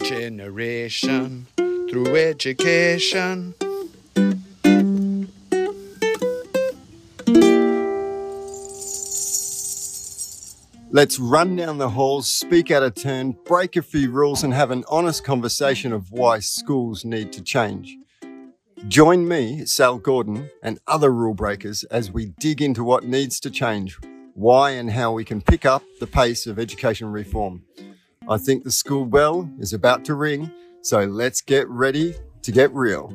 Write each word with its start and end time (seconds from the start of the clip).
Regeneration 0.00 1.46
through 1.56 2.16
education. 2.16 3.54
Let's 10.90 11.20
run 11.20 11.54
down 11.54 11.78
the 11.78 11.90
halls, 11.90 12.28
speak 12.28 12.72
out 12.72 12.82
of 12.82 12.96
turn, 12.96 13.36
break 13.44 13.76
a 13.76 13.82
few 13.82 14.10
rules, 14.10 14.42
and 14.42 14.52
have 14.52 14.72
an 14.72 14.82
honest 14.88 15.22
conversation 15.22 15.92
of 15.92 16.10
why 16.10 16.40
schools 16.40 17.04
need 17.04 17.32
to 17.32 17.40
change. 17.40 17.96
Join 18.88 19.28
me, 19.28 19.64
Sal 19.64 19.98
Gordon, 19.98 20.50
and 20.60 20.80
other 20.88 21.12
rule 21.12 21.34
breakers 21.34 21.84
as 21.84 22.10
we 22.10 22.32
dig 22.40 22.60
into 22.60 22.82
what 22.82 23.04
needs 23.04 23.38
to 23.38 23.50
change, 23.50 23.96
why 24.34 24.70
and 24.70 24.90
how 24.90 25.12
we 25.12 25.24
can 25.24 25.40
pick 25.40 25.64
up 25.64 25.84
the 26.00 26.08
pace 26.08 26.48
of 26.48 26.58
education 26.58 27.12
reform. 27.12 27.62
I 28.26 28.38
think 28.38 28.64
the 28.64 28.70
school 28.70 29.04
bell 29.04 29.50
is 29.58 29.74
about 29.74 30.06
to 30.06 30.14
ring, 30.14 30.50
so 30.80 31.00
let's 31.00 31.42
get 31.42 31.68
ready 31.68 32.14
to 32.40 32.52
get 32.52 32.72
real. 32.72 33.12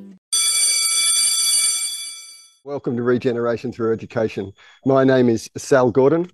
Welcome 2.63 2.95
to 2.95 3.01
Regeneration 3.01 3.71
Through 3.71 3.91
Education. 3.91 4.53
My 4.85 5.03
name 5.03 5.27
is 5.27 5.49
Sal 5.57 5.89
Gordon. 5.89 6.29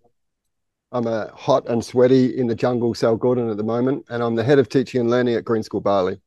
I'm 0.92 1.08
a 1.08 1.32
hot 1.34 1.70
and 1.70 1.86
sweaty 1.86 2.38
in 2.38 2.48
the 2.48 2.56
jungle 2.56 2.94
Sal 2.94 3.16
Gordon 3.16 3.50
at 3.50 3.56
the 3.56 3.64
moment, 3.64 4.08
and 4.10 4.22
I'm 4.22 4.36
the 4.36 4.44
head 4.44 4.60
of 4.60 4.68
teaching 4.68 5.00
and 5.00 5.10
learning 5.10 5.36
at 5.36 5.46
Green 5.46 5.64
School 5.64 5.80
Bali. 5.80 6.20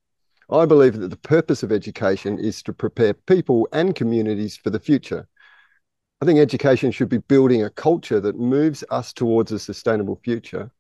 I 0.51 0.65
believe 0.65 0.99
that 1.01 1.09
the 1.09 1.19
purpose 1.19 1.63
of 1.63 1.71
education 1.71 2.39
is 2.39 2.63
to 2.63 2.73
prepare 2.73 3.13
people 3.13 3.69
and 3.75 3.95
communities 3.95 4.57
for 4.57 4.71
the 4.71 4.81
future. 4.81 5.29
I 6.23 6.25
think 6.25 6.39
education 6.39 6.93
should 6.93 7.11
be 7.11 7.19
building 7.19 7.63
a 7.63 7.69
culture 7.69 8.21
that 8.21 8.39
moves 8.39 8.83
us 8.91 9.13
towards 9.13 9.53
a 9.53 9.59
sustainable 9.59 10.19
future. 10.25 10.71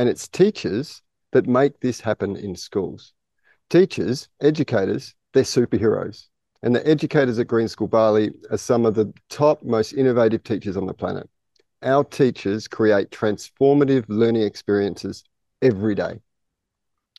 And 0.00 0.08
it's 0.08 0.26
teachers 0.28 1.02
that 1.32 1.46
make 1.46 1.78
this 1.80 2.00
happen 2.00 2.34
in 2.34 2.56
schools. 2.56 3.12
Teachers, 3.68 4.30
educators, 4.40 5.14
they're 5.34 5.42
superheroes. 5.42 6.28
And 6.62 6.74
the 6.74 6.86
educators 6.88 7.38
at 7.38 7.48
Green 7.48 7.68
School 7.68 7.88
Bali 7.88 8.30
are 8.50 8.56
some 8.56 8.86
of 8.86 8.94
the 8.94 9.12
top, 9.28 9.62
most 9.62 9.92
innovative 9.92 10.42
teachers 10.42 10.78
on 10.78 10.86
the 10.86 10.94
planet 10.94 11.28
our 11.82 12.04
teachers 12.04 12.68
create 12.68 13.10
transformative 13.10 14.04
learning 14.08 14.42
experiences 14.42 15.24
every 15.62 15.94
day. 15.94 16.20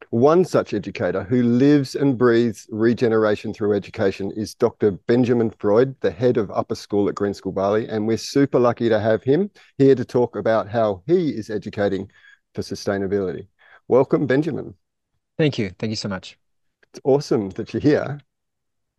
One 0.10 0.44
such 0.46 0.74
educator 0.74 1.24
who 1.24 1.44
lives 1.44 1.96
and 1.96 2.18
breathes 2.18 2.68
regeneration 2.70 3.54
through 3.54 3.76
education 3.76 4.32
is 4.32 4.56
Dr. 4.56 4.92
Benjamin 4.92 5.52
Freud, 5.52 5.96
the 6.02 6.12
head 6.12 6.38
of 6.38 6.52
upper 6.52 6.76
school 6.76 7.08
at 7.08 7.16
Green 7.16 7.34
School 7.34 7.52
Bali. 7.52 7.88
And 7.88 8.08
we're 8.08 8.18
super 8.18 8.60
lucky 8.60 8.90
to 8.90 9.00
have 9.00 9.24
him 9.24 9.50
here 9.78 9.96
to 9.96 10.04
talk 10.04 10.36
about 10.36 10.68
how 10.68 11.04
he 11.06 11.30
is 11.30 11.50
educating 11.50 12.12
for 12.54 12.62
sustainability. 12.62 13.48
Welcome, 13.88 14.28
Benjamin. 14.28 14.76
Thank 15.38 15.58
you. 15.58 15.72
Thank 15.80 15.90
you 15.90 15.96
so 15.96 16.10
much. 16.10 16.38
It's 16.92 17.00
awesome 17.04 17.50
that 17.52 17.74
you're 17.74 17.82
here. 17.82 18.20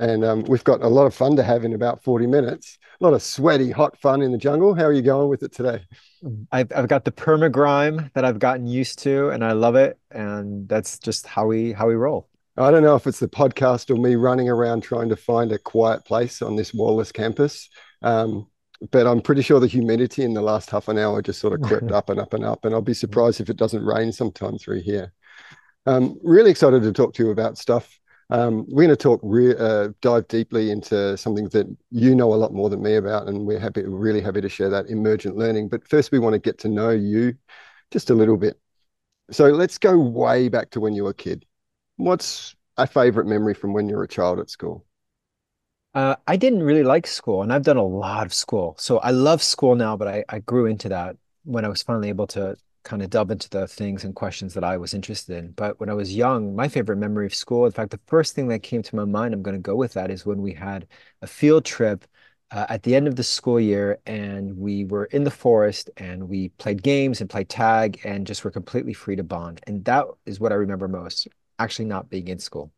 And 0.00 0.24
um, 0.24 0.42
we've 0.48 0.64
got 0.64 0.82
a 0.82 0.88
lot 0.88 1.06
of 1.06 1.14
fun 1.14 1.36
to 1.36 1.42
have 1.42 1.64
in 1.64 1.74
about 1.74 2.02
40 2.02 2.26
minutes. 2.26 2.78
A 3.00 3.04
lot 3.04 3.14
of 3.14 3.22
sweaty, 3.22 3.70
hot 3.70 3.96
fun 3.98 4.22
in 4.22 4.32
the 4.32 4.38
jungle. 4.38 4.74
How 4.74 4.84
are 4.84 4.92
you 4.92 5.02
going 5.02 5.28
with 5.28 5.42
it 5.42 5.52
today? 5.52 5.84
I've, 6.50 6.72
I've 6.74 6.88
got 6.88 7.04
the 7.04 7.12
perma 7.12 7.52
grime 7.52 8.10
that 8.14 8.24
I've 8.24 8.38
gotten 8.38 8.66
used 8.66 8.98
to, 9.00 9.30
and 9.30 9.44
I 9.44 9.52
love 9.52 9.76
it. 9.76 9.98
And 10.10 10.68
that's 10.68 10.98
just 10.98 11.26
how 11.26 11.46
we 11.46 11.72
how 11.72 11.86
we 11.86 11.94
roll. 11.94 12.28
I 12.56 12.70
don't 12.70 12.82
know 12.82 12.96
if 12.96 13.06
it's 13.06 13.20
the 13.20 13.28
podcast 13.28 13.90
or 13.90 14.00
me 14.00 14.14
running 14.14 14.48
around 14.48 14.82
trying 14.82 15.08
to 15.08 15.16
find 15.16 15.52
a 15.52 15.58
quiet 15.58 16.04
place 16.04 16.42
on 16.42 16.56
this 16.56 16.74
Wallace 16.74 17.12
campus. 17.12 17.70
Um, 18.02 18.48
but 18.90 19.06
I'm 19.06 19.20
pretty 19.20 19.42
sure 19.42 19.60
the 19.60 19.66
humidity 19.66 20.22
in 20.22 20.34
the 20.34 20.42
last 20.42 20.70
half 20.70 20.88
an 20.88 20.98
hour 20.98 21.22
just 21.22 21.40
sort 21.40 21.54
of 21.54 21.66
crept 21.66 21.92
up 21.92 22.10
and 22.10 22.18
up 22.18 22.34
and 22.34 22.44
up. 22.44 22.64
And 22.64 22.74
I'll 22.74 22.82
be 22.82 22.94
surprised 22.94 23.40
if 23.40 23.48
it 23.48 23.56
doesn't 23.56 23.84
rain 23.84 24.12
sometime 24.12 24.58
through 24.58 24.82
here. 24.82 25.12
Um, 25.86 26.18
really 26.22 26.50
excited 26.50 26.82
to 26.82 26.92
talk 26.92 27.14
to 27.14 27.24
you 27.24 27.30
about 27.30 27.58
stuff 27.58 27.98
um, 28.32 28.64
we're 28.68 28.86
going 28.86 28.88
to 28.88 28.96
talk, 28.96 29.20
re- 29.22 29.54
uh, 29.54 29.88
dive 30.00 30.26
deeply 30.28 30.70
into 30.70 31.18
something 31.18 31.50
that 31.50 31.66
you 31.90 32.14
know 32.14 32.32
a 32.32 32.36
lot 32.36 32.54
more 32.54 32.70
than 32.70 32.82
me 32.82 32.94
about, 32.94 33.28
and 33.28 33.46
we're 33.46 33.58
happy, 33.58 33.82
really 33.84 34.22
happy 34.22 34.40
to 34.40 34.48
share 34.48 34.70
that 34.70 34.86
emergent 34.86 35.36
learning. 35.36 35.68
But 35.68 35.86
first, 35.86 36.12
we 36.12 36.18
want 36.18 36.32
to 36.32 36.38
get 36.38 36.56
to 36.60 36.68
know 36.68 36.88
you 36.88 37.34
just 37.90 38.08
a 38.08 38.14
little 38.14 38.38
bit. 38.38 38.58
So 39.30 39.48
let's 39.48 39.76
go 39.76 39.98
way 39.98 40.48
back 40.48 40.70
to 40.70 40.80
when 40.80 40.94
you 40.94 41.04
were 41.04 41.10
a 41.10 41.14
kid. 41.14 41.44
What's 41.96 42.56
a 42.78 42.86
favorite 42.86 43.26
memory 43.26 43.52
from 43.52 43.74
when 43.74 43.86
you 43.86 43.96
were 43.96 44.04
a 44.04 44.08
child 44.08 44.40
at 44.40 44.48
school? 44.48 44.86
Uh, 45.94 46.16
I 46.26 46.36
didn't 46.36 46.62
really 46.62 46.84
like 46.84 47.06
school, 47.06 47.42
and 47.42 47.52
I've 47.52 47.64
done 47.64 47.76
a 47.76 47.84
lot 47.84 48.24
of 48.24 48.32
school. 48.32 48.74
So 48.78 48.98
I 48.98 49.10
love 49.10 49.42
school 49.42 49.74
now, 49.74 49.96
but 49.96 50.08
I, 50.08 50.24
I 50.28 50.38
grew 50.38 50.66
into 50.66 50.88
that 50.88 51.16
when 51.44 51.64
I 51.64 51.68
was 51.68 51.82
finally 51.82 52.08
able 52.08 52.26
to 52.28 52.56
kind 52.82 53.02
of 53.02 53.10
delve 53.10 53.30
into 53.30 53.48
the 53.50 53.68
things 53.68 54.04
and 54.04 54.14
questions 54.14 54.54
that 54.54 54.64
I 54.64 54.76
was 54.76 54.94
interested 54.94 55.36
in. 55.36 55.52
But 55.52 55.78
when 55.78 55.88
I 55.88 55.94
was 55.94 56.14
young, 56.14 56.56
my 56.56 56.68
favorite 56.68 56.96
memory 56.96 57.26
of 57.26 57.34
school, 57.34 57.66
in 57.66 57.72
fact, 57.72 57.90
the 57.90 58.00
first 58.06 58.34
thing 58.34 58.48
that 58.48 58.62
came 58.62 58.82
to 58.82 58.96
my 58.96 59.04
mind, 59.04 59.34
I'm 59.34 59.42
going 59.42 59.56
to 59.56 59.60
go 59.60 59.76
with 59.76 59.92
that, 59.94 60.10
is 60.10 60.26
when 60.26 60.40
we 60.40 60.52
had 60.52 60.86
a 61.20 61.26
field 61.26 61.64
trip 61.64 62.06
uh, 62.50 62.66
at 62.68 62.82
the 62.82 62.94
end 62.94 63.06
of 63.06 63.16
the 63.16 63.22
school 63.22 63.60
year 63.60 63.98
and 64.04 64.56
we 64.56 64.84
were 64.84 65.04
in 65.06 65.24
the 65.24 65.30
forest 65.30 65.90
and 65.96 66.28
we 66.28 66.48
played 66.50 66.82
games 66.82 67.20
and 67.20 67.30
played 67.30 67.48
tag 67.48 68.00
and 68.04 68.26
just 68.26 68.44
were 68.44 68.50
completely 68.50 68.92
free 68.92 69.16
to 69.16 69.22
bond. 69.22 69.60
And 69.66 69.84
that 69.84 70.06
is 70.26 70.40
what 70.40 70.52
I 70.52 70.56
remember 70.56 70.88
most, 70.88 71.28
actually 71.58 71.86
not 71.86 72.10
being 72.10 72.28
in 72.28 72.38
school. 72.38 72.72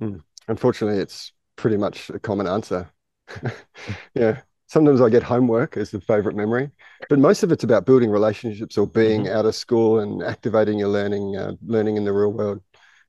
Mm. 0.00 0.20
Unfortunately, 0.46 1.00
it's 1.00 1.32
pretty 1.58 1.76
much 1.76 2.08
a 2.08 2.18
common 2.18 2.46
answer. 2.46 2.90
yeah 4.14 4.40
sometimes 4.68 5.00
I 5.00 5.08
get 5.08 5.22
homework 5.22 5.76
as 5.76 5.90
the 5.90 6.00
favorite 6.00 6.36
memory, 6.36 6.70
but 7.08 7.18
most 7.18 7.42
of 7.42 7.50
it's 7.50 7.64
about 7.64 7.86
building 7.86 8.10
relationships 8.10 8.78
or 8.78 8.86
being 8.86 9.24
mm-hmm. 9.24 9.36
out 9.36 9.46
of 9.46 9.54
school 9.54 9.98
and 9.98 10.22
activating 10.22 10.78
your 10.78 10.88
learning, 10.88 11.36
uh, 11.36 11.52
learning 11.66 11.96
in 11.96 12.04
the 12.04 12.12
real 12.12 12.32
world. 12.32 12.62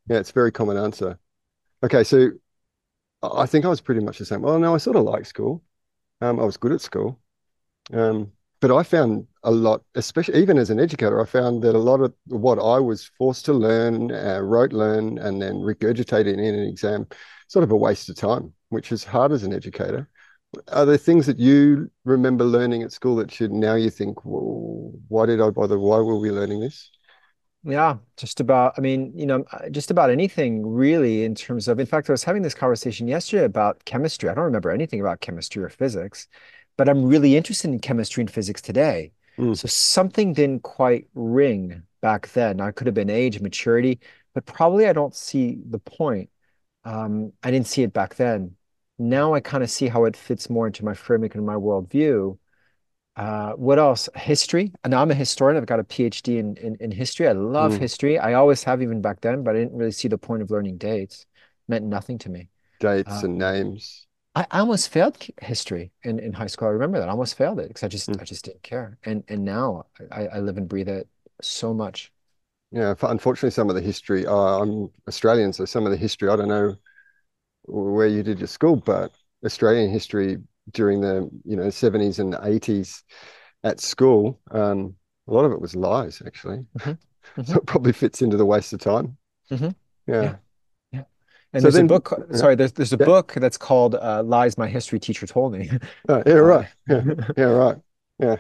Yeah, 0.08 0.18
it's 0.18 0.32
a 0.32 0.34
very 0.34 0.52
common 0.52 0.78
answer. 0.78 1.20
Okay, 1.84 2.04
so 2.04 2.32
I 3.22 3.46
think 3.46 3.66
I 3.66 3.70
was 3.70 3.82
pretty 3.82 4.02
much 4.02 4.18
the 4.18 4.26
same. 4.26 4.42
Well, 4.42 4.58
no, 4.58 4.74
I 4.74 4.78
sort 4.78 4.96
of 4.96 5.04
liked 5.04 5.28
school. 5.28 5.62
Um, 6.22 6.40
I 6.40 6.44
was 6.44 6.58
good 6.58 6.72
at 6.72 6.82
school, 6.82 7.20
um, 7.94 8.32
but 8.62 8.72
I 8.72 8.84
found 8.84 9.28
a 9.44 9.52
lot, 9.52 9.84
especially 9.96 10.42
even 10.42 10.58
as 10.58 10.70
an 10.70 10.80
educator, 10.80 11.22
I 11.22 11.26
found 11.26 11.62
that 11.64 11.76
a 11.76 11.80
lot 11.80 12.02
of 12.02 12.14
what 12.26 12.58
I 12.60 12.80
was 12.80 13.10
forced 13.18 13.46
to 13.46 13.54
learn, 13.54 14.12
uh, 14.12 14.40
rote 14.42 14.74
learn, 14.74 15.18
and 15.18 15.42
then 15.42 15.56
regurgitated 15.56 16.34
in 16.34 16.56
an 16.56 16.68
exam, 16.68 17.08
sort 17.50 17.64
of 17.64 17.72
a 17.72 17.76
waste 17.76 18.08
of 18.10 18.16
time, 18.16 18.54
which 18.70 18.94
is 18.94 19.04
hard 19.04 19.34
as 19.34 19.44
an 19.44 19.54
educator 19.54 20.10
are 20.70 20.86
there 20.86 20.98
things 20.98 21.26
that 21.28 21.40
you 21.40 21.92
remember 22.06 22.44
learning 22.44 22.84
at 22.84 22.92
school 22.92 23.16
that 23.18 23.32
should 23.32 23.52
now 23.52 23.76
you 23.76 23.90
think, 23.90 24.26
well, 24.26 24.92
why 25.08 25.26
did 25.26 25.42
I 25.42 25.50
bother? 25.50 25.78
Why 25.78 25.98
were 25.98 26.18
we 26.18 26.32
learning 26.32 26.60
this? 26.60 26.90
Yeah, 27.64 27.98
just 28.16 28.40
about, 28.40 28.74
I 28.78 28.82
mean, 28.82 29.12
you 29.14 29.26
know, 29.26 29.44
uh, 29.52 29.70
just 29.70 29.92
about 29.92 30.10
anything 30.10 30.66
really 30.66 31.26
in 31.26 31.36
terms 31.36 31.68
of, 31.68 31.80
in 31.80 31.86
fact, 31.86 32.10
I 32.10 32.14
was 32.14 32.24
having 32.24 32.42
this 32.42 32.54
conversation 32.54 33.08
yesterday 33.08 33.44
about 33.44 33.84
chemistry. 33.86 34.30
I 34.30 34.34
don't 34.34 34.46
remember 34.46 34.72
anything 34.72 35.02
about 35.02 35.20
chemistry 35.20 35.64
or 35.64 35.70
physics, 35.70 36.28
but 36.78 36.88
I'm 36.88 37.06
really 37.06 37.36
interested 37.36 37.70
in 37.70 37.80
chemistry 37.80 38.22
and 38.22 38.32
physics 38.32 38.62
today. 38.62 39.12
Mm. 39.38 39.58
So 39.58 39.68
something 39.68 40.34
didn't 40.34 40.64
quite 40.64 41.08
ring 41.14 41.84
back 42.02 42.30
then. 42.30 42.62
I 42.62 42.72
could 42.72 42.88
have 42.88 42.94
been 42.94 43.10
age, 43.10 43.42
maturity, 43.42 44.00
but 44.34 44.46
probably 44.46 44.88
I 44.88 44.94
don't 44.94 45.16
see 45.16 45.60
the 45.70 45.80
point. 45.80 46.30
Um, 46.92 47.34
I 47.44 47.52
didn't 47.52 47.68
see 47.68 47.84
it 47.84 47.94
back 47.94 48.16
then 48.16 48.56
now 49.00 49.34
I 49.34 49.40
kind 49.40 49.64
of 49.64 49.72
see 49.72 49.88
how 49.88 50.04
it 50.06 50.16
fits 50.16 50.50
more 50.50 50.68
into 50.68 50.84
my 50.84 50.94
framework 50.94 51.36
and 51.36 51.46
my 51.46 51.56
worldview. 51.56 52.38
Uh, 53.16 53.52
what 53.54 53.80
else? 53.80 54.08
History. 54.16 54.74
And 54.84 54.94
I'm 54.94 55.10
a 55.10 55.16
historian. 55.16 55.58
I've 55.58 55.66
got 55.66 55.80
a 55.80 55.84
PhD 55.84 56.38
in 56.38 56.58
in, 56.58 56.76
in 56.80 56.92
history. 56.92 57.28
I 57.28 57.32
love 57.32 57.74
mm. 57.74 57.80
history. 57.80 58.20
I 58.20 58.34
always 58.34 58.64
have, 58.64 58.82
even 58.82 59.02
back 59.02 59.22
then. 59.22 59.44
But 59.44 59.56
I 59.56 59.60
didn't 59.60 59.76
really 59.76 59.92
see 59.92 60.08
the 60.08 60.18
point 60.18 60.42
of 60.42 60.52
learning 60.52 60.78
dates. 60.78 61.22
It 61.22 61.72
meant 61.72 61.86
nothing 61.86 62.18
to 62.20 62.30
me. 62.30 62.50
Dates 62.80 63.10
uh, 63.10 63.22
and 63.24 63.38
names. 63.38 64.06
I, 64.36 64.46
I 64.52 64.60
almost 64.60 64.90
failed 64.90 65.18
history 65.42 65.92
in, 66.04 66.20
in 66.20 66.34
high 66.34 66.48
school. 66.48 66.68
I 66.68 66.72
remember 66.72 67.00
that. 67.00 67.08
I 67.08 67.12
almost 67.12 67.36
failed 67.36 67.60
it 67.60 67.70
because 67.70 67.84
I 67.84 67.88
just 67.88 68.10
mm. 68.10 68.22
I 68.22 68.26
just 68.26 68.46
didn't 68.46 68.64
care. 68.64 68.98
And 69.04 69.24
and 69.28 69.44
now 69.44 69.86
I, 70.12 70.28
I 70.28 70.40
live 70.40 70.58
and 70.58 70.68
breathe 70.68 70.90
it 70.90 71.08
so 71.42 71.74
much. 71.74 72.12
Yeah, 72.72 72.94
unfortunately, 73.02 73.50
some 73.50 73.70
of 73.70 73.76
the 73.76 73.82
history. 73.82 74.28
Uh, 74.28 74.34
I'm 74.34 74.90
Australian, 75.08 75.54
so 75.54 75.66
some 75.66 75.86
of 75.86 75.92
the 75.92 75.98
history 75.98 76.30
I 76.30 76.36
don't 76.36 76.50
know 76.50 76.76
where 77.64 78.08
you 78.08 78.24
did 78.24 78.40
your 78.40 78.48
school, 78.48 78.76
but 78.76 79.12
Australian 79.46 79.92
history 79.92 80.38
during 80.72 81.02
the 81.02 81.30
you 81.46 81.56
know 81.56 81.68
70s 81.68 82.20
and 82.20 82.34
80s 82.34 83.04
at 83.64 83.80
school, 83.80 84.40
um, 84.52 84.96
a 85.28 85.34
lot 85.34 85.46
of 85.46 85.52
it 85.52 85.62
was 85.62 85.76
lies 85.76 86.22
actually. 86.26 86.66
Mm-hmm. 86.80 86.92
Mm-hmm. 87.38 87.52
so 87.52 87.60
it 87.60 87.66
probably 87.68 87.92
fits 87.92 88.24
into 88.24 88.38
the 88.38 88.46
waste 88.46 88.74
of 88.74 88.80
time. 88.80 89.16
Mm-hmm. 89.52 89.70
Yeah. 90.08 90.22
yeah. 90.22 90.36
yeah. 90.92 91.04
And 91.54 91.62
so 91.62 91.66
there's 91.66 91.76
then, 91.76 91.86
a 91.86 91.88
book. 91.88 92.28
Sorry, 92.34 92.56
there's 92.56 92.72
there's 92.72 92.92
a 92.92 92.98
yeah. 93.00 93.06
book 93.06 93.34
that's 93.34 93.58
called 93.58 93.94
uh, 93.94 94.24
"Lies 94.24 94.58
My 94.58 94.68
History 94.68 95.00
Teacher 95.00 95.28
Told 95.28 95.54
Me." 95.54 95.70
Oh, 96.08 96.24
yeah, 96.26 96.34
right. 96.34 96.68
Yeah, 96.88 97.04
yeah, 97.38 97.44
right. 97.44 97.78
Yeah, 98.18 98.36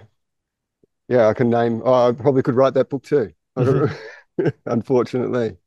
yeah. 1.07 1.27
I 1.27 1.35
can 1.35 1.51
name. 1.51 1.83
Oh, 1.85 2.09
I 2.09 2.11
probably 2.13 2.41
could 2.41 2.55
write 2.55 2.73
that 2.73 2.89
book 2.89 3.03
too. 3.03 3.31
Mm-hmm. 3.55 4.47
Unfortunately, 4.65 5.57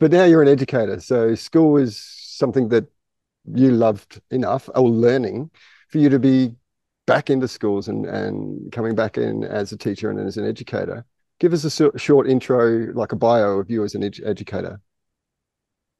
but 0.00 0.10
now 0.10 0.24
you're 0.24 0.42
an 0.42 0.48
educator, 0.48 0.98
so 0.98 1.36
school 1.36 1.76
is 1.76 2.17
something 2.38 2.68
that 2.68 2.86
you 3.54 3.70
loved 3.70 4.20
enough 4.30 4.68
or 4.74 4.88
learning 4.88 5.50
for 5.88 5.98
you 5.98 6.08
to 6.08 6.18
be 6.18 6.54
back 7.06 7.30
into 7.30 7.48
schools 7.48 7.88
and, 7.88 8.04
and 8.06 8.70
coming 8.72 8.94
back 8.94 9.16
in 9.16 9.44
as 9.44 9.72
a 9.72 9.76
teacher 9.76 10.10
and 10.10 10.20
as 10.20 10.36
an 10.36 10.46
educator. 10.46 11.04
Give 11.40 11.52
us 11.52 11.64
a 11.64 11.98
short 11.98 12.28
intro, 12.28 12.92
like 12.92 13.12
a 13.12 13.16
bio 13.16 13.58
of 13.58 13.70
you 13.70 13.84
as 13.84 13.94
an 13.94 14.04
ed- 14.04 14.20
educator. 14.24 14.80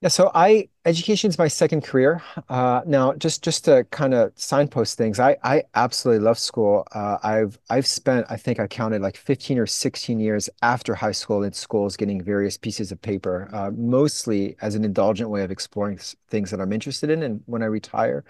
Yeah, 0.01 0.11
so 0.11 0.31
I 0.33 0.69
education 0.85 1.29
is 1.29 1.39
my 1.39 1.49
second 1.49 1.83
career. 1.83 2.23
Uh, 2.49 2.83
now, 2.87 3.15
just 3.15 3.43
just 3.43 3.65
to 3.65 3.83
kind 3.91 4.15
of 4.15 4.33
signpost 4.37 4.97
things, 4.97 5.19
I 5.19 5.37
I 5.43 5.65
absolutely 5.75 6.25
love 6.25 6.39
school. 6.39 6.87
Uh, 6.95 7.19
I've 7.25 7.59
I've 7.69 7.87
spent 7.87 8.25
I 8.31 8.37
think 8.37 8.61
I 8.61 8.69
counted 8.69 9.03
like 9.03 9.17
15 9.17 9.59
or 9.59 9.67
16 9.67 10.21
years 10.21 10.49
after 10.63 10.95
high 10.95 11.11
school 11.13 11.43
in 11.43 11.53
schools 11.53 11.97
getting 11.97 12.23
various 12.23 12.57
pieces 12.57 12.93
of 12.93 13.03
paper, 13.03 13.49
uh, 13.53 13.73
mostly 13.73 14.55
as 14.61 14.77
an 14.77 14.85
indulgent 14.85 15.31
way 15.31 15.43
of 15.43 15.51
exploring 15.51 15.99
things 16.29 16.53
that 16.53 16.61
I'm 16.61 16.73
interested 16.73 17.11
in. 17.11 17.25
And 17.25 17.43
when 17.47 17.63
I 17.65 17.67
retire, 17.67 18.25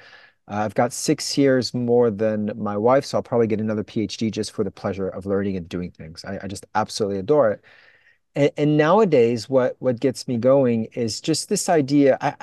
uh, 0.51 0.57
I've 0.65 0.75
got 0.75 0.93
six 0.95 1.37
years 1.37 1.75
more 1.75 2.11
than 2.11 2.51
my 2.57 2.77
wife, 2.79 3.05
so 3.05 3.19
I'll 3.19 3.23
probably 3.23 3.47
get 3.47 3.61
another 3.61 3.85
PhD 3.85 4.31
just 4.31 4.53
for 4.53 4.65
the 4.65 4.71
pleasure 4.71 5.09
of 5.09 5.27
learning 5.27 5.57
and 5.57 5.69
doing 5.69 5.91
things. 5.91 6.25
I, 6.25 6.39
I 6.43 6.47
just 6.49 6.67
absolutely 6.75 7.19
adore 7.19 7.51
it. 7.53 7.63
And, 8.35 8.51
and 8.57 8.77
nowadays, 8.77 9.49
what 9.49 9.77
what 9.81 10.01
gets 10.01 10.29
me 10.29 10.39
going 10.39 10.87
is 10.87 11.21
just 11.21 11.49
this 11.49 11.69
idea, 11.69 12.19
I, 12.21 12.35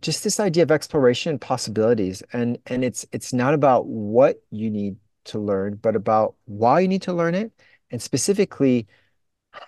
just 0.00 0.24
this 0.24 0.40
idea 0.40 0.62
of 0.64 0.70
exploration 0.72 1.30
and 1.32 1.40
possibilities. 1.40 2.22
And 2.32 2.58
and 2.66 2.84
it's 2.84 3.06
it's 3.12 3.32
not 3.32 3.54
about 3.54 3.86
what 3.86 4.42
you 4.50 4.70
need 4.70 4.96
to 5.26 5.38
learn, 5.38 5.76
but 5.76 5.96
about 5.96 6.36
why 6.46 6.80
you 6.80 6.88
need 6.88 7.02
to 7.02 7.12
learn 7.14 7.34
it, 7.36 7.52
and 7.90 8.02
specifically 8.02 8.86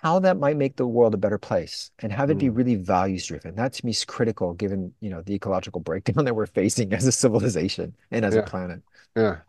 how 0.03 0.19
that 0.19 0.37
might 0.37 0.57
make 0.57 0.75
the 0.77 0.87
world 0.87 1.13
a 1.13 1.17
better 1.17 1.37
place 1.39 1.91
and 1.99 2.11
have 2.13 2.29
it 2.29 2.37
be 2.37 2.49
Mm, 2.49 2.51
really 2.51 2.75
values 2.75 3.25
driven. 3.27 3.55
That 3.55 3.73
to 3.73 3.85
me 3.85 3.91
is 3.91 4.05
critical 4.05 4.53
given, 4.53 4.93
you 5.01 5.09
know, 5.09 5.21
the 5.21 5.35
ecological 5.35 5.81
breakdown 5.81 6.25
that 6.25 6.35
we're 6.35 6.45
facing 6.47 6.93
as 6.93 7.07
a 7.07 7.11
civilization 7.11 7.95
and 8.11 8.25
as 8.25 8.35
a 8.37 8.43
planet. 8.43 8.81
yeah. 9.15 9.41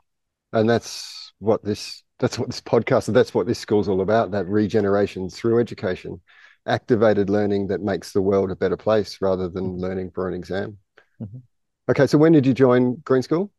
And 0.53 0.69
that's 0.69 1.33
what 1.39 1.63
this 1.65 2.05
that's 2.19 2.39
what 2.39 2.49
this 2.49 2.61
podcast 2.61 3.09
and 3.09 3.17
that's 3.17 3.35
what 3.35 3.47
this 3.47 3.59
school's 3.59 3.89
all 3.89 4.01
about, 4.01 4.31
that 4.33 4.47
regeneration 4.47 5.29
through 5.31 5.61
education, 5.61 6.21
activated 6.67 7.31
learning 7.31 7.69
that 7.69 7.81
makes 7.83 8.13
the 8.13 8.23
world 8.23 8.51
a 8.51 8.57
better 8.57 8.77
place 8.77 9.19
rather 9.21 9.49
than 9.49 9.77
Mhm, 9.77 9.81
learning 9.81 10.11
for 10.11 10.29
an 10.29 10.35
exam. 10.35 10.79
mhm. 11.21 11.43
Okay, 11.91 12.07
so 12.07 12.19
when 12.19 12.33
did 12.33 12.45
you 12.47 12.53
join 12.55 12.97
Green 13.05 13.23
School? 13.23 13.51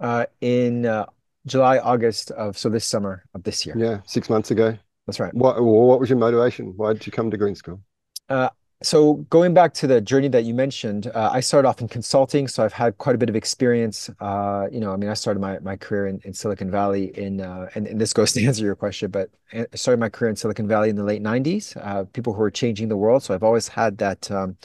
Uh, 0.00 0.26
in 0.40 0.86
uh, 0.86 1.06
July, 1.46 1.78
August 1.78 2.30
of 2.32 2.56
so 2.56 2.68
this 2.68 2.86
summer 2.86 3.24
of 3.34 3.42
this 3.42 3.66
year. 3.66 3.76
Yeah, 3.80 4.00
six 4.06 4.30
months 4.30 4.50
ago. 4.50 4.78
That's 5.06 5.20
right. 5.20 5.34
What 5.34 5.62
what 5.62 6.00
was 6.00 6.08
your 6.08 6.18
motivation? 6.18 6.74
Why 6.76 6.92
did 6.92 7.06
you 7.06 7.12
come 7.12 7.30
to 7.30 7.36
Green 7.36 7.54
School? 7.54 7.80
Uh, 8.28 8.50
so 8.82 9.14
going 9.28 9.54
back 9.54 9.74
to 9.74 9.88
the 9.88 10.00
journey 10.00 10.28
that 10.28 10.44
you 10.44 10.54
mentioned, 10.54 11.08
uh, 11.08 11.30
I 11.32 11.40
started 11.40 11.66
off 11.68 11.80
in 11.80 11.88
consulting, 11.88 12.46
so 12.46 12.64
I've 12.64 12.72
had 12.72 12.96
quite 12.98 13.16
a 13.16 13.18
bit 13.18 13.28
of 13.28 13.34
experience. 13.34 14.08
Uh, 14.20 14.68
you 14.70 14.78
know, 14.78 14.92
I 14.92 14.96
mean, 14.96 15.10
I 15.10 15.14
started 15.14 15.40
my 15.40 15.58
my 15.60 15.76
career 15.76 16.06
in, 16.06 16.20
in 16.24 16.32
Silicon 16.32 16.70
Valley 16.70 17.06
in, 17.18 17.40
uh, 17.40 17.68
and, 17.74 17.88
and 17.88 18.00
this 18.00 18.12
goes 18.12 18.32
to 18.34 18.44
answer 18.44 18.62
your 18.64 18.76
question, 18.76 19.10
but 19.10 19.30
I 19.52 19.66
started 19.74 19.98
my 19.98 20.08
career 20.08 20.30
in 20.30 20.36
Silicon 20.36 20.68
Valley 20.68 20.90
in 20.90 20.96
the 20.96 21.02
late 21.02 21.22
90s. 21.22 21.76
Uh, 21.76 22.04
people 22.04 22.32
who 22.32 22.42
are 22.42 22.50
changing 22.50 22.88
the 22.88 22.96
world, 22.96 23.24
so 23.24 23.34
I've 23.34 23.42
always 23.42 23.66
had 23.66 23.98
that 23.98 24.30
um, 24.30 24.56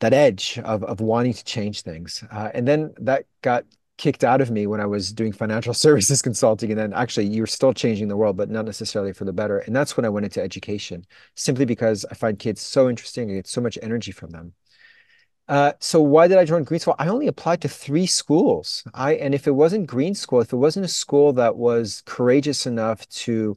that 0.00 0.12
edge 0.12 0.58
of 0.64 0.82
of 0.84 1.00
wanting 1.00 1.34
to 1.34 1.44
change 1.44 1.82
things. 1.82 2.24
Uh, 2.32 2.50
and 2.54 2.66
then 2.66 2.92
that 2.98 3.26
got 3.42 3.64
kicked 3.98 4.24
out 4.24 4.40
of 4.40 4.50
me 4.50 4.66
when 4.66 4.80
I 4.80 4.86
was 4.86 5.12
doing 5.12 5.32
financial 5.32 5.74
services 5.86 6.22
consulting. 6.22 6.70
And 6.70 6.80
then 6.80 6.92
actually, 6.92 7.26
you're 7.26 7.46
still 7.46 7.74
changing 7.74 8.08
the 8.08 8.16
world, 8.16 8.36
but 8.36 8.50
not 8.50 8.64
necessarily 8.64 9.12
for 9.12 9.24
the 9.24 9.32
better. 9.32 9.58
And 9.58 9.76
that's 9.76 9.96
when 9.96 10.06
I 10.06 10.08
went 10.08 10.24
into 10.24 10.42
education, 10.42 11.06
simply 11.34 11.64
because 11.64 12.06
I 12.10 12.14
find 12.14 12.38
kids 12.38 12.62
so 12.62 12.88
interesting. 12.88 13.30
I 13.30 13.34
get 13.34 13.46
so 13.46 13.60
much 13.60 13.78
energy 13.82 14.12
from 14.12 14.30
them. 14.30 14.54
Uh, 15.48 15.72
so 15.80 16.00
why 16.00 16.28
did 16.28 16.36
I 16.38 16.44
join 16.44 16.64
Green 16.64 16.80
School? 16.80 16.94
I 16.98 17.08
only 17.08 17.26
applied 17.26 17.62
to 17.62 17.68
three 17.68 18.06
schools. 18.06 18.84
I 18.92 19.14
and 19.14 19.34
if 19.34 19.46
it 19.46 19.52
wasn't 19.52 19.86
Green 19.86 20.14
School, 20.14 20.40
if 20.42 20.52
it 20.52 20.56
wasn't 20.56 20.84
a 20.84 20.88
school 20.88 21.32
that 21.34 21.56
was 21.56 22.02
courageous 22.04 22.66
enough 22.66 23.08
to 23.10 23.56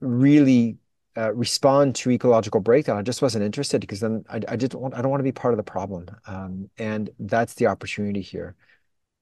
really 0.00 0.78
uh, 1.16 1.32
respond 1.34 1.94
to 1.96 2.10
ecological 2.10 2.60
breakdown. 2.60 2.96
I 2.96 3.02
just 3.02 3.22
wasn't 3.22 3.44
interested 3.44 3.80
because 3.80 4.00
then 4.00 4.24
I, 4.30 4.40
I 4.48 4.56
just 4.56 4.74
want 4.74 4.94
I 4.94 5.02
don't 5.02 5.10
want 5.10 5.20
to 5.20 5.24
be 5.24 5.32
part 5.32 5.54
of 5.54 5.58
the 5.58 5.62
problem. 5.64 6.06
Um, 6.26 6.70
and 6.78 7.10
that's 7.18 7.54
the 7.54 7.66
opportunity 7.66 8.22
here. 8.22 8.56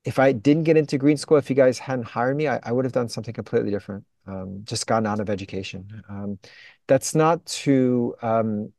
If 0.05 0.19
I 0.19 0.33
didn't 0.33 0.65
get 0.65 0.77
into 0.77 0.97
green 0.99 1.17
school, 1.17 1.37
if 1.37 1.51
you 1.51 1.57
guys 1.57 1.79
hadn't 1.79 2.07
hired 2.07 2.37
me, 2.37 2.49
I, 2.49 2.59
I 2.63 2.73
would 2.73 2.85
have 2.85 2.93
done 2.93 3.09
something 3.09 3.35
completely 3.35 3.71
different. 3.71 4.05
Um, 4.27 4.63
just 4.65 4.87
gotten 4.87 5.07
out 5.07 5.21
of 5.21 5.29
education. 5.29 6.03
Um, 6.09 6.39
that's 6.87 7.15
not 7.15 7.45
to 7.47 8.15
um, 8.23 8.73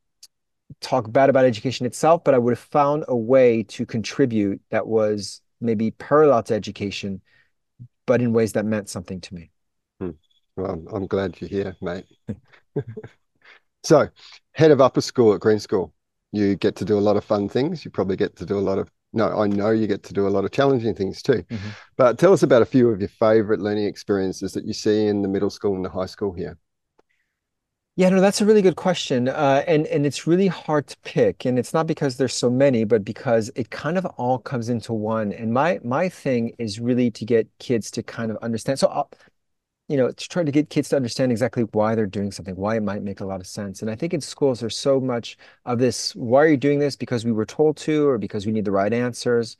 talk 0.79 1.12
bad 1.12 1.29
about 1.29 1.45
education 1.45 1.85
itself, 1.85 2.23
but 2.23 2.33
I 2.33 2.38
would 2.38 2.51
have 2.51 2.59
found 2.59 3.06
a 3.07 3.15
way 3.15 3.63
to 3.63 3.85
contribute 3.85 4.62
that 4.69 4.88
was 4.88 5.41
maybe 5.59 5.91
parallel 5.91 6.44
to 6.44 6.56
education, 6.56 7.21
but 8.06 8.21
in 8.21 8.33
ways 8.33 8.53
that 8.53 8.65
meant 8.65 8.89
something 8.89 9.21
to 9.21 9.35
me. 9.35 9.51
Hmm. 10.00 10.12
Well, 10.56 10.71
I'm, 10.71 10.88
I'm 10.88 11.07
glad 11.07 11.39
you're 11.39 11.50
here, 11.50 11.75
mate. 11.81 12.06
So, 13.83 14.09
head 14.53 14.71
of 14.71 14.81
upper 14.81 15.01
school 15.01 15.33
at 15.33 15.41
Green 15.41 15.59
School, 15.59 15.94
you 16.31 16.56
get 16.56 16.75
to 16.77 16.85
do 16.85 16.97
a 16.97 17.01
lot 17.01 17.18
of 17.18 17.25
fun 17.25 17.50
things. 17.50 17.83
You 17.83 17.91
probably 17.91 18.15
get 18.15 18.35
to 18.38 18.45
do 18.45 18.57
a 18.57 18.59
lot 18.62 18.77
of, 18.77 18.91
no, 19.13 19.41
I 19.41 19.47
know 19.47 19.71
you 19.71 19.87
get 19.87 20.03
to 20.03 20.13
do 20.13 20.27
a 20.27 20.29
lot 20.29 20.45
of 20.45 20.51
challenging 20.51 20.95
things 20.95 21.21
too. 21.21 21.43
Mhm. 21.49 21.75
But 21.97 22.17
tell 22.17 22.33
us 22.33 22.43
about 22.43 22.61
a 22.61 22.65
few 22.65 22.89
of 22.89 22.99
your 22.99 23.09
favorite 23.09 23.59
learning 23.59 23.85
experiences 23.85 24.53
that 24.53 24.65
you 24.65 24.73
see 24.73 25.07
in 25.07 25.21
the 25.21 25.27
middle 25.27 25.49
school 25.49 25.75
and 25.75 25.85
the 25.85 25.89
high 25.89 26.05
school 26.05 26.33
here. 26.33 26.57
Yeah, 27.97 28.09
no, 28.09 28.21
that's 28.21 28.39
a 28.41 28.45
really 28.45 28.61
good 28.61 28.77
question. 28.77 29.27
Uh, 29.27 29.63
and 29.67 29.85
and 29.87 30.05
it's 30.05 30.25
really 30.25 30.47
hard 30.47 30.87
to 30.87 30.97
pick. 31.03 31.45
And 31.45 31.59
it's 31.59 31.73
not 31.73 31.87
because 31.87 32.17
there's 32.17 32.33
so 32.33 32.49
many, 32.49 32.83
but 32.85 33.03
because 33.03 33.51
it 33.55 33.69
kind 33.69 33.97
of 33.97 34.05
all 34.17 34.39
comes 34.39 34.69
into 34.69 34.93
one. 34.93 35.33
And 35.33 35.53
my 35.53 35.79
my 35.83 36.07
thing 36.09 36.55
is 36.57 36.79
really 36.79 37.11
to 37.11 37.25
get 37.25 37.47
kids 37.59 37.91
to 37.91 38.03
kind 38.03 38.31
of 38.31 38.37
understand. 38.37 38.79
So 38.79 38.87
I'll, 38.87 39.09
you 39.91 39.97
know, 39.97 40.09
to 40.11 40.29
try 40.29 40.43
to 40.43 40.51
get 40.51 40.69
kids 40.69 40.89
to 40.89 40.95
understand 40.95 41.31
exactly 41.31 41.63
why 41.73 41.95
they're 41.95 42.05
doing 42.07 42.31
something, 42.31 42.55
why 42.55 42.77
it 42.77 42.83
might 42.83 43.03
make 43.03 43.19
a 43.19 43.25
lot 43.25 43.41
of 43.41 43.47
sense. 43.47 43.81
And 43.81 43.91
I 43.91 43.95
think 43.95 44.13
in 44.13 44.21
schools 44.21 44.59
there's 44.61 44.77
so 44.77 44.99
much 45.01 45.38
of 45.65 45.79
this, 45.79 46.15
why 46.15 46.43
are 46.43 46.47
you 46.47 46.57
doing 46.57 46.79
this? 46.79 46.95
Because 46.95 47.25
we 47.25 47.31
were 47.33 47.45
told 47.45 47.77
to, 47.77 48.07
or 48.07 48.17
because 48.17 48.45
we 48.45 48.51
need 48.53 48.65
the 48.65 48.71
right 48.71 48.93
answers. 48.93 49.57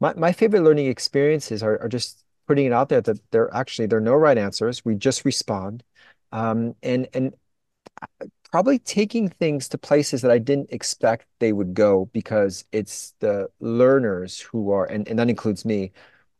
My 0.00 0.14
my 0.14 0.32
favorite 0.32 0.62
learning 0.62 0.86
experiences 0.86 1.62
are 1.62 1.80
are 1.82 1.88
just 1.88 2.24
putting 2.48 2.66
it 2.66 2.72
out 2.72 2.88
there 2.88 3.00
that 3.02 3.20
there 3.32 3.54
actually 3.54 3.86
there 3.86 3.98
are 3.98 4.02
no 4.02 4.14
right 4.14 4.38
answers. 4.38 4.84
We 4.84 4.94
just 4.96 5.24
respond. 5.24 5.84
Um, 6.32 6.74
and 6.82 7.08
and 7.14 7.34
probably 8.50 8.78
taking 8.78 9.28
things 9.28 9.68
to 9.68 9.78
places 9.78 10.22
that 10.22 10.30
I 10.30 10.38
didn't 10.38 10.70
expect 10.72 11.26
they 11.40 11.52
would 11.52 11.74
go 11.74 12.06
because 12.12 12.64
it's 12.72 13.14
the 13.20 13.48
learners 13.60 14.40
who 14.40 14.70
are, 14.70 14.84
and, 14.86 15.06
and 15.08 15.18
that 15.18 15.28
includes 15.28 15.64
me, 15.64 15.92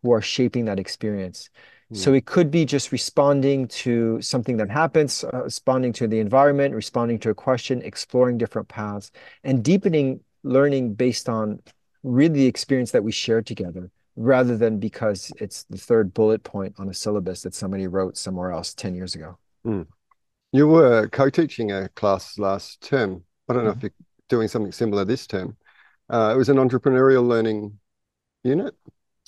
who 0.02 0.12
are 0.12 0.22
shaping 0.22 0.66
that 0.66 0.78
experience. 0.78 1.50
Hmm. 1.88 1.94
So 1.96 2.14
it 2.14 2.26
could 2.26 2.50
be 2.50 2.64
just 2.64 2.90
responding 2.92 3.68
to 3.68 4.20
something 4.20 4.56
that 4.56 4.70
happens, 4.70 5.24
uh, 5.24 5.44
responding 5.44 5.92
to 5.94 6.08
the 6.08 6.18
environment, 6.18 6.74
responding 6.74 7.18
to 7.20 7.30
a 7.30 7.34
question, 7.34 7.80
exploring 7.82 8.38
different 8.38 8.68
paths, 8.68 9.12
and 9.44 9.62
deepening 9.62 10.20
learning 10.42 10.94
based 10.94 11.28
on 11.28 11.60
really 12.02 12.34
the 12.34 12.46
experience 12.46 12.90
that 12.92 13.02
we 13.04 13.12
share 13.12 13.42
together, 13.42 13.90
rather 14.16 14.56
than 14.56 14.78
because 14.78 15.32
it's 15.38 15.64
the 15.64 15.78
third 15.78 16.12
bullet 16.14 16.42
point 16.42 16.74
on 16.78 16.88
a 16.88 16.94
syllabus 16.94 17.42
that 17.42 17.54
somebody 17.54 17.86
wrote 17.86 18.16
somewhere 18.16 18.50
else 18.50 18.74
10 18.74 18.94
years 18.94 19.14
ago. 19.14 19.38
Hmm. 19.64 19.82
You 20.52 20.68
were 20.68 21.08
co-teaching 21.08 21.72
a 21.72 21.88
class 21.90 22.38
last 22.38 22.80
term. 22.80 23.24
I 23.48 23.52
don't 23.52 23.64
know 23.64 23.70
if 23.70 23.76
Mhm. 23.78 23.82
you're 23.82 23.90
doing 24.28 24.48
something 24.48 24.72
similar 24.72 25.04
this 25.04 25.26
term. 25.26 25.56
Uh, 26.08 26.32
it 26.34 26.38
was 26.38 26.48
an 26.48 26.56
entrepreneurial 26.56 27.26
learning 27.26 27.78
unit. 28.42 28.74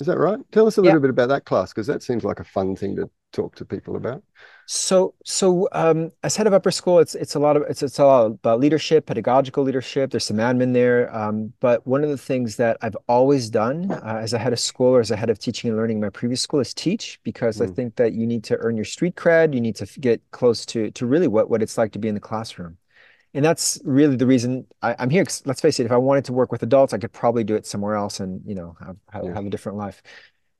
Is 0.00 0.06
that 0.06 0.18
right? 0.18 0.38
Tell 0.52 0.66
us 0.66 0.76
a 0.78 0.82
Yeah, 0.82 0.82
little 0.82 1.00
bit 1.00 1.10
about 1.10 1.28
that 1.28 1.44
class 1.44 1.72
because 1.72 1.86
that 1.88 2.02
seems 2.02 2.24
like 2.24 2.40
a 2.40 2.44
fun 2.44 2.76
thing 2.76 2.96
to 2.96 3.10
talk 3.32 3.54
to 3.56 3.64
people 3.64 3.96
about. 3.96 4.22
So, 4.70 5.14
so 5.24 5.66
um, 5.72 6.10
as 6.22 6.36
head 6.36 6.46
of 6.46 6.52
upper 6.52 6.70
school, 6.70 6.98
it's 6.98 7.14
it's 7.14 7.34
a 7.34 7.38
lot 7.38 7.56
of 7.56 7.62
it's 7.70 7.82
it's 7.82 7.98
a 7.98 8.04
lot 8.04 8.26
about 8.26 8.60
leadership, 8.60 9.06
pedagogical 9.06 9.64
leadership. 9.64 10.10
There's 10.10 10.24
some 10.26 10.36
admin 10.36 10.74
there, 10.74 11.14
um, 11.16 11.54
but 11.60 11.86
one 11.86 12.04
of 12.04 12.10
the 12.10 12.18
things 12.18 12.56
that 12.56 12.76
I've 12.82 12.96
always 13.08 13.48
done 13.48 13.90
uh, 13.90 14.18
as 14.22 14.34
a 14.34 14.38
head 14.38 14.52
of 14.52 14.60
school 14.60 14.88
or 14.94 15.00
as 15.00 15.10
a 15.10 15.16
head 15.16 15.30
of 15.30 15.38
teaching 15.38 15.68
and 15.70 15.78
learning 15.78 15.96
in 15.96 16.00
my 16.02 16.10
previous 16.10 16.42
school 16.42 16.60
is 16.60 16.74
teach 16.74 17.18
because 17.24 17.62
I 17.62 17.66
Hmm. 17.66 17.72
think 17.76 17.96
that 17.96 18.12
you 18.12 18.26
need 18.26 18.44
to 18.44 18.58
earn 18.58 18.76
your 18.76 18.84
street 18.84 19.16
cred. 19.16 19.54
You 19.54 19.60
need 19.62 19.76
to 19.76 19.86
get 20.00 20.20
close 20.32 20.66
to 20.66 20.90
to 20.90 21.06
really 21.06 21.28
what 21.28 21.48
what 21.48 21.62
it's 21.62 21.78
like 21.78 21.92
to 21.92 21.98
be 21.98 22.08
in 22.08 22.14
the 22.14 22.20
classroom, 22.20 22.76
and 23.34 23.44
that's 23.44 23.80
really 23.84 24.16
the 24.16 24.26
reason 24.26 24.66
I, 24.82 24.96
I'm 24.98 25.10
here. 25.10 25.24
'cause 25.24 25.42
let's 25.46 25.60
face 25.60 25.78
it, 25.80 25.86
if 25.86 25.92
I 25.92 25.96
wanted 25.96 26.24
to 26.26 26.32
work 26.32 26.50
with 26.52 26.62
adults, 26.62 26.92
I 26.92 26.98
could 26.98 27.12
probably 27.12 27.44
do 27.44 27.54
it 27.56 27.66
somewhere 27.66 27.94
else 27.96 28.20
and 28.20 28.40
you 28.46 28.54
know 28.54 28.76
have 28.80 28.96
have, 29.10 29.24
Yeah. 29.24 29.34
have 29.34 29.46
a 29.46 29.50
different 29.50 29.78
life. 29.78 30.02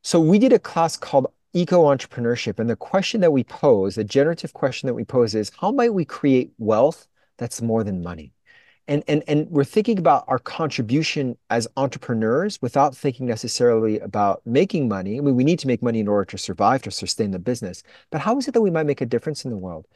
So 0.03 0.21
we 0.21 0.39
did 0.39 0.53
a 0.53 0.59
class 0.59 0.97
called 0.97 1.27
Eco-Entrepreneurship, 1.55 2.59
and 2.61 2.69
the 2.71 2.77
question 2.77 3.21
that 3.23 3.33
we 3.33 3.43
pose, 3.45 3.95
the 3.95 4.05
generative 4.05 4.53
question 4.53 4.87
that 4.87 4.95
we 4.95 5.05
pose 5.05 5.35
is, 5.35 5.51
how 5.61 5.71
might 5.73 5.93
we 5.95 6.05
create 6.05 6.53
wealth 6.59 7.07
that's 7.39 7.61
more 7.63 7.83
than 7.85 8.03
money? 8.03 8.33
And 8.87 9.03
and 9.09 9.23
and 9.29 9.49
we're 9.51 9.65
thinking 9.65 9.99
about 9.99 10.25
our 10.29 10.39
contribution 10.39 11.37
as 11.51 11.69
entrepreneurs 11.77 12.59
without 12.63 12.97
thinking 12.97 13.27
necessarily 13.27 13.99
about 14.01 14.41
making 14.47 14.89
money. 14.89 15.19
I 15.19 15.21
mean, 15.21 15.37
we 15.37 15.45
need 15.45 15.59
to 15.61 15.67
make 15.67 15.83
money 15.83 16.01
in 16.01 16.09
order 16.09 16.25
to 16.27 16.39
survive, 16.39 16.83
to 16.83 16.91
sustain 16.91 17.31
the 17.33 17.39
business. 17.39 17.83
But 18.11 18.21
how 18.23 18.39
is 18.39 18.49
it 18.49 18.55
that 18.55 18.63
we 18.63 18.71
might 18.71 18.87
make 18.87 19.01
a 19.03 19.07
difference 19.07 19.45
in 19.45 19.51
the 19.51 19.59
world? 19.59 19.87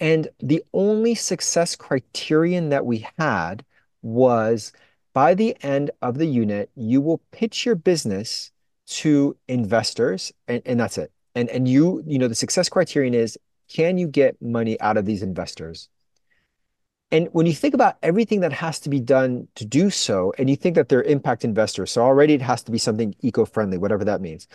And 0.00 0.28
the 0.38 0.62
only 0.72 1.14
success 1.14 1.74
criterion 1.74 2.68
that 2.68 2.86
we 2.86 3.06
had 3.18 3.64
was 4.02 4.72
by 5.12 5.34
the 5.34 5.56
end 5.62 5.90
of 6.02 6.18
the 6.18 6.26
unit, 6.26 6.70
you 6.76 7.00
will 7.00 7.20
pitch 7.32 7.66
your 7.66 7.74
business 7.74 8.52
to 8.86 9.36
investors, 9.48 10.32
and, 10.46 10.62
and 10.64 10.78
that's 10.78 10.98
it. 10.98 11.10
And 11.34 11.48
and 11.50 11.68
you, 11.68 12.02
you 12.06 12.18
know, 12.18 12.28
the 12.28 12.34
success 12.34 12.68
criterion 12.68 13.14
is 13.14 13.36
can 13.68 13.98
you 13.98 14.06
get 14.06 14.40
money 14.40 14.80
out 14.80 14.96
of 14.96 15.04
these 15.04 15.22
investors? 15.22 15.88
And 17.10 17.28
when 17.32 17.46
you 17.46 17.54
think 17.54 17.74
about 17.74 17.96
everything 18.02 18.40
that 18.40 18.52
has 18.52 18.80
to 18.80 18.90
be 18.90 19.00
done 19.00 19.48
to 19.54 19.64
do 19.64 19.88
so, 19.88 20.32
and 20.38 20.48
you 20.48 20.56
think 20.56 20.74
that 20.76 20.88
they're 20.88 21.02
impact 21.02 21.42
investors, 21.42 21.90
so 21.90 22.02
already 22.02 22.34
it 22.34 22.42
has 22.42 22.62
to 22.64 22.70
be 22.70 22.78
something 22.78 23.14
eco-friendly, 23.22 23.78
whatever 23.78 24.04
that 24.04 24.20
means. 24.20 24.46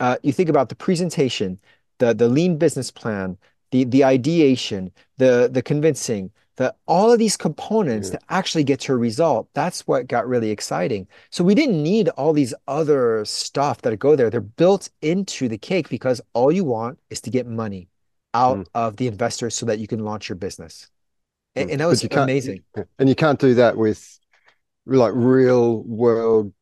Uh, 0.00 0.16
you 0.22 0.32
think 0.32 0.50
about 0.50 0.68
the 0.68 0.76
presentation, 0.76 1.58
the 1.98 2.14
the 2.14 2.28
lean 2.28 2.58
business 2.58 2.90
plan, 2.90 3.38
the 3.74 3.82
the 3.82 4.04
ideation, 4.04 4.92
the 5.18 5.50
the 5.50 5.60
convincing, 5.60 6.30
the 6.56 6.72
all 6.86 7.10
of 7.12 7.18
these 7.18 7.36
components 7.36 8.08
Yeah. 8.08 8.18
to 8.18 8.24
actually 8.28 8.62
get 8.62 8.78
to 8.82 8.92
a 8.92 8.96
result. 8.96 9.48
That's 9.52 9.80
what 9.88 10.06
got 10.06 10.28
really 10.28 10.50
exciting. 10.50 11.08
So 11.30 11.42
we 11.42 11.56
didn't 11.56 11.82
need 11.82 12.08
all 12.10 12.32
these 12.32 12.54
other 12.68 13.24
stuff 13.24 13.82
that 13.82 13.96
go 13.98 14.14
there. 14.14 14.30
They're 14.30 14.52
built 14.64 14.90
into 15.02 15.48
the 15.48 15.58
cake 15.58 15.88
because 15.88 16.20
all 16.34 16.52
you 16.52 16.64
want 16.64 17.00
is 17.10 17.20
to 17.22 17.30
get 17.30 17.46
money 17.48 17.88
out 18.32 18.58
Mm. 18.58 18.66
of 18.74 18.96
the 18.96 19.08
investors 19.08 19.56
so 19.56 19.66
that 19.66 19.80
you 19.80 19.88
can 19.88 20.00
launch 20.04 20.28
your 20.28 20.36
business. 20.36 20.88
And, 21.56 21.68
Mm. 21.68 21.72
and 21.72 21.80
that 21.80 21.88
was 21.88 22.04
amazing. 22.04 22.60
And 23.00 23.08
you 23.08 23.16
can't 23.16 23.40
do 23.40 23.54
that 23.54 23.76
with 23.76 24.00
like 24.86 25.14
real 25.16 25.82
world 25.82 26.52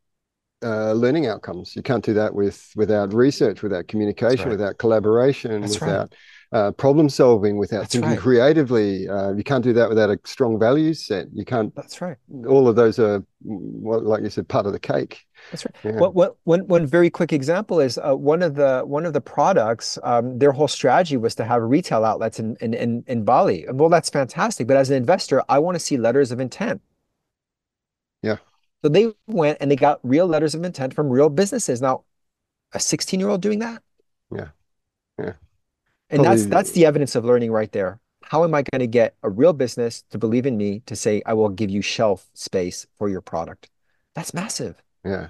uh, 0.64 0.92
learning 0.92 1.26
outcomes. 1.26 1.74
You 1.74 1.82
can't 1.82 2.04
do 2.04 2.14
that 2.14 2.32
with 2.34 2.70
without 2.76 3.12
research, 3.12 3.62
without 3.62 3.88
communication, 3.88 4.46
right. 4.46 4.56
without 4.56 4.78
collaboration, 4.78 5.60
That's 5.60 5.82
right. 5.82 6.08
Uh, 6.52 6.70
problem 6.72 7.08
solving, 7.08 7.56
without 7.56 7.80
That's 7.80 7.92
thinking 7.92 8.10
right. 8.10 8.18
creatively. 8.18 9.08
Uh, 9.08 9.32
you 9.32 9.42
can't 9.42 9.64
do 9.64 9.72
that 9.72 9.88
without 9.88 10.10
a 10.10 10.18
strong 10.24 10.58
values 10.58 11.06
set. 11.06 11.26
You 11.32 11.44
can't. 11.44 11.74
That's 11.74 12.00
right. 12.02 12.16
All 12.46 12.68
of 12.68 12.76
those 12.76 12.98
are, 12.98 13.24
well, 13.42 14.02
like 14.02 14.22
you 14.22 14.28
said, 14.28 14.48
part 14.48 14.66
of 14.66 14.72
the 14.72 14.78
cake. 14.78 15.24
That's 15.50 15.64
right. 15.64 15.74
Yeah. 15.82 15.98
What, 15.98 16.14
what, 16.14 16.36
one, 16.44 16.66
one 16.68 16.86
very 16.86 17.08
quick 17.08 17.32
example 17.32 17.80
is 17.80 17.96
uh, 17.98 18.14
one 18.14 18.42
of 18.42 18.54
the 18.54 18.82
one 18.84 19.06
of 19.06 19.14
the 19.14 19.20
products. 19.20 19.98
Um, 20.02 20.38
their 20.38 20.52
whole 20.52 20.68
strategy 20.68 21.16
was 21.16 21.34
to 21.36 21.44
have 21.44 21.62
retail 21.62 22.04
outlets 22.04 22.38
in, 22.38 22.56
in 22.60 22.74
in 22.74 23.02
in 23.06 23.24
Bali. 23.24 23.64
Well, 23.70 23.88
that's 23.88 24.10
fantastic. 24.10 24.66
But 24.66 24.76
as 24.76 24.90
an 24.90 24.96
investor, 24.96 25.42
I 25.48 25.58
want 25.58 25.76
to 25.76 25.80
see 25.80 25.96
letters 25.96 26.32
of 26.32 26.38
intent. 26.38 26.82
Yeah. 28.22 28.36
So 28.84 28.90
they 28.90 29.12
went 29.26 29.58
and 29.60 29.70
they 29.70 29.76
got 29.76 30.00
real 30.02 30.26
letters 30.26 30.54
of 30.54 30.64
intent 30.64 30.92
from 30.92 31.08
real 31.08 31.28
businesses. 31.30 31.80
Now, 31.80 32.04
a 32.72 32.80
16 32.80 33.18
year 33.20 33.28
old 33.28 33.40
doing 33.40 33.60
that. 33.60 33.82
Yeah. 34.34 34.48
And 36.12 36.24
that's 36.24 36.46
that's 36.46 36.70
the 36.72 36.86
evidence 36.86 37.14
of 37.14 37.24
learning 37.24 37.50
right 37.52 37.70
there. 37.72 38.00
How 38.24 38.44
am 38.44 38.54
I 38.54 38.62
going 38.62 38.80
to 38.80 38.86
get 38.86 39.14
a 39.22 39.28
real 39.30 39.52
business 39.52 40.04
to 40.10 40.18
believe 40.18 40.46
in 40.46 40.56
me 40.56 40.80
to 40.86 40.96
say 40.96 41.22
I 41.26 41.34
will 41.34 41.48
give 41.48 41.70
you 41.70 41.82
shelf 41.82 42.28
space 42.34 42.86
for 42.98 43.08
your 43.08 43.20
product? 43.20 43.68
That's 44.14 44.32
massive. 44.32 44.82
Yeah. 45.04 45.28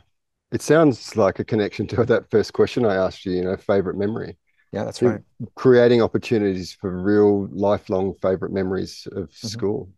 It 0.53 0.61
sounds 0.61 1.17
like 1.17 1.39
a 1.39 1.45
connection 1.45 1.87
to 1.89 2.05
that 2.07 2.31
first 2.31 2.53
question 2.53 2.85
I 2.85 2.97
asked 2.97 3.25
you, 3.25 3.33
you 3.33 3.43
know, 3.43 3.57
favorite 3.57 3.97
memory. 3.97 4.37
Yeah, 4.73 4.85
that's 4.85 5.03
right. 5.03 5.21
Creating 5.55 6.03
opportunities 6.03 6.73
for 6.73 6.91
real 6.91 7.49
lifelong 7.53 8.15
favorite 8.21 8.53
memories 8.53 9.07
of 9.13 9.31
Mm-hmm. 9.31 9.47
school. 9.49 9.89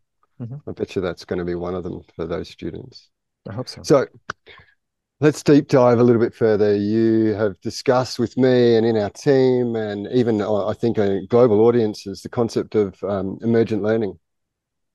Mhm. 0.40 0.60
I 0.66 0.72
bet 0.72 0.96
you 0.96 1.02
that's 1.02 1.24
going 1.24 1.38
to 1.38 1.44
be 1.44 1.54
one 1.54 1.74
of 1.74 1.84
them 1.84 2.02
for 2.16 2.26
those 2.26 2.48
students. 2.48 3.08
I 3.48 3.52
hope 3.52 3.68
so. 3.68 3.82
So 3.84 4.06
let's 5.21 5.42
deep 5.42 5.68
dive 5.68 5.99
a 5.99 6.02
little 6.02 6.21
bit 6.21 6.35
further. 6.35 6.75
You 6.76 7.35
have 7.35 7.61
discussed 7.61 8.18
with 8.18 8.37
me 8.37 8.76
and 8.76 8.87
in 8.87 8.97
our 8.97 9.11
team, 9.11 9.76
and 9.76 10.06
even 10.12 10.40
uh, 10.40 10.66
I 10.66 10.75
think 10.75 10.99
a 10.99 11.26
global 11.26 11.61
audiences, 11.61 12.23
the 12.23 12.28
concept 12.28 12.75
of 12.75 13.02
um, 13.04 13.38
emergent 13.42 13.83
learning. 13.83 14.18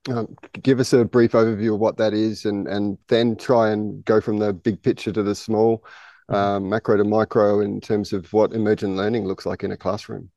Um, 0.09 0.35
give 0.63 0.79
us 0.79 0.93
a 0.93 1.05
brief 1.05 1.33
overview 1.33 1.75
of 1.75 1.81
what 1.81 1.97
that 1.97 2.13
is, 2.13 2.45
and 2.45 2.67
and 2.67 2.97
then 3.09 3.35
try 3.37 3.71
and 3.71 4.03
go 4.05 4.21
from 4.21 4.39
the 4.39 4.53
big 4.53 4.81
picture 4.83 5.11
to 5.13 5.23
the 5.23 5.35
small, 5.35 5.85
um, 6.29 6.69
macro 6.69 6.97
to 6.97 7.03
micro, 7.05 7.61
in 7.61 7.81
terms 7.81 8.13
of 8.13 8.31
what 8.33 8.53
emergent 8.53 8.95
learning 8.97 9.27
looks 9.27 9.45
like 9.45 9.63
in 9.63 9.71
a 9.73 9.77
classroom. 9.77 10.31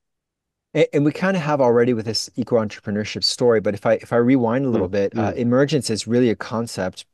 And, 0.74 0.86
and 0.92 1.04
we 1.04 1.12
kind 1.12 1.36
of 1.36 1.42
have 1.42 1.60
already 1.60 1.92
with 1.94 2.06
this 2.06 2.30
eco 2.36 2.56
entrepreneurship 2.56 3.24
story, 3.24 3.60
but 3.60 3.74
if 3.74 3.86
I 3.86 3.94
if 3.94 4.12
I 4.12 4.16
rewind 4.16 4.64
a 4.64 4.70
little 4.70 4.88
Mm, 4.88 4.88
bit, 4.88 5.12
uh, 5.16 5.32
mm. 5.32 5.36
emergence 5.36 5.90
is 5.90 6.06
really 6.06 6.30
a 6.30 6.36
concept 6.36 7.04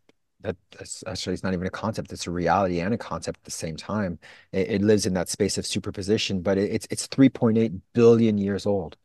actually 1.07 1.35
it's 1.35 1.43
not 1.43 1.55
even 1.55 1.67
a 1.67 1.71
concept; 1.71 2.13
it's 2.13 2.27
a 2.27 2.31
reality 2.31 2.81
and 2.81 2.95
a 2.95 2.99
concept 2.99 3.39
at 3.39 3.45
the 3.45 3.51
same 3.51 3.77
time. 3.77 4.19
It, 4.53 4.71
it 4.71 4.83
lives 4.83 5.07
in 5.07 5.15
that 5.15 5.29
space 5.29 5.59
of 5.59 5.67
superposition, 5.67 6.41
but 6.43 6.59
it, 6.59 6.71
it's 6.73 6.87
it's 6.91 7.09
3.8 7.09 7.81
billion 7.95 8.39
years 8.39 8.67
old. 8.67 8.97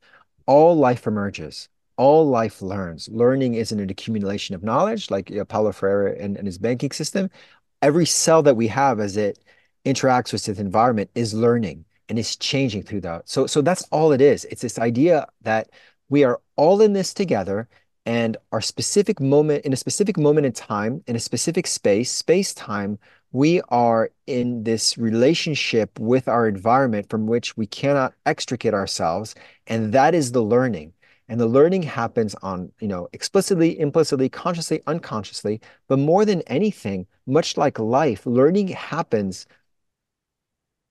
All 0.47 0.75
life 0.75 1.07
emerges. 1.07 1.69
All 1.97 2.27
life 2.27 2.61
learns. 2.61 3.07
Learning 3.09 3.55
isn't 3.55 3.79
an 3.79 3.89
accumulation 3.89 4.55
of 4.55 4.63
knowledge 4.63 5.11
like 5.11 5.31
uh, 5.35 5.45
Paulo 5.45 5.71
Freire 5.71 6.07
and, 6.07 6.37
and 6.37 6.47
his 6.47 6.57
banking 6.57 6.91
system. 6.91 7.29
Every 7.81 8.05
cell 8.05 8.41
that 8.43 8.55
we 8.55 8.67
have 8.67 8.99
as 8.99 9.17
it 9.17 9.39
interacts 9.85 10.33
with 10.33 10.47
its 10.47 10.59
environment 10.59 11.09
is 11.15 11.33
learning 11.33 11.85
and 12.09 12.17
is 12.19 12.35
changing 12.35 12.83
through 12.83 13.01
that. 13.01 13.29
So, 13.29 13.47
so 13.47 13.61
that's 13.61 13.83
all 13.91 14.11
it 14.11 14.21
is. 14.21 14.45
It's 14.45 14.61
this 14.61 14.79
idea 14.79 15.27
that 15.41 15.69
we 16.09 16.23
are 16.23 16.41
all 16.55 16.81
in 16.81 16.93
this 16.93 17.13
together 17.13 17.67
and 18.05 18.37
our 18.51 18.61
specific 18.61 19.19
moment, 19.21 19.65
in 19.65 19.73
a 19.73 19.77
specific 19.77 20.17
moment 20.17 20.45
in 20.45 20.51
time, 20.53 21.03
in 21.07 21.15
a 21.15 21.19
specific 21.19 21.67
space, 21.67 22.11
space 22.11 22.53
time, 22.53 22.99
we 23.31 23.61
are 23.69 24.11
in 24.27 24.63
this 24.63 24.97
relationship 24.97 25.97
with 25.99 26.27
our 26.27 26.47
environment 26.47 27.09
from 27.09 27.27
which 27.27 27.57
we 27.57 27.65
cannot 27.65 28.13
extricate 28.25 28.73
ourselves. 28.73 29.35
And 29.67 29.93
that 29.93 30.13
is 30.13 30.31
the 30.31 30.43
learning. 30.43 30.93
And 31.29 31.39
the 31.39 31.47
learning 31.47 31.83
happens 31.83 32.35
on, 32.35 32.71
you 32.79 32.87
know, 32.87 33.07
explicitly, 33.13 33.79
implicitly, 33.79 34.29
consciously, 34.29 34.81
unconsciously. 34.87 35.61
But 35.87 35.99
more 35.99 36.25
than 36.25 36.41
anything, 36.43 37.07
much 37.25 37.57
like 37.57 37.79
life, 37.79 38.25
learning 38.25 38.67
happens 38.67 39.47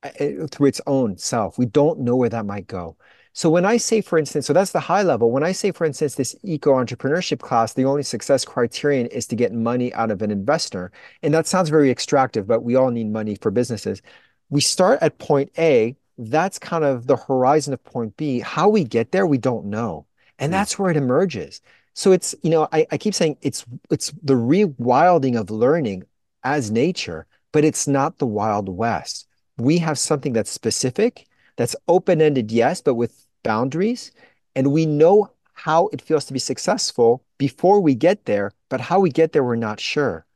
uh, 0.03 0.47
through 0.51 0.67
its 0.67 0.81
own 0.87 1.17
self. 1.19 1.59
We 1.59 1.67
don't 1.67 2.01
know 2.01 2.17
where 2.17 2.31
that 2.31 2.47
might 2.47 2.67
go. 2.67 2.97
So 3.35 3.49
when 3.49 3.65
I 3.65 3.79
say, 3.79 4.03
for 4.03 4.19
instance, 4.19 4.47
so 4.47 4.53
that's 4.53 4.73
the 4.73 4.81
high 4.81 5.03
level. 5.03 5.31
When 5.31 5.43
I 5.43 5.53
say, 5.53 5.71
for 5.73 5.87
instance, 5.87 6.15
this 6.17 6.37
eco 6.43 6.73
entrepreneurship 6.75 7.39
class, 7.41 7.73
the 7.73 7.87
only 7.87 8.03
success 8.03 8.45
criterion 8.45 9.07
is 9.07 9.27
to 9.29 9.37
get 9.37 9.53
money 9.55 9.93
out 9.95 10.11
of 10.11 10.21
an 10.21 10.31
investor. 10.31 10.93
And 11.23 11.33
that 11.33 11.47
sounds 11.47 11.71
very 11.71 11.91
extractive, 11.91 12.47
but 12.47 12.63
we 12.63 12.77
all 12.77 12.91
need 12.91 13.11
money 13.11 13.35
for 13.37 13.51
businesses. 13.51 14.03
We 14.51 14.61
start 14.61 14.99
at 15.03 15.19
point 15.19 15.51
A. 15.59 15.97
That's 16.19 16.59
kind 16.59 16.85
of 16.85 17.07
the 17.07 17.17
horizon 17.17 17.73
of 17.73 17.83
point 17.85 18.17
B. 18.19 18.41
How 18.41 18.69
we 18.69 18.85
get 18.85 19.13
there, 19.13 19.27
we 19.27 19.39
don't 19.39 19.67
know. 19.67 20.07
And 20.39 20.51
Mm. 20.51 20.57
that's 20.57 20.79
where 20.79 20.91
it 20.91 20.97
emerges. 20.97 21.63
So 21.95 22.13
it's, 22.13 22.35
you 22.43 22.51
know, 22.51 22.69
I, 22.73 22.87
I 22.91 22.99
keep 22.99 23.15
saying 23.15 23.39
it's 23.43 23.65
it's 23.91 24.13
the 24.23 24.35
rewilding 24.35 25.39
of 25.41 25.51
learning 25.51 26.05
as 26.45 26.71
nature, 26.71 27.27
but 27.53 27.65
it's 27.65 27.87
not 27.89 28.19
the 28.19 28.27
Wild 28.27 28.69
West. 28.69 29.27
We 29.59 29.79
have 29.79 29.99
something 29.99 30.33
that's 30.33 30.51
specific, 30.51 31.27
that's 31.57 31.77
open-ended, 31.89 32.51
yes, 32.51 32.81
but 32.81 32.95
with 32.95 33.27
boundaries. 33.43 34.13
And 34.55 34.73
we 34.73 34.87
know 34.87 35.31
how 35.55 35.89
it 35.93 36.03
feels 36.03 36.25
to 36.27 36.33
be 36.33 36.39
successful 36.39 37.23
before 37.39 37.81
we 37.81 37.95
get 37.95 38.25
there, 38.25 38.53
but 38.69 38.81
how 38.81 39.01
we 39.01 39.11
get 39.11 39.33
there, 39.33 39.45
we're 39.45 39.57
not 39.57 39.81
sure. 39.81 40.27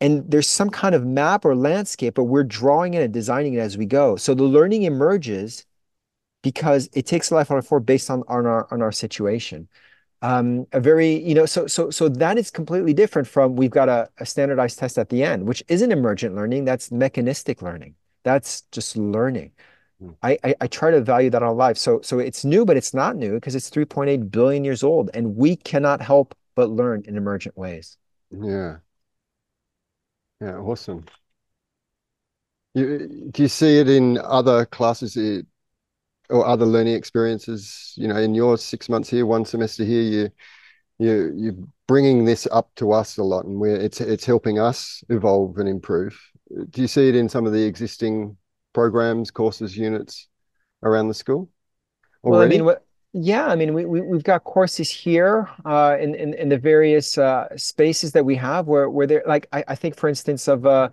And 0.00 0.28
there's 0.28 0.48
some 0.48 0.70
kind 0.70 0.94
of 0.94 1.06
map 1.06 1.44
or 1.44 1.54
landscape, 1.54 2.14
but 2.14 2.24
we're 2.24 2.42
drawing 2.42 2.94
it 2.94 3.02
and 3.02 3.12
designing 3.12 3.54
it 3.54 3.60
as 3.60 3.78
we 3.78 3.86
go. 3.86 4.16
So 4.16 4.34
the 4.34 4.42
learning 4.42 4.82
emerges 4.82 5.64
because 6.42 6.88
it 6.92 7.06
takes 7.06 7.30
life 7.30 7.50
on 7.50 7.62
four 7.62 7.78
based 7.78 8.10
on, 8.10 8.24
on 8.26 8.46
our 8.46 8.66
on 8.72 8.82
our 8.82 8.90
situation. 8.90 9.68
Um, 10.20 10.66
a 10.72 10.80
very, 10.80 11.22
you 11.22 11.34
know, 11.34 11.46
so 11.46 11.66
so 11.66 11.90
so 11.90 12.08
that 12.08 12.36
is 12.36 12.50
completely 12.50 12.92
different 12.94 13.28
from 13.28 13.56
we've 13.56 13.70
got 13.70 13.88
a, 13.88 14.08
a 14.18 14.26
standardized 14.26 14.78
test 14.78 14.98
at 14.98 15.08
the 15.08 15.22
end, 15.22 15.46
which 15.46 15.62
isn't 15.68 15.92
emergent 15.92 16.34
learning, 16.34 16.64
that's 16.64 16.90
mechanistic 16.90 17.62
learning. 17.62 17.94
That's 18.24 18.62
just 18.72 18.96
learning. 18.96 19.52
Mm. 20.02 20.16
I, 20.22 20.38
I 20.44 20.54
I 20.62 20.66
try 20.66 20.90
to 20.90 21.00
value 21.00 21.30
that 21.30 21.42
on 21.42 21.56
life. 21.56 21.76
So 21.78 22.00
so 22.02 22.18
it's 22.18 22.44
new, 22.44 22.64
but 22.64 22.76
it's 22.76 22.94
not 22.94 23.16
new 23.16 23.34
because 23.34 23.54
it's 23.54 23.70
3.8 23.70 24.30
billion 24.30 24.64
years 24.64 24.82
old, 24.82 25.10
and 25.14 25.36
we 25.36 25.56
cannot 25.56 26.00
help 26.00 26.34
but 26.54 26.70
learn 26.70 27.02
in 27.06 27.16
emergent 27.16 27.56
ways. 27.56 27.96
Yeah. 28.30 28.78
Yeah, 30.40 30.56
awesome. 30.56 31.04
You, 32.74 33.28
do 33.30 33.42
you 33.42 33.48
see 33.48 33.78
it 33.78 33.88
in 33.88 34.18
other 34.18 34.64
classes 34.64 35.16
eh, 35.16 35.42
or 36.30 36.46
other 36.46 36.66
learning 36.66 36.94
experiences? 36.94 37.92
You 37.96 38.08
know, 38.08 38.16
in 38.16 38.34
your 38.34 38.56
six 38.58 38.88
months 38.88 39.08
here, 39.08 39.26
one 39.26 39.44
semester 39.44 39.84
here, 39.84 40.02
you 40.02 40.30
you 40.98 41.32
you're 41.36 41.68
bringing 41.86 42.24
this 42.24 42.48
up 42.50 42.70
to 42.76 42.92
us 42.92 43.18
a 43.18 43.22
lot, 43.22 43.44
and 43.44 43.60
we're 43.60 43.76
it's 43.76 44.00
it's 44.00 44.24
helping 44.24 44.58
us 44.58 45.04
evolve 45.10 45.58
and 45.58 45.68
improve. 45.68 46.18
Do 46.70 46.80
you 46.80 46.88
see 46.88 47.08
it 47.08 47.14
in 47.14 47.28
some 47.28 47.46
of 47.46 47.52
the 47.52 47.64
existing 47.64 48.36
programs, 48.74 49.30
courses, 49.30 49.76
units 49.76 50.28
around 50.82 51.08
the 51.08 51.14
school 51.14 51.50
Well, 52.26 52.40
I 52.40 52.46
mean, 52.46 52.68
yeah, 53.12 53.46
I 53.46 53.56
mean, 53.56 53.74
we, 53.74 53.84
we 53.84 54.00
we've 54.00 54.22
got 54.22 54.44
courses 54.44 54.90
here 54.90 55.48
uh, 55.64 55.96
in, 56.00 56.14
in 56.14 56.34
in 56.34 56.48
the 56.48 56.58
various 56.58 57.18
uh, 57.18 57.48
spaces 57.56 58.12
that 58.12 58.24
we 58.24 58.36
have 58.36 58.66
where 58.66 58.88
where 58.88 59.06
there 59.06 59.22
like 59.26 59.48
I, 59.52 59.64
I 59.68 59.74
think 59.74 59.96
for 59.96 60.08
instance 60.08 60.48
of 60.48 60.64
uh 60.66 60.90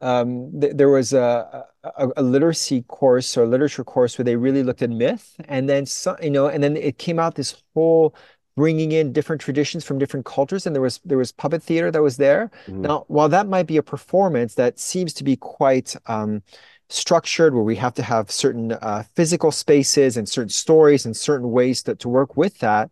um 0.00 0.60
th 0.60 0.76
there 0.76 0.90
was 0.90 1.12
a, 1.14 1.66
a 1.84 2.08
a 2.18 2.22
literacy 2.22 2.82
course 2.88 3.36
or 3.36 3.46
literature 3.46 3.84
course 3.84 4.18
where 4.18 4.24
they 4.24 4.36
really 4.36 4.62
looked 4.62 4.82
at 4.82 4.90
myth 4.90 5.36
and 5.48 5.68
then 5.68 5.86
some 5.86 6.16
you 6.22 6.30
know 6.30 6.48
and 6.48 6.62
then 6.62 6.76
it 6.76 6.98
came 6.98 7.18
out 7.18 7.34
this 7.36 7.62
whole 7.74 8.14
bringing 8.56 8.92
in 8.92 9.12
different 9.12 9.40
traditions 9.42 9.84
from 9.84 9.98
different 9.98 10.26
cultures 10.26 10.66
and 10.66 10.74
there 10.76 10.82
was 10.82 11.00
there 11.04 11.18
was 11.18 11.32
puppet 11.32 11.62
theater 11.62 11.90
that 11.90 12.02
was 12.02 12.16
there. 12.18 12.50
Mhm. 12.66 12.82
Now, 12.82 13.04
while 13.08 13.28
that 13.30 13.48
might 13.48 13.66
be 13.66 13.78
a 13.78 13.82
performance 13.82 14.54
that 14.56 14.78
seems 14.78 15.12
to 15.14 15.24
be 15.24 15.36
quite 15.36 15.96
um, 16.06 16.42
structured, 16.88 17.54
where 17.54 17.62
we 17.62 17.76
have 17.76 17.94
to 17.94 18.02
have 18.02 18.30
certain 18.30 18.72
uh, 18.72 19.04
physical 19.14 19.50
spaces 19.50 20.16
and 20.16 20.28
certain 20.28 20.48
stories 20.48 21.06
and 21.06 21.16
certain 21.16 21.50
ways 21.50 21.82
to, 21.82 21.94
to 21.96 22.08
work 22.08 22.36
with 22.36 22.58
that, 22.58 22.90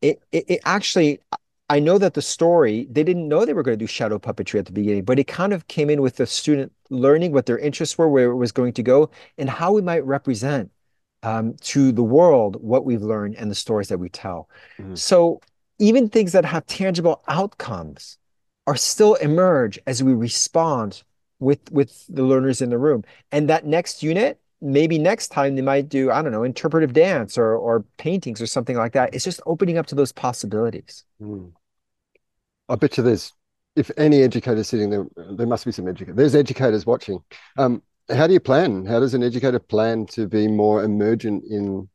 it, 0.00 0.22
it, 0.32 0.44
it 0.48 0.60
actually, 0.64 1.20
I 1.68 1.80
know 1.80 1.98
that 1.98 2.14
the 2.14 2.22
story, 2.22 2.86
they 2.90 3.04
didn't 3.04 3.28
know 3.28 3.44
they 3.44 3.52
were 3.52 3.62
going 3.62 3.78
to 3.78 3.82
do 3.82 3.86
shadow 3.86 4.18
puppetry 4.18 4.58
at 4.58 4.66
the 4.66 4.72
beginning, 4.72 5.04
but 5.04 5.18
it 5.18 5.26
kind 5.26 5.52
of 5.52 5.68
came 5.68 5.90
in 5.90 6.02
with 6.02 6.16
the 6.16 6.26
student 6.26 6.72
learning 6.90 7.32
what 7.32 7.46
their 7.46 7.58
interests 7.58 7.96
were, 7.96 8.08
where 8.08 8.30
it 8.30 8.36
was 8.36 8.52
going 8.52 8.72
to 8.74 8.82
go, 8.82 9.10
and 9.38 9.48
how 9.48 9.72
we 9.72 9.82
might 9.82 10.04
represent 10.04 10.70
um, 11.22 11.54
to 11.60 11.92
the 11.92 12.02
world 12.02 12.56
what 12.60 12.84
we've 12.84 13.02
learned 13.02 13.36
and 13.36 13.50
the 13.50 13.54
stories 13.54 13.88
that 13.88 13.98
we 13.98 14.08
tell. 14.08 14.48
Mm-hmm. 14.78 14.94
So 14.96 15.40
even 15.78 16.08
things 16.08 16.32
that 16.32 16.44
have 16.44 16.66
tangible 16.66 17.22
outcomes 17.28 18.18
are 18.66 18.76
still 18.76 19.14
emerge 19.14 19.78
as 19.86 20.02
we 20.02 20.14
respond 20.14 21.02
with 21.42 21.70
with 21.72 22.06
the 22.08 22.22
learners 22.22 22.62
in 22.62 22.70
the 22.70 22.78
room. 22.78 23.04
And 23.30 23.48
that 23.48 23.66
next 23.66 24.02
unit, 24.02 24.40
maybe 24.60 24.98
next 24.98 25.28
time 25.28 25.56
they 25.56 25.62
might 25.62 25.88
do, 25.88 26.10
I 26.10 26.22
don't 26.22 26.32
know, 26.32 26.44
interpretive 26.44 26.92
dance 26.92 27.36
or 27.36 27.56
or 27.56 27.84
paintings 27.98 28.40
or 28.40 28.46
something 28.46 28.76
like 28.76 28.92
that. 28.92 29.14
It's 29.14 29.24
just 29.24 29.40
opening 29.44 29.78
up 29.78 29.86
to 29.86 29.94
those 29.94 30.12
possibilities. 30.12 31.04
Mm. 31.20 31.52
I 32.68 32.76
bet 32.76 32.96
you 32.96 33.02
there's 33.02 33.32
if 33.74 33.90
any 33.96 34.22
educator 34.22 34.62
sitting 34.62 34.90
there, 34.90 35.06
there 35.16 35.46
must 35.46 35.64
be 35.64 35.72
some 35.72 35.88
educators. 35.88 36.16
There's 36.16 36.34
educators 36.34 36.86
watching. 36.86 37.22
Um, 37.56 37.82
how 38.08 38.26
do 38.26 38.32
you 38.32 38.40
plan? 38.40 38.84
How 38.84 39.00
does 39.00 39.14
an 39.14 39.22
educator 39.22 39.58
plan 39.58 40.06
to 40.06 40.26
be 40.26 40.46
more 40.46 40.84
emergent 40.84 41.44
in 41.48 41.88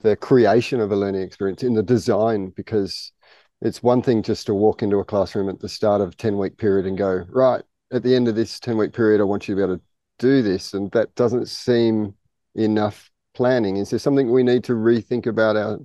the 0.00 0.16
creation 0.16 0.80
of 0.80 0.92
a 0.92 0.96
learning 0.96 1.22
experience, 1.22 1.62
in 1.62 1.74
the 1.74 1.82
design? 1.82 2.52
Because 2.54 3.12
it's 3.60 3.82
one 3.82 4.02
thing 4.02 4.22
just 4.22 4.46
to 4.46 4.54
walk 4.54 4.82
into 4.82 4.98
a 4.98 5.04
classroom 5.04 5.48
at 5.48 5.60
the 5.60 5.68
start 5.68 6.00
of 6.00 6.16
10 6.16 6.36
week 6.36 6.58
period 6.58 6.86
and 6.86 6.98
go, 6.98 7.24
right, 7.30 7.62
at 7.92 8.02
the 8.02 8.14
end 8.14 8.28
of 8.28 8.34
this 8.34 8.60
10 8.60 8.76
week 8.76 8.92
period, 8.92 9.20
I 9.20 9.24
want 9.24 9.48
you 9.48 9.54
to 9.54 9.58
be 9.58 9.62
able 9.62 9.76
to 9.76 9.82
do 10.18 10.42
this. 10.42 10.74
And 10.74 10.90
that 10.92 11.14
doesn't 11.14 11.48
seem 11.48 12.14
enough 12.54 13.10
planning. 13.34 13.76
Is 13.76 13.90
there 13.90 13.98
something 13.98 14.30
we 14.30 14.42
need 14.42 14.64
to 14.64 14.72
rethink 14.72 15.26
about 15.26 15.56
our 15.56 15.78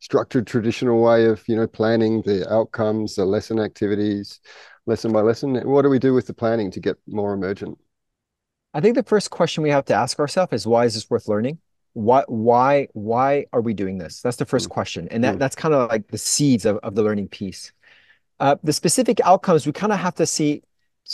structured 0.00 0.46
traditional 0.46 1.02
way 1.02 1.26
of, 1.26 1.46
you 1.48 1.56
know, 1.56 1.66
planning 1.66 2.22
the 2.22 2.50
outcomes, 2.52 3.16
the 3.16 3.24
lesson 3.24 3.58
activities, 3.58 4.40
lesson 4.86 5.12
by 5.12 5.20
lesson? 5.20 5.54
What 5.68 5.82
do 5.82 5.88
we 5.88 5.98
do 5.98 6.14
with 6.14 6.26
the 6.26 6.34
planning 6.34 6.70
to 6.72 6.80
get 6.80 6.96
more 7.06 7.34
emergent? 7.34 7.78
I 8.74 8.80
think 8.80 8.94
the 8.94 9.02
first 9.02 9.30
question 9.30 9.62
we 9.62 9.70
have 9.70 9.84
to 9.86 9.94
ask 9.94 10.18
ourselves 10.18 10.52
is 10.52 10.66
why 10.66 10.86
is 10.86 10.94
this 10.94 11.10
worth 11.10 11.28
learning? 11.28 11.58
Why 11.94 12.24
why 12.26 12.88
why 12.94 13.46
are 13.52 13.60
we 13.60 13.74
doing 13.74 13.98
this? 13.98 14.22
That's 14.22 14.38
the 14.38 14.46
first 14.46 14.68
mm. 14.68 14.72
question. 14.72 15.08
And 15.10 15.22
that, 15.24 15.36
mm. 15.36 15.38
that's 15.38 15.54
kind 15.54 15.74
of 15.74 15.90
like 15.90 16.08
the 16.08 16.18
seeds 16.18 16.64
of, 16.64 16.78
of 16.78 16.94
the 16.94 17.02
learning 17.02 17.28
piece. 17.28 17.72
Uh, 18.40 18.56
the 18.64 18.72
specific 18.72 19.20
outcomes 19.24 19.66
we 19.66 19.72
kind 19.72 19.92
of 19.92 19.98
have 19.98 20.14
to 20.16 20.26
see. 20.26 20.62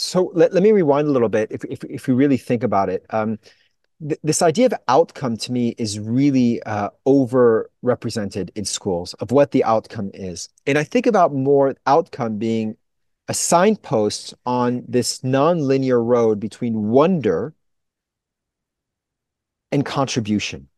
So 0.01 0.31
let, 0.33 0.53
let 0.53 0.63
me 0.63 0.71
rewind 0.71 1.09
a 1.09 1.11
little 1.11 1.27
bit 1.27 1.51
if, 1.51 1.65
if, 1.65 1.83
if 1.83 2.07
we 2.07 2.13
really 2.13 2.37
think 2.37 2.63
about 2.63 2.87
it. 2.87 3.05
Um, 3.09 3.37
th- 3.99 4.19
this 4.23 4.41
idea 4.41 4.67
of 4.67 4.73
outcome 4.87 5.35
to 5.35 5.51
me 5.51 5.75
is 5.77 5.99
really 5.99 6.63
uh, 6.63 6.91
overrepresented 7.05 8.49
in 8.55 8.63
schools 8.63 9.13
of 9.15 9.31
what 9.31 9.51
the 9.51 9.65
outcome 9.65 10.09
is. 10.13 10.47
And 10.65 10.77
I 10.77 10.85
think 10.85 11.05
about 11.05 11.33
more 11.33 11.75
outcome 11.85 12.37
being 12.37 12.77
a 13.27 13.33
signpost 13.33 14.33
on 14.45 14.85
this 14.87 15.19
nonlinear 15.19 16.01
road 16.01 16.39
between 16.39 16.87
wonder 16.87 17.53
and 19.69 19.85
contribution. 19.85 20.69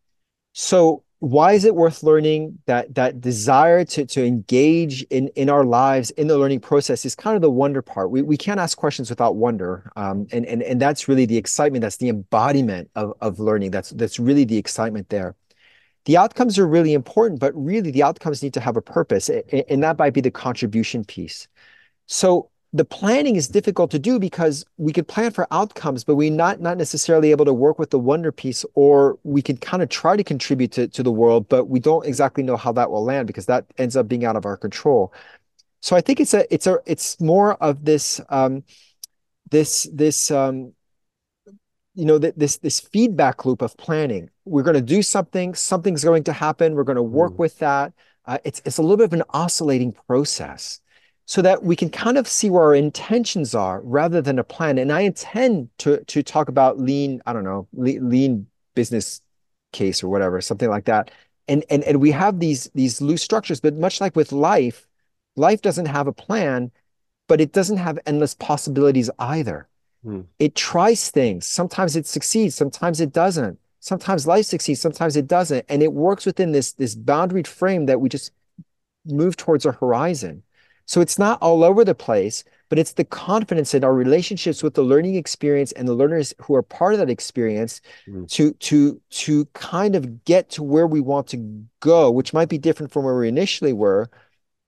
So 0.53 1.03
why 1.21 1.53
is 1.53 1.65
it 1.65 1.75
worth 1.75 2.01
learning 2.01 2.57
that 2.65 2.95
that 2.95 3.21
desire 3.21 3.85
to, 3.85 4.07
to 4.07 4.25
engage 4.25 5.03
in, 5.03 5.27
in 5.35 5.51
our 5.51 5.63
lives 5.63 6.09
in 6.09 6.25
the 6.25 6.35
learning 6.35 6.59
process 6.59 7.05
is 7.05 7.13
kind 7.13 7.35
of 7.35 7.43
the 7.43 7.51
wonder 7.51 7.83
part. 7.83 8.09
We, 8.09 8.23
we 8.23 8.37
can't 8.37 8.59
ask 8.59 8.75
questions 8.75 9.11
without 9.11 9.35
wonder. 9.35 9.91
Um, 9.95 10.25
and, 10.31 10.47
and, 10.47 10.63
and 10.63 10.81
that's 10.81 11.07
really 11.07 11.27
the 11.27 11.37
excitement. 11.37 11.83
That's 11.83 11.97
the 11.97 12.09
embodiment 12.09 12.89
of, 12.95 13.13
of 13.21 13.39
learning. 13.39 13.69
That's, 13.69 13.91
that's 13.91 14.17
really 14.17 14.45
the 14.45 14.57
excitement 14.57 15.09
there. 15.09 15.35
The 16.05 16.17
outcomes 16.17 16.57
are 16.57 16.67
really 16.67 16.93
important, 16.95 17.39
but 17.39 17.53
really 17.53 17.91
the 17.91 18.01
outcomes 18.01 18.41
need 18.41 18.55
to 18.55 18.59
have 18.59 18.75
a 18.75 18.81
purpose. 18.81 19.29
And 19.29 19.83
that 19.83 19.99
might 19.99 20.15
be 20.15 20.21
the 20.21 20.31
contribution 20.31 21.05
piece. 21.05 21.47
So 22.07 22.49
the 22.73 22.85
planning 22.85 23.35
is 23.35 23.49
difficult 23.49 23.91
to 23.91 23.99
do 23.99 24.17
because 24.17 24.65
we 24.77 24.93
could 24.93 25.07
plan 25.07 25.31
for 25.31 25.45
outcomes, 25.51 26.03
but 26.03 26.15
we're 26.15 26.31
not 26.31 26.61
not 26.61 26.77
necessarily 26.77 27.31
able 27.31 27.45
to 27.45 27.53
work 27.53 27.77
with 27.77 27.89
the 27.89 27.99
wonder 27.99 28.31
piece, 28.31 28.65
or 28.75 29.19
we 29.23 29.41
could 29.41 29.59
kind 29.59 29.83
of 29.83 29.89
try 29.89 30.15
to 30.15 30.23
contribute 30.23 30.71
to, 30.73 30.87
to 30.87 31.03
the 31.03 31.11
world, 31.11 31.49
but 31.49 31.65
we 31.65 31.79
don't 31.79 32.05
exactly 32.05 32.43
know 32.43 32.55
how 32.55 32.71
that 32.71 32.89
will 32.89 33.03
land 33.03 33.27
because 33.27 33.45
that 33.47 33.65
ends 33.77 33.97
up 33.97 34.07
being 34.07 34.23
out 34.23 34.37
of 34.37 34.45
our 34.45 34.55
control. 34.55 35.13
So 35.81 35.95
I 35.95 36.01
think 36.01 36.21
it's 36.21 36.33
a 36.33 36.51
it's 36.53 36.65
a 36.65 36.79
it's 36.85 37.19
more 37.19 37.55
of 37.55 37.83
this 37.83 38.21
um, 38.29 38.63
this 39.49 39.89
this 39.93 40.31
um, 40.31 40.73
you 41.93 42.05
know 42.05 42.19
th- 42.19 42.35
this 42.37 42.57
this 42.57 42.79
feedback 42.79 43.45
loop 43.45 43.61
of 43.61 43.75
planning. 43.75 44.29
We're 44.45 44.63
going 44.63 44.75
to 44.75 44.81
do 44.81 45.01
something, 45.01 45.55
something's 45.55 46.05
going 46.05 46.23
to 46.23 46.33
happen. 46.33 46.75
We're 46.75 46.85
going 46.85 46.95
to 46.95 47.03
work 47.03 47.33
mm. 47.33 47.39
with 47.39 47.59
that. 47.59 47.91
Uh, 48.25 48.37
it's 48.45 48.61
it's 48.63 48.77
a 48.77 48.81
little 48.81 48.97
bit 48.97 49.05
of 49.05 49.13
an 49.13 49.23
oscillating 49.31 49.91
process 49.91 50.79
so 51.31 51.41
that 51.41 51.63
we 51.63 51.77
can 51.77 51.89
kind 51.89 52.17
of 52.17 52.27
see 52.27 52.49
where 52.49 52.63
our 52.63 52.75
intentions 52.75 53.55
are 53.55 53.79
rather 53.85 54.21
than 54.21 54.37
a 54.37 54.43
plan. 54.43 54.77
And 54.77 54.91
I 54.91 54.99
intend 54.99 55.69
to 55.77 56.03
to 56.03 56.21
talk 56.21 56.49
about 56.49 56.77
lean, 56.77 57.21
I 57.25 57.31
don't 57.31 57.45
know, 57.45 57.69
lean, 57.71 58.09
lean 58.09 58.47
business 58.75 59.21
case 59.71 60.03
or 60.03 60.09
whatever, 60.09 60.41
something 60.41 60.69
like 60.69 60.83
that. 60.85 61.09
And 61.47 61.63
and 61.69 61.85
and 61.85 62.01
we 62.01 62.11
have 62.11 62.41
these 62.41 62.69
these 62.75 62.99
loose 62.99 63.21
structures, 63.23 63.61
but 63.61 63.75
much 63.75 64.01
like 64.01 64.13
with 64.13 64.33
life, 64.33 64.89
life 65.37 65.61
doesn't 65.61 65.85
have 65.85 66.05
a 66.05 66.11
plan, 66.11 66.69
but 67.29 67.39
it 67.39 67.53
doesn't 67.53 67.77
have 67.77 67.97
endless 68.05 68.35
possibilities 68.35 69.09
either. 69.17 69.69
Hmm. 70.03 70.23
It 70.37 70.53
tries 70.53 71.11
things. 71.11 71.47
Sometimes 71.47 71.95
it 71.95 72.07
succeeds, 72.07 72.55
sometimes 72.55 72.99
it 72.99 73.13
doesn't. 73.13 73.57
Sometimes 73.79 74.27
life 74.27 74.47
succeeds, 74.47 74.81
sometimes 74.81 75.15
it 75.15 75.27
doesn't. 75.27 75.65
And 75.69 75.81
it 75.81 75.93
works 75.93 76.25
within 76.25 76.51
this 76.51 76.73
this 76.73 76.93
boundaried 76.93 77.47
frame 77.47 77.85
that 77.85 78.01
we 78.01 78.09
just 78.09 78.33
move 79.05 79.37
towards 79.37 79.65
a 79.65 79.71
horizon. 79.71 80.43
So 80.91 80.99
it's 80.99 81.17
not 81.17 81.41
all 81.41 81.63
over 81.63 81.85
the 81.85 81.95
place, 81.95 82.43
but 82.67 82.77
it's 82.77 82.91
the 82.91 83.05
confidence 83.05 83.73
in 83.73 83.85
our 83.85 83.93
relationships 83.93 84.61
with 84.61 84.73
the 84.73 84.81
learning 84.81 85.15
experience 85.15 85.71
and 85.71 85.87
the 85.87 85.93
learners 85.93 86.33
who 86.41 86.53
are 86.53 86.61
part 86.61 86.91
of 86.91 86.99
that 86.99 87.09
experience 87.09 87.79
mm. 88.05 88.29
to 88.31 88.51
to 88.55 88.99
to 89.11 89.45
kind 89.53 89.95
of 89.95 90.25
get 90.25 90.49
to 90.49 90.63
where 90.63 90.85
we 90.85 90.99
want 90.99 91.27
to 91.27 91.63
go, 91.79 92.11
which 92.11 92.33
might 92.33 92.49
be 92.49 92.57
different 92.57 92.91
from 92.91 93.05
where 93.05 93.17
we 93.17 93.29
initially 93.29 93.71
were, 93.71 94.09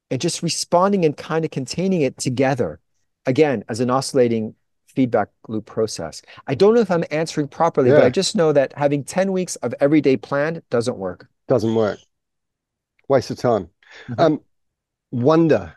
and 0.10 0.22
just 0.22 0.42
responding 0.42 1.04
and 1.04 1.18
kind 1.18 1.44
of 1.44 1.52
containing 1.52 2.04
it 2.04 2.18
together. 2.18 2.80
Again, 3.26 3.66
as 3.68 3.82
an 3.82 3.90
oscillating 3.90 4.56
feedback 4.88 5.28
loop 5.50 5.66
process. 5.66 6.22
I 6.48 6.56
don't 6.56 6.74
know 6.74 6.80
if 6.80 6.90
I'm 6.90 7.04
answering 7.12 7.50
properly, 7.50 7.90
yeah. 7.90 7.96
but 7.96 8.06
I 8.06 8.10
just 8.10 8.34
know 8.34 8.54
that 8.54 8.72
having 8.78 9.04
10 9.04 9.34
weeks 9.34 9.58
of 9.58 9.76
everyday 9.82 10.16
plan 10.16 10.64
doesn't 10.70 10.96
work. 10.96 11.28
Doesn't 11.50 11.76
work. 11.76 12.00
Waste 13.10 13.30
of 13.30 13.40
time. 13.40 13.68
Mm-hmm. 14.08 14.22
Um, 14.22 14.42
wonder 15.12 15.76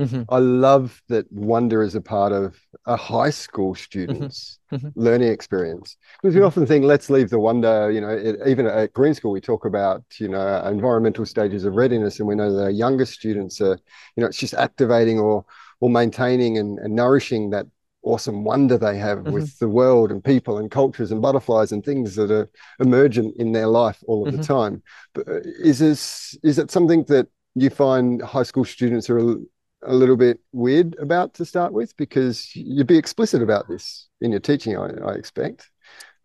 Mm-hmm. 0.00 0.22
I 0.28 0.38
love 0.38 1.00
that 1.08 1.30
wonder 1.30 1.80
is 1.80 1.94
a 1.94 2.00
part 2.00 2.32
of 2.32 2.58
a 2.86 2.96
high 2.96 3.30
school 3.30 3.76
student's 3.76 4.58
mm-hmm. 4.72 4.86
mm-hmm. 4.86 5.00
learning 5.00 5.28
experience 5.28 5.96
because 6.20 6.34
we 6.34 6.40
mm-hmm. 6.40 6.48
often 6.48 6.66
think 6.66 6.84
let's 6.84 7.10
leave 7.10 7.30
the 7.30 7.38
wonder. 7.38 7.92
You 7.92 8.00
know, 8.00 8.08
it, 8.08 8.36
even 8.46 8.66
at 8.66 8.92
green 8.92 9.14
school 9.14 9.30
we 9.30 9.40
talk 9.40 9.64
about 9.64 10.02
you 10.18 10.28
know 10.28 10.64
environmental 10.66 11.24
stages 11.24 11.64
of 11.64 11.74
readiness, 11.74 12.18
and 12.18 12.26
we 12.26 12.34
know 12.34 12.52
that 12.52 12.62
our 12.64 12.70
younger 12.70 13.04
students 13.04 13.60
are 13.60 13.78
you 14.16 14.20
know 14.20 14.26
it's 14.26 14.38
just 14.38 14.54
activating 14.54 15.20
or 15.20 15.44
or 15.80 15.88
maintaining 15.88 16.58
and, 16.58 16.80
and 16.80 16.94
nourishing 16.94 17.50
that 17.50 17.66
awesome 18.02 18.44
wonder 18.44 18.76
they 18.76 18.98
have 18.98 19.18
mm-hmm. 19.18 19.32
with 19.32 19.58
the 19.58 19.68
world 19.68 20.10
and 20.10 20.22
people 20.22 20.58
and 20.58 20.70
cultures 20.70 21.10
and 21.10 21.22
butterflies 21.22 21.72
and 21.72 21.84
things 21.84 22.16
that 22.16 22.30
are 22.30 22.50
emergent 22.80 23.34
in 23.38 23.52
their 23.52 23.66
life 23.66 24.02
all 24.06 24.26
of 24.26 24.32
the 24.32 24.38
mm-hmm. 24.38 24.52
time. 24.52 24.82
But 25.14 25.28
uh, 25.28 25.40
is 25.44 25.78
this 25.78 26.36
is 26.42 26.58
it 26.58 26.72
something 26.72 27.04
that 27.04 27.28
you 27.54 27.70
find 27.70 28.20
high 28.20 28.42
school 28.42 28.64
students 28.64 29.08
are 29.08 29.36
a 29.86 29.94
little 29.94 30.16
bit 30.16 30.40
weird 30.52 30.96
about 30.98 31.34
to 31.34 31.44
start 31.44 31.72
with 31.72 31.96
because 31.96 32.54
you'd 32.54 32.86
be 32.86 32.98
explicit 32.98 33.42
about 33.42 33.68
this 33.68 34.08
in 34.20 34.30
your 34.30 34.40
teaching, 34.40 34.76
I, 34.76 34.90
I 35.04 35.12
expect. 35.14 35.70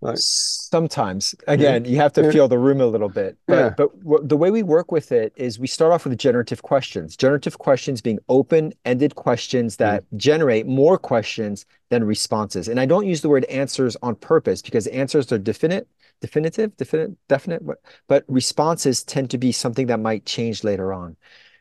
Like, 0.02 0.16
Sometimes, 0.18 1.36
again, 1.46 1.84
yeah. 1.84 1.92
you 1.92 1.98
have 1.98 2.14
to 2.14 2.24
yeah. 2.24 2.32
feel 2.32 2.48
the 2.48 2.58
room 2.58 2.80
a 2.80 2.86
little 2.86 3.10
bit. 3.10 3.38
But, 3.48 3.54
yeah. 3.58 3.70
but 3.76 4.00
w- 4.00 4.26
the 4.26 4.38
way 4.38 4.50
we 4.50 4.64
work 4.64 4.94
with 4.94 5.12
it 5.12 5.34
is 5.36 5.60
we 5.60 5.68
start 5.68 5.92
off 5.92 6.06
with 6.06 6.18
generative 6.18 6.62
questions. 6.62 7.18
Generative 7.18 7.58
questions 7.58 8.02
being 8.02 8.20
open-ended 8.30 9.16
questions 9.16 9.76
that 9.76 10.04
mm. 10.04 10.18
generate 10.18 10.66
more 10.68 10.98
questions 10.98 11.66
than 11.90 12.06
responses. 12.06 12.70
And 12.70 12.80
I 12.80 12.86
don't 12.86 13.08
use 13.08 13.20
the 13.20 13.28
word 13.28 13.44
answers 13.46 13.98
on 14.02 14.16
purpose 14.16 14.62
because 14.62 14.88
answers 14.88 15.34
are 15.34 15.38
definite, 15.38 15.90
definitive, 16.22 16.78
definite, 16.78 17.12
definite. 17.28 17.62
But 18.08 18.24
responses 18.30 19.04
tend 19.04 19.32
to 19.32 19.38
be 19.38 19.52
something 19.52 19.88
that 19.88 20.00
might 20.00 20.26
change 20.26 20.64
later 20.64 20.94
on. 20.94 21.18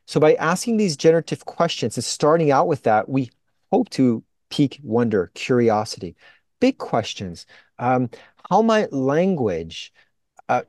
So 0.08 0.18
by 0.18 0.34
asking 0.36 0.78
these 0.78 0.96
generative 0.96 1.44
questions 1.44 1.98
and 1.98 2.04
starting 2.04 2.50
out 2.50 2.66
with 2.66 2.84
that, 2.84 3.10
we 3.10 3.30
hope 3.70 3.90
to 3.90 4.24
pique 4.48 4.80
wonder, 4.82 5.30
curiosity. 5.34 6.16
Big 6.60 6.78
questions. 6.78 7.44
Um, 7.78 8.08
how 8.48 8.62
might 8.62 8.90
language 8.90 9.92
uh, 10.48 10.62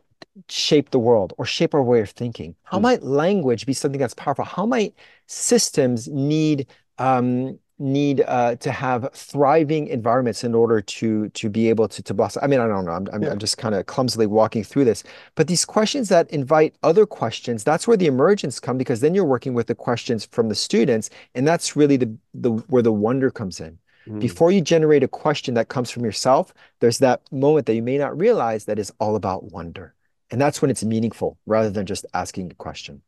shape 0.50 0.90
the 0.90 1.00
world 1.00 1.32
or 1.38 1.46
shape 1.46 1.74
our 1.74 1.82
way 1.82 2.02
of 2.02 2.10
thinking? 2.10 2.54
How 2.64 2.80
mm. 2.80 2.82
might 2.82 3.02
language 3.02 3.66
be 3.66 3.72
something 3.72 4.02
that's 4.02 4.14
powerful? 4.14 4.44
How 4.44 4.66
might 4.66 4.94
systems 5.28 6.10
need 6.10 6.68
um, 6.98 7.58
need 7.80 8.24
uh, 8.28 8.56
to 8.58 8.72
have 8.72 9.10
thriving 9.14 9.88
environments 9.88 10.44
in 10.44 10.54
order 10.54 10.82
to 10.82 11.30
to 11.30 11.50
be 11.50 11.70
able 11.70 11.88
to 11.88 12.04
to 12.04 12.14
blossom. 12.14 12.44
I 12.44 12.48
mean, 12.48 12.60
I 12.60 12.68
don't 12.68 12.86
know. 12.86 12.92
I'm 12.92 13.08
I'm, 13.14 13.24
Yeah. 13.24 13.32
I'm 13.32 13.40
just 13.40 13.58
kind 13.58 13.76
of 13.76 13.86
clumsily 13.86 14.28
walking 14.28 14.64
through 14.64 14.86
this, 14.86 15.04
but 15.36 15.48
these 15.48 15.66
questions 15.66 16.10
that 16.10 16.30
invite 16.32 16.76
other 16.84 17.06
questions, 17.06 17.64
that's 17.64 17.88
where 17.88 17.98
the 17.98 18.08
emergence 18.08 18.60
come 18.60 18.78
because 18.78 19.02
then 19.02 19.16
you're 19.16 19.26
working 19.26 19.54
with 19.54 19.68
the 19.68 19.76
questions 19.76 20.26
from 20.26 20.50
the 20.50 20.56
students, 20.56 21.10
and 21.36 21.48
that's 21.48 21.76
really 21.76 21.98
the 21.98 22.14
the 22.34 22.52
where 22.52 22.84
the 22.84 22.94
wonder 22.94 23.32
comes 23.32 23.60
in. 23.60 23.80
Mm. 24.08 24.20
Before 24.20 24.52
you 24.52 24.62
generate 24.62 25.04
a 25.04 25.08
question 25.08 25.54
that 25.56 25.70
comes 25.70 25.90
from 25.90 26.04
yourself, 26.04 26.54
there's 26.80 27.00
that 27.00 27.22
moment 27.32 27.66
that 27.68 27.76
you 27.76 27.84
may 27.84 27.98
not 27.98 28.18
realize 28.18 28.66
that 28.66 28.80
is 28.80 28.92
all 29.00 29.16
about 29.16 29.52
wonder. 29.52 29.96
And 30.32 30.40
that's 30.40 30.62
when 30.62 30.70
it's 30.72 30.84
meaningful 30.84 31.38
rather 31.46 31.70
than 31.70 31.86
just 31.86 32.06
asking 32.14 32.52
a 32.52 32.56
question. 32.56 33.02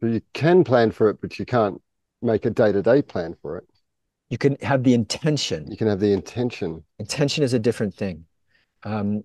So 0.00 0.06
you 0.08 0.22
can 0.32 0.64
plan 0.64 0.90
for 0.90 1.10
it, 1.10 1.20
but 1.20 1.38
you 1.38 1.44
can't 1.44 1.80
make 2.22 2.44
a 2.44 2.50
day-to-day 2.50 3.02
plan 3.02 3.36
for 3.40 3.58
it. 3.58 3.64
You 4.28 4.38
can 4.38 4.56
have 4.62 4.84
the 4.84 4.94
intention. 4.94 5.70
You 5.70 5.76
can 5.76 5.88
have 5.88 6.00
the 6.00 6.12
intention. 6.12 6.84
Intention 6.98 7.42
is 7.42 7.52
a 7.52 7.58
different 7.58 7.94
thing. 7.94 8.26
Um, 8.84 9.24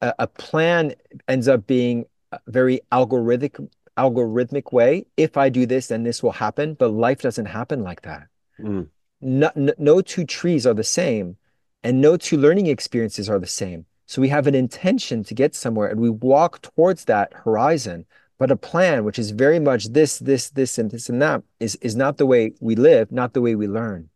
a, 0.00 0.14
a 0.20 0.26
plan 0.26 0.94
ends 1.26 1.48
up 1.48 1.66
being 1.66 2.04
a 2.32 2.38
very 2.46 2.80
algorithmic 2.92 3.68
algorithmic 3.98 4.72
way. 4.72 5.06
If 5.16 5.36
I 5.36 5.48
do 5.48 5.66
this, 5.66 5.88
then 5.88 6.02
this 6.02 6.22
will 6.22 6.32
happen. 6.32 6.74
But 6.74 6.88
life 6.88 7.20
doesn't 7.22 7.46
happen 7.46 7.82
like 7.82 8.02
that. 8.02 8.26
Mm. 8.60 8.88
No, 9.20 9.50
no, 9.54 9.72
no 9.78 10.00
two 10.00 10.24
trees 10.24 10.66
are 10.66 10.74
the 10.74 10.84
same, 10.84 11.36
and 11.82 12.00
no 12.00 12.16
two 12.16 12.36
learning 12.36 12.66
experiences 12.66 13.28
are 13.30 13.38
the 13.38 13.46
same. 13.46 13.86
So 14.06 14.20
we 14.20 14.28
have 14.28 14.46
an 14.46 14.54
intention 14.54 15.24
to 15.24 15.34
get 15.34 15.54
somewhere, 15.54 15.88
and 15.88 16.00
we 16.00 16.10
walk 16.10 16.60
towards 16.62 17.04
that 17.06 17.32
horizon. 17.32 18.04
But 18.42 18.50
a 18.50 18.56
plan, 18.56 19.04
which 19.04 19.20
is 19.20 19.30
very 19.30 19.60
much 19.60 19.92
this, 19.92 20.18
this, 20.18 20.50
this, 20.50 20.76
and 20.76 20.90
this 20.90 21.08
and 21.08 21.22
that, 21.22 21.44
is 21.60 21.76
is 21.76 21.94
not 21.94 22.16
the 22.16 22.26
way 22.26 22.54
we 22.58 22.74
live, 22.74 23.12
not 23.12 23.34
the 23.34 23.40
way 23.40 23.54
we 23.54 23.68
learn. 23.68 24.08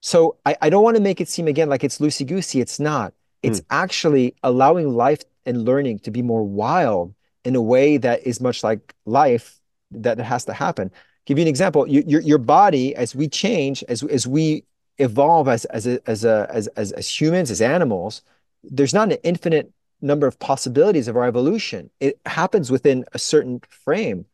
So 0.00 0.38
I, 0.46 0.56
I 0.62 0.70
don't 0.70 0.82
want 0.82 0.96
to 0.96 1.02
make 1.02 1.20
it 1.20 1.28
seem 1.28 1.46
again 1.48 1.68
like 1.68 1.84
it's 1.84 1.98
loosey 1.98 2.26
goosey. 2.26 2.62
It's 2.62 2.80
not. 2.80 3.12
Hmm. 3.42 3.48
It's 3.48 3.60
actually 3.68 4.34
allowing 4.42 4.94
life 4.94 5.22
and 5.44 5.66
learning 5.66 5.98
to 5.98 6.10
be 6.10 6.22
more 6.22 6.42
wild 6.42 7.14
in 7.44 7.54
a 7.54 7.60
way 7.60 7.98
that 7.98 8.26
is 8.26 8.40
much 8.40 8.64
like 8.64 8.94
life 9.04 9.60
that 9.90 10.16
has 10.18 10.46
to 10.46 10.54
happen. 10.54 10.90
Give 11.26 11.36
you 11.36 11.42
an 11.42 11.48
example. 11.48 11.86
Your 11.86 12.04
your, 12.04 12.22
your 12.22 12.38
body, 12.38 12.96
as 12.96 13.14
we 13.14 13.28
change, 13.28 13.84
as 13.86 14.02
as 14.04 14.26
we 14.26 14.64
evolve 14.96 15.46
as 15.46 15.66
as 15.66 15.86
a, 15.86 16.00
as 16.06 16.24
a 16.24 16.48
as, 16.50 16.68
as 16.68 16.92
as 16.92 17.20
humans, 17.20 17.50
as 17.50 17.60
animals, 17.60 18.22
there's 18.64 18.94
not 18.94 19.12
an 19.12 19.18
infinite 19.22 19.70
number 20.02 20.26
of 20.26 20.38
possibilities 20.38 21.08
of 21.08 21.16
our 21.16 21.24
evolution. 21.24 21.90
It 22.00 22.20
happens 22.26 22.70
within 22.70 23.04
a 23.12 23.18
certain 23.18 23.60
frame, 23.70 24.26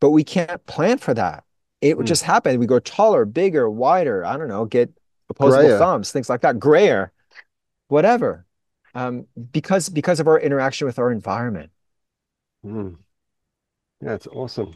but 0.00 0.10
we 0.10 0.24
can't 0.24 0.64
plan 0.66 0.98
for 0.98 1.14
that. 1.14 1.44
It 1.80 1.98
Mm. 1.98 2.04
just 2.06 2.22
happen. 2.22 2.58
We 2.60 2.66
grow 2.66 2.78
taller, 2.80 3.24
bigger, 3.24 3.68
wider. 3.68 4.24
I 4.24 4.36
don't 4.36 4.48
know, 4.48 4.64
get 4.64 4.90
opposable 5.28 5.64
Grayer. 5.64 5.78
thumbs, 5.78 6.12
things 6.12 6.28
like 6.30 6.42
that, 6.42 6.58
grayer, 6.60 7.12
whatever, 7.88 8.46
um, 8.94 9.26
because 9.52 9.88
because 9.88 10.20
of 10.20 10.28
our 10.28 10.38
interaction 10.38 10.86
with 10.86 10.98
our 10.98 11.10
environment. 11.10 11.70
Mm. 12.64 12.98
Yeah, 14.00 14.14
it's 14.14 14.26
awesome. 14.28 14.74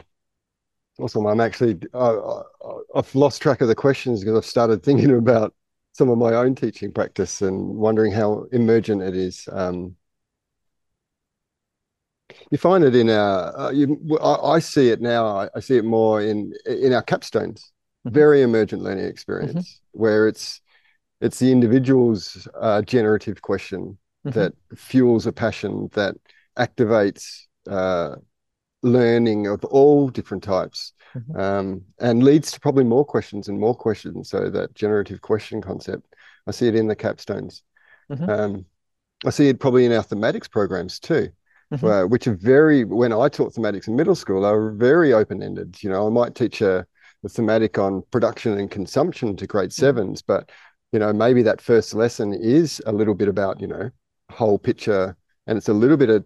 Awesome. 0.98 1.26
I'm 1.26 1.40
actually, 1.40 1.78
uh, 1.92 2.40
I- 2.40 2.80
I've 2.94 3.14
lost 3.14 3.42
track 3.42 3.60
of 3.60 3.68
the 3.68 3.74
questions 3.74 4.20
because 4.20 4.36
I've 4.36 4.46
started 4.46 4.82
thinking 4.82 5.10
about 5.16 5.54
some 5.92 6.08
of 6.10 6.18
my 6.18 6.34
own 6.34 6.54
teaching 6.54 6.92
practice 6.92 7.42
and 7.42 7.76
wondering 7.76 8.12
how 8.12 8.44
emergent 8.52 9.02
it 9.02 9.14
is. 9.16 9.48
Um, 9.52 9.96
you 12.50 12.58
find 12.58 12.84
it 12.84 12.94
in 12.94 13.10
our, 13.10 13.58
uh, 13.58 13.70
you, 13.70 14.18
I, 14.20 14.56
I 14.56 14.58
see 14.58 14.90
it 14.90 15.00
now, 15.00 15.26
I, 15.26 15.48
I 15.54 15.60
see 15.60 15.76
it 15.76 15.84
more 15.84 16.20
in 16.22 16.52
in 16.66 16.92
our 16.92 17.02
capstones, 17.02 17.62
Mhm. 18.04 18.12
very 18.14 18.42
emergent 18.42 18.82
learning 18.82 19.06
experience, 19.06 19.80
where 19.92 20.28
it's 20.28 20.60
it's 21.20 21.38
the 21.38 21.50
individual's 21.52 22.46
uh, 22.60 22.82
generative 22.82 23.42
question 23.42 23.98
Mhm. 24.24 24.32
that 24.34 24.52
fuels 24.76 25.26
a 25.26 25.32
passion 25.32 25.88
that 25.94 26.16
activates 26.58 27.46
uh, 27.68 28.16
learning 28.82 29.46
of 29.46 29.64
all 29.66 30.08
different 30.08 30.42
types 30.42 30.92
Mhm. 31.14 31.40
um, 31.40 31.82
and 32.00 32.22
leads 32.22 32.52
to 32.52 32.60
probably 32.60 32.84
more 32.84 33.04
questions 33.04 33.48
and 33.48 33.58
more 33.58 33.74
questions. 33.74 34.30
So 34.30 34.50
that 34.50 34.74
generative 34.74 35.20
question 35.20 35.60
concept, 35.62 36.14
I 36.46 36.50
see 36.52 36.68
it 36.68 36.74
in 36.76 36.86
the 36.86 36.96
capstones. 36.96 37.62
Mhm. 38.08 38.26
Um, 38.28 38.66
I 39.24 39.30
see 39.30 39.48
it 39.48 39.60
probably 39.60 39.86
in 39.86 39.92
our 39.92 40.04
thematics 40.04 40.50
programs 40.50 40.98
too, 41.00 41.30
Mhm. 41.72 42.04
uh, 42.04 42.06
which 42.06 42.26
are 42.26 42.34
very. 42.34 42.84
When 42.84 43.12
I 43.12 43.28
taught 43.28 43.54
thematics 43.54 43.88
in 43.88 43.96
middle 43.96 44.14
school, 44.14 44.42
they 44.42 44.50
were 44.52 44.70
very 44.72 45.12
open 45.12 45.42
ended. 45.42 45.82
You 45.82 45.90
know, 45.90 46.06
I 46.06 46.10
might 46.10 46.34
teach 46.34 46.60
a, 46.60 46.86
a 47.24 47.28
thematic 47.28 47.78
on 47.78 48.02
production 48.10 48.58
and 48.58 48.70
consumption 48.70 49.36
to 49.36 49.46
grade 49.46 49.72
sevens, 49.72 50.22
but 50.22 50.50
you 50.92 50.98
know, 50.98 51.12
maybe 51.12 51.42
that 51.42 51.60
first 51.60 51.94
lesson 51.94 52.32
is 52.32 52.80
a 52.86 52.92
little 52.92 53.14
bit 53.14 53.28
about 53.28 53.60
you 53.60 53.66
know 53.66 53.90
whole 54.30 54.58
picture, 54.58 55.16
and 55.46 55.58
it's 55.58 55.68
a 55.68 55.74
little 55.74 55.96
bit 55.96 56.10
of 56.10 56.24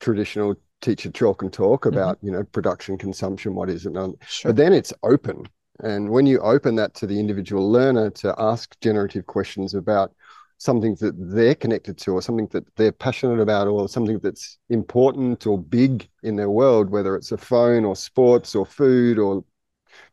traditional 0.00 0.54
teacher 0.82 1.10
talk 1.10 1.42
and 1.42 1.52
talk 1.52 1.86
about 1.86 2.18
you 2.22 2.30
know 2.30 2.44
production 2.44 2.98
consumption 2.98 3.54
what 3.54 3.70
is 3.70 3.86
it 3.86 3.92
Sure. 3.94 4.50
but 4.50 4.56
then 4.56 4.72
it's 4.72 4.92
open. 5.02 5.44
And 5.80 6.10
when 6.10 6.26
you 6.26 6.38
open 6.40 6.76
that 6.76 6.94
to 6.94 7.06
the 7.06 7.18
individual 7.18 7.70
learner 7.70 8.10
to 8.10 8.34
ask 8.38 8.78
generative 8.80 9.26
questions 9.26 9.74
about 9.74 10.14
something 10.58 10.94
that 11.00 11.14
they're 11.18 11.54
connected 11.54 11.98
to 11.98 12.12
or 12.12 12.22
something 12.22 12.48
that 12.48 12.64
they're 12.76 12.92
passionate 12.92 13.40
about 13.40 13.68
or 13.68 13.88
something 13.88 14.18
that's 14.20 14.58
important 14.70 15.46
or 15.46 15.58
big 15.58 16.08
in 16.22 16.36
their 16.36 16.50
world, 16.50 16.90
whether 16.90 17.14
it's 17.16 17.32
a 17.32 17.36
phone 17.38 17.84
or 17.84 17.94
sports 17.96 18.54
or 18.54 18.64
food 18.66 19.18
or 19.18 19.44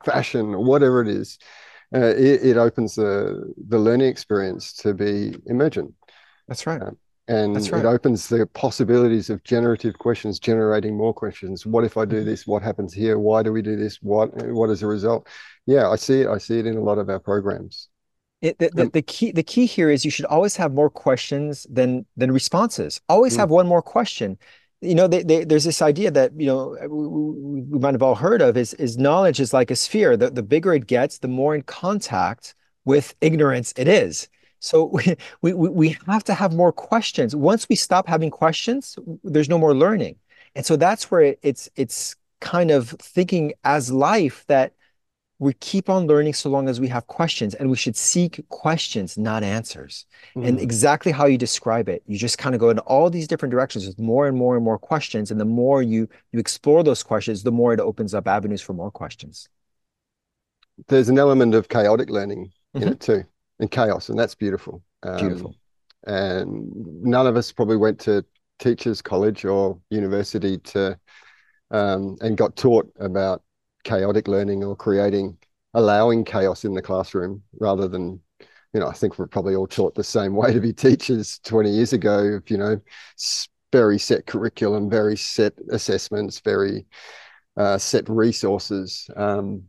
fashion 0.03 0.55
or 0.55 0.63
whatever 0.63 1.01
it 1.01 1.07
is, 1.07 1.37
uh, 1.95 1.99
it, 2.15 2.43
it 2.43 2.57
opens 2.57 2.95
the, 2.95 3.53
the 3.69 3.79
learning 3.79 4.07
experience 4.07 4.73
to 4.73 4.93
be 4.93 5.35
emergent. 5.47 5.93
That's 6.47 6.65
right. 6.67 6.81
And 7.27 7.55
That's 7.55 7.71
it 7.71 7.85
opens 7.85 8.27
the 8.27 8.45
possibilities 8.47 9.29
of 9.29 9.43
generative 9.45 9.97
questions, 9.97 10.39
generating 10.39 10.97
more 10.97 11.13
questions. 11.13 11.65
What 11.65 11.85
if 11.85 11.95
I 11.95 12.03
do 12.03 12.21
Mhm. 12.21 12.25
this? 12.25 12.45
What 12.45 12.63
happens 12.63 12.93
here? 12.93 13.17
Why 13.17 13.43
do 13.43 13.53
we 13.53 13.61
do 13.61 13.77
this? 13.77 14.01
What 14.01 14.35
what 14.51 14.69
is 14.69 14.81
the 14.81 14.87
result? 14.87 15.27
Yeah, 15.65 15.89
I 15.89 15.95
see 15.95 16.21
it. 16.21 16.27
I 16.27 16.37
see 16.37 16.59
it 16.59 16.65
in 16.65 16.75
a 16.75 16.81
lot 16.83 16.97
of 16.97 17.09
our 17.09 17.19
programs. 17.19 17.87
It, 18.43 18.59
the, 18.59 18.71
the, 18.75 18.83
Um, 18.83 18.91
the 18.93 19.01
key 19.01 19.31
the 19.31 19.43
key 19.43 19.65
here 19.65 19.89
is 19.89 20.05
you 20.05 20.11
should 20.11 20.25
always 20.25 20.57
have 20.57 20.73
more 20.73 20.89
questions 20.89 21.67
than 21.71 22.05
than 22.17 22.31
responses. 22.31 23.01
Always 23.09 23.35
Mm. 23.35 23.39
have 23.39 23.51
one 23.51 23.67
more 23.67 23.81
question. 23.81 24.37
You 24.81 24.95
know, 24.95 25.07
they, 25.07 25.23
they, 25.23 25.45
there's 25.45 25.63
this 25.63 25.81
idea 25.81 26.11
that 26.11 26.31
you 26.39 26.47
know 26.47 26.77
we, 26.89 27.07
we 27.07 27.61
we 27.71 27.79
might 27.79 27.93
have 27.95 28.03
all 28.03 28.15
heard 28.15 28.41
of 28.41 28.57
is 28.57 28.73
is 28.75 28.97
knowledge 28.97 29.39
is 29.39 29.53
like 29.53 29.71
a 29.71 29.77
sphere. 29.77 30.17
The 30.17 30.29
the 30.31 30.43
bigger 30.43 30.73
it 30.73 30.87
gets, 30.87 31.19
the 31.19 31.29
more 31.29 31.55
in 31.55 31.63
contact 31.63 32.55
with 32.85 33.15
ignorance 33.21 33.73
it 33.77 33.87
is. 33.87 34.27
So 34.59 34.85
we, 35.41 35.53
we 35.53 35.69
we 35.69 35.97
have 36.07 36.25
to 36.25 36.33
have 36.33 36.53
more 36.53 36.73
questions. 36.73 37.35
Once 37.35 37.69
we 37.69 37.75
stop 37.77 38.07
having 38.09 38.31
questions, 38.31 38.97
there's 39.23 39.49
no 39.49 39.57
more 39.57 39.75
learning. 39.75 40.17
And 40.55 40.65
so 40.65 40.75
that's 40.75 41.09
where 41.11 41.21
it, 41.21 41.39
it's 41.43 41.69
it's 41.77 42.15
kind 42.41 42.71
of 42.71 42.89
thinking 42.99 43.53
as 43.63 43.91
life 43.91 44.45
that 44.47 44.73
we 45.43 45.53
keep 45.71 45.85
on 45.95 46.07
learning 46.11 46.33
so 46.33 46.49
long 46.55 46.65
as 46.69 46.77
we 46.83 46.87
have 46.95 47.05
questions 47.07 47.53
and 47.55 47.69
we 47.69 47.77
should 47.83 47.97
seek 47.97 48.33
questions 48.49 49.17
not 49.17 49.41
answers 49.43 50.05
and 50.45 50.57
Mm. 50.57 50.61
exactly 50.67 51.11
how 51.11 51.25
you 51.33 51.37
describe 51.47 51.87
it 51.95 52.01
you 52.11 52.17
just 52.27 52.37
kind 52.43 52.55
of 52.55 52.59
go 52.61 52.69
in 52.73 52.79
all 52.93 53.09
these 53.09 53.27
different 53.31 53.51
directions 53.55 53.83
with 53.87 53.99
more 54.11 54.27
and 54.27 54.35
more 54.43 54.55
and 54.57 54.63
more 54.69 54.79
questions 54.79 55.31
and 55.31 55.39
the 55.39 55.51
more 55.61 55.79
you 55.93 56.01
you 56.31 56.39
explore 56.39 56.81
those 56.83 57.03
questions 57.11 57.43
the 57.43 57.51
more 57.59 57.73
it 57.73 57.79
opens 57.89 58.13
up 58.13 58.27
avenues 58.27 58.61
for 58.61 58.73
more 58.73 58.91
questions 59.01 59.35
There's 60.87 61.09
an 61.09 61.19
element 61.19 61.53
of 61.55 61.69
chaotic 61.69 62.09
learning 62.09 62.51
in 62.73 62.81
Mhm. 62.81 62.91
it 62.93 62.99
too, 62.99 63.23
and 63.59 63.69
chaos, 63.69 64.09
and 64.09 64.17
that's 64.19 64.35
beautiful. 64.35 64.81
Um, 65.03 65.17
Beautiful. 65.17 65.55
And 66.07 66.71
none 67.03 67.27
of 67.27 67.35
us 67.37 67.51
probably 67.51 67.77
went 67.77 67.99
to 68.01 68.25
teachers' 68.59 69.01
college 69.01 69.45
or 69.45 69.79
university 69.89 70.57
to 70.73 70.99
um, 71.71 72.17
and 72.21 72.37
got 72.37 72.55
taught 72.55 72.91
about 72.99 73.41
chaotic 73.83 74.27
learning 74.27 74.63
or 74.63 74.75
creating, 74.75 75.37
allowing 75.73 76.23
chaos 76.23 76.65
in 76.65 76.73
the 76.73 76.81
classroom 76.81 77.43
rather 77.59 77.87
than, 77.87 78.19
you 78.73 78.79
know, 78.79 78.87
I 78.87 78.93
think 78.93 79.17
we're 79.17 79.27
probably 79.27 79.55
all 79.55 79.67
taught 79.67 79.95
the 79.95 80.03
same 80.03 80.35
way 80.37 80.53
to 80.53 80.59
be 80.59 80.73
teachers 80.73 81.39
20 81.43 81.69
years 81.69 81.93
ago, 81.93 82.19
of 82.19 82.49
you 82.49 82.57
know, 82.57 82.81
very 83.71 83.99
set 83.99 84.25
curriculum, 84.25 84.89
very 84.89 85.17
set 85.17 85.53
assessments, 85.71 86.39
very 86.39 86.85
uh, 87.57 87.77
set 87.77 88.07
resources. 88.09 89.09
Um, 89.15 89.63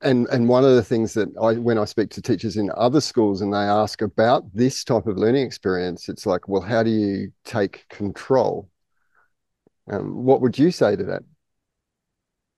and 0.00 0.26
and 0.28 0.48
one 0.48 0.64
of 0.64 0.74
the 0.74 0.82
things 0.82 1.14
that 1.14 1.28
I 1.40 1.54
when 1.54 1.78
I 1.78 1.84
speak 1.86 2.10
to 2.10 2.22
teachers 2.22 2.56
in 2.56 2.70
other 2.76 3.00
schools 3.00 3.40
and 3.40 3.52
they 3.52 3.58
ask 3.58 4.02
about 4.02 4.44
this 4.54 4.84
type 4.84 5.06
of 5.06 5.16
learning 5.16 5.46
experience, 5.46 6.08
it's 6.08 6.26
like, 6.26 6.48
well, 6.48 6.62
how 6.62 6.82
do 6.82 6.90
you 6.90 7.32
take 7.44 7.86
control? 7.88 8.68
Um, 9.90 10.24
what 10.24 10.40
would 10.40 10.58
you 10.58 10.70
say 10.70 10.96
to 10.96 11.04
that? 11.04 11.22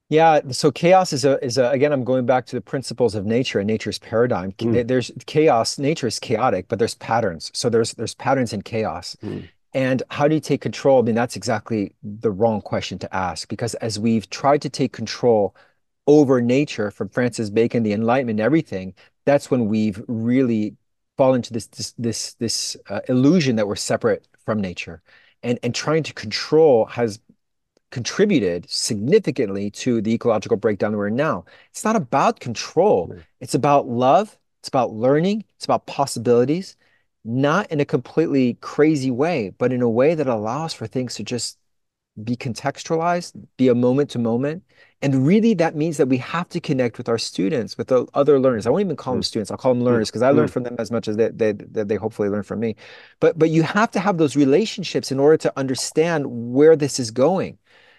Yeah 0.08 0.40
so 0.50 0.70
chaos 0.70 1.12
is 1.12 1.24
a 1.24 1.42
is 1.44 1.58
a 1.58 1.70
again 1.70 1.92
i'm 1.92 2.04
going 2.04 2.26
back 2.26 2.46
to 2.46 2.56
the 2.56 2.60
principles 2.60 3.14
of 3.14 3.26
nature 3.26 3.58
and 3.58 3.66
nature's 3.66 3.98
paradigm. 3.98 4.52
Mm. 4.52 4.86
There's 4.86 5.10
chaos 5.26 5.78
nature 5.78 6.06
is 6.06 6.18
chaotic 6.18 6.68
but 6.68 6.78
there's 6.78 6.94
patterns. 6.94 7.50
So 7.54 7.68
there's 7.68 7.94
there's 7.94 8.14
patterns 8.14 8.52
in 8.52 8.62
chaos. 8.62 9.16
Mm. 9.22 9.48
and 9.74 10.02
how 10.10 10.28
do 10.28 10.34
you 10.34 10.40
take 10.40 10.60
control? 10.60 11.00
I 11.00 11.02
mean 11.02 11.14
that's 11.14 11.36
exactly 11.36 11.92
the 12.02 12.30
wrong 12.30 12.60
question 12.60 12.98
to 13.00 13.14
ask 13.14 13.48
because 13.48 13.74
as 13.76 13.98
we've 13.98 14.28
tried 14.30 14.62
to 14.62 14.70
take 14.70 14.92
control 14.92 15.54
over 16.06 16.40
nature 16.40 16.90
from 16.90 17.08
Francis 17.08 17.50
Bacon, 17.50 17.82
the 17.82 17.92
Enlightenment, 17.92 18.40
everything, 18.40 18.94
that's 19.24 19.50
when 19.50 19.66
we've 19.66 20.02
really 20.06 20.76
fallen 21.16 21.36
into 21.36 21.52
this 21.52 21.66
this 21.66 21.92
this, 21.98 22.34
this 22.34 22.76
uh, 22.88 23.00
illusion 23.08 23.56
that 23.56 23.66
we're 23.66 23.76
separate 23.76 24.26
from 24.44 24.60
nature, 24.60 25.02
and 25.42 25.58
and 25.62 25.74
trying 25.74 26.02
to 26.04 26.14
control 26.14 26.86
has 26.86 27.18
contributed 27.90 28.68
significantly 28.68 29.70
to 29.70 30.00
the 30.00 30.12
ecological 30.12 30.56
breakdown 30.56 30.96
we're 30.96 31.08
in 31.08 31.16
now. 31.16 31.44
It's 31.70 31.84
not 31.84 31.96
about 31.96 32.40
control. 32.40 33.14
It's 33.40 33.54
about 33.54 33.88
love. 33.88 34.36
It's 34.60 34.68
about 34.68 34.92
learning. 34.92 35.44
It's 35.56 35.64
about 35.64 35.86
possibilities, 35.86 36.76
not 37.24 37.70
in 37.70 37.78
a 37.80 37.84
completely 37.84 38.54
crazy 38.60 39.10
way, 39.10 39.52
but 39.58 39.72
in 39.72 39.82
a 39.82 39.88
way 39.88 40.14
that 40.14 40.26
allows 40.26 40.74
for 40.74 40.86
things 40.86 41.14
to 41.16 41.22
just 41.22 41.58
be 42.24 42.34
contextualized, 42.34 43.34
be 43.56 43.68
a 43.68 43.74
moment 43.74 44.10
to 44.10 44.18
moment. 44.18 44.62
And 45.02 45.26
really, 45.26 45.52
that 45.54 45.76
means 45.76 45.98
that 45.98 46.08
we 46.08 46.16
have 46.18 46.48
to 46.48 46.60
connect 46.60 46.96
with 46.96 47.08
our 47.08 47.18
students, 47.18 47.76
with 47.76 47.88
the 47.88 48.06
other 48.14 48.40
learners. 48.40 48.66
I 48.66 48.70
won't 48.70 48.80
even 48.80 48.96
call 48.96 49.12
mm. 49.12 49.16
them 49.16 49.22
students; 49.22 49.50
I'll 49.50 49.58
call 49.58 49.74
them 49.74 49.84
learners 49.84 50.08
because. 50.08 50.22
I 50.22 50.30
learn 50.30 50.48
mm. 50.48 50.50
from 50.50 50.62
them 50.62 50.76
as 50.78 50.90
much 50.90 51.06
as 51.06 51.16
they, 51.16 51.28
they 51.28 51.52
they 51.52 51.96
hopefully 51.96 52.30
learn 52.30 52.42
from 52.42 52.60
me. 52.60 52.76
But 53.20 53.38
but 53.38 53.50
you 53.50 53.62
have 53.62 53.90
to 53.92 54.00
have 54.00 54.16
those 54.16 54.36
relationships 54.36 55.12
in 55.12 55.20
order 55.20 55.36
to 55.36 55.52
understand 55.56 56.26
where 56.26 56.76
this 56.76 56.98
is 56.98 57.10
going. 57.10 57.58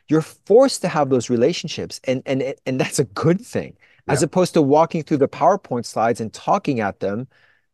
You're 0.10 0.22
forced 0.22 0.82
to 0.82 0.88
have 0.88 1.10
those 1.10 1.30
relationships, 1.30 2.00
and 2.06 2.24
and 2.26 2.54
and 2.66 2.80
that's 2.80 3.00
a 3.00 3.06
good 3.06 3.42
thing, 3.42 3.78
yeah. 4.08 4.14
as 4.14 4.24
opposed 4.24 4.54
to 4.54 4.62
walking 4.62 5.04
through 5.04 5.18
the 5.18 5.28
PowerPoint 5.28 5.86
slides 5.86 6.22
and 6.22 6.34
talking 6.34 6.80
at 6.80 7.00
them. 7.00 7.28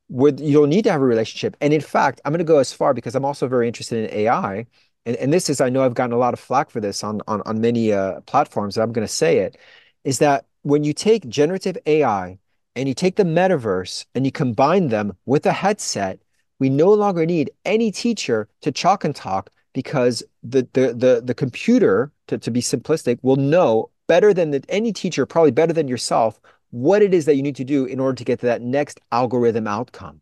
Where 0.07 0.33
you 0.33 0.53
don't 0.53 0.69
need 0.69 0.83
to 0.83 0.91
have 0.91 1.01
a 1.01 1.05
relationship. 1.05 1.55
And 1.61 1.73
in 1.73 1.81
fact, 1.81 2.21
I'm 2.23 2.33
going 2.33 2.39
to 2.39 2.43
go 2.43 2.59
as 2.59 2.73
far 2.73 2.93
because 2.93 3.15
I'm 3.15 3.25
also 3.25 3.47
very 3.47 3.67
interested 3.67 4.03
in 4.03 4.15
AI 4.19 4.67
and, 5.05 5.15
and 5.17 5.33
this 5.33 5.49
is 5.49 5.61
I 5.61 5.69
know 5.69 5.83
I've 5.83 5.93
gotten 5.93 6.13
a 6.13 6.17
lot 6.17 6.33
of 6.33 6.39
flack 6.39 6.69
for 6.69 6.79
this 6.79 7.03
on 7.03 7.21
on, 7.27 7.41
on 7.45 7.61
many 7.61 7.91
uh, 7.93 8.21
platforms. 8.21 8.77
And 8.77 8.83
I'm 8.83 8.93
going 8.93 9.07
to 9.07 9.13
say 9.13 9.39
it 9.39 9.57
is 10.03 10.19
that 10.19 10.45
when 10.63 10.83
you 10.83 10.93
take 10.93 11.27
generative 11.29 11.77
AI 11.85 12.39
and 12.75 12.87
you 12.87 12.93
take 12.93 13.15
the 13.15 13.23
metaverse 13.23 14.05
and 14.15 14.25
you 14.25 14.31
combine 14.31 14.89
them 14.89 15.15
with 15.25 15.45
a 15.45 15.51
headset, 15.53 16.19
we 16.59 16.69
no 16.69 16.91
longer 16.93 17.25
need 17.25 17.51
any 17.65 17.91
teacher 17.91 18.47
to 18.61 18.71
chalk 18.71 19.03
and 19.03 19.15
talk 19.15 19.49
because 19.73 20.23
the 20.43 20.67
the 20.73 20.93
the, 20.93 21.21
the 21.23 21.33
computer, 21.33 22.11
to, 22.27 22.37
to 22.37 22.51
be 22.51 22.61
simplistic, 22.61 23.19
will 23.21 23.35
know 23.37 23.89
better 24.07 24.33
than 24.33 24.51
the, 24.51 24.63
any 24.69 24.91
teacher, 24.93 25.25
probably 25.25 25.51
better 25.51 25.73
than 25.73 25.87
yourself, 25.87 26.39
what 26.71 27.01
it 27.01 27.13
is 27.13 27.25
that 27.25 27.35
you 27.35 27.43
need 27.43 27.55
to 27.55 27.63
do 27.63 27.85
in 27.85 27.99
order 27.99 28.15
to 28.15 28.23
get 28.23 28.39
to 28.41 28.45
that 28.47 28.61
next 28.61 28.99
algorithm 29.11 29.67
outcome. 29.67 30.21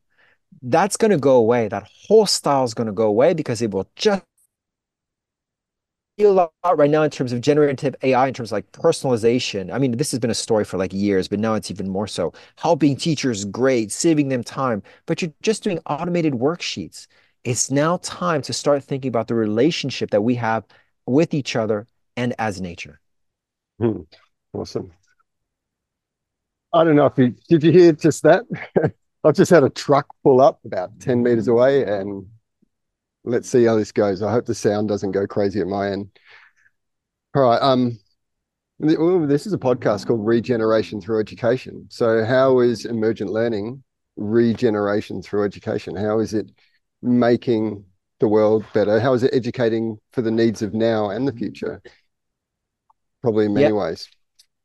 That's 0.61 0.97
going 0.97 1.11
to 1.11 1.17
go 1.17 1.37
away. 1.37 1.67
That 1.67 1.87
whole 2.07 2.25
style 2.25 2.63
is 2.65 2.73
going 2.73 2.87
to 2.87 2.93
go 2.93 3.07
away 3.07 3.33
because 3.33 3.61
it 3.61 3.71
will 3.71 3.89
just 3.95 4.23
a 6.19 6.27
lot 6.27 6.51
right 6.75 6.89
now 6.89 7.01
in 7.01 7.09
terms 7.09 7.31
of 7.33 7.41
generative 7.41 7.95
AI, 8.03 8.27
in 8.27 8.33
terms 8.33 8.51
of 8.51 8.57
like 8.57 8.71
personalization. 8.73 9.73
I 9.73 9.79
mean, 9.79 9.97
this 9.97 10.11
has 10.11 10.19
been 10.19 10.29
a 10.29 10.35
story 10.35 10.63
for 10.63 10.77
like 10.77 10.93
years, 10.93 11.27
but 11.27 11.39
now 11.39 11.55
it's 11.55 11.71
even 11.71 11.89
more 11.89 12.07
so. 12.07 12.33
Helping 12.57 12.95
teachers 12.95 13.45
grade, 13.45 13.91
saving 13.91 14.29
them 14.29 14.43
time, 14.43 14.83
but 15.07 15.21
you're 15.21 15.33
just 15.41 15.63
doing 15.63 15.79
automated 15.87 16.33
worksheets. 16.33 17.07
It's 17.43 17.71
now 17.71 17.97
time 17.97 18.41
to 18.43 18.53
start 18.53 18.83
thinking 18.83 19.09
about 19.09 19.27
the 19.27 19.35
relationship 19.35 20.11
that 20.11 20.21
we 20.21 20.35
have 20.35 20.63
with 21.05 21.33
each 21.33 21.55
other 21.55 21.87
and 22.15 22.33
as 22.37 22.61
nature. 22.61 22.99
Hmm. 23.79 24.01
Awesome. 24.53 24.91
I 26.73 26.83
don't 26.83 26.95
know 26.95 27.07
if 27.07 27.17
you 27.17 27.35
did 27.49 27.63
you 27.63 27.71
hear 27.71 27.91
just 27.91 28.23
that? 28.23 28.43
I've 29.23 29.35
just 29.35 29.51
had 29.51 29.63
a 29.63 29.69
truck 29.69 30.07
pull 30.23 30.41
up 30.41 30.59
about 30.65 30.99
10 30.99 31.21
meters 31.21 31.47
away 31.47 31.83
and 31.83 32.25
let's 33.23 33.49
see 33.49 33.65
how 33.65 33.75
this 33.75 33.91
goes. 33.91 34.21
I 34.21 34.31
hope 34.31 34.45
the 34.45 34.55
sound 34.55 34.87
doesn't 34.87 35.11
go 35.11 35.27
crazy 35.27 35.59
at 35.61 35.67
my 35.67 35.91
end. 35.91 36.09
All 37.35 37.43
right. 37.43 37.61
Um, 37.61 37.99
this 38.79 39.45
is 39.45 39.53
a 39.53 39.59
podcast 39.59 40.07
called 40.07 40.25
Regeneration 40.25 41.01
Through 41.01 41.19
Education. 41.19 41.85
So, 41.89 42.25
how 42.25 42.59
is 42.61 42.85
emergent 42.85 43.29
learning 43.29 43.83
regeneration 44.15 45.21
through 45.21 45.45
education? 45.45 45.95
How 45.95 46.19
is 46.19 46.33
it 46.33 46.51
making 47.01 47.83
the 48.19 48.27
world 48.27 48.65
better? 48.73 48.99
How 48.99 49.13
is 49.13 49.23
it 49.23 49.33
educating 49.33 49.97
for 50.11 50.21
the 50.21 50.31
needs 50.31 50.61
of 50.61 50.73
now 50.73 51.09
and 51.09 51.27
the 51.27 51.33
future? 51.33 51.81
Probably 53.21 53.45
in 53.45 53.53
many 53.53 53.67
yeah. 53.67 53.71
ways. 53.73 54.07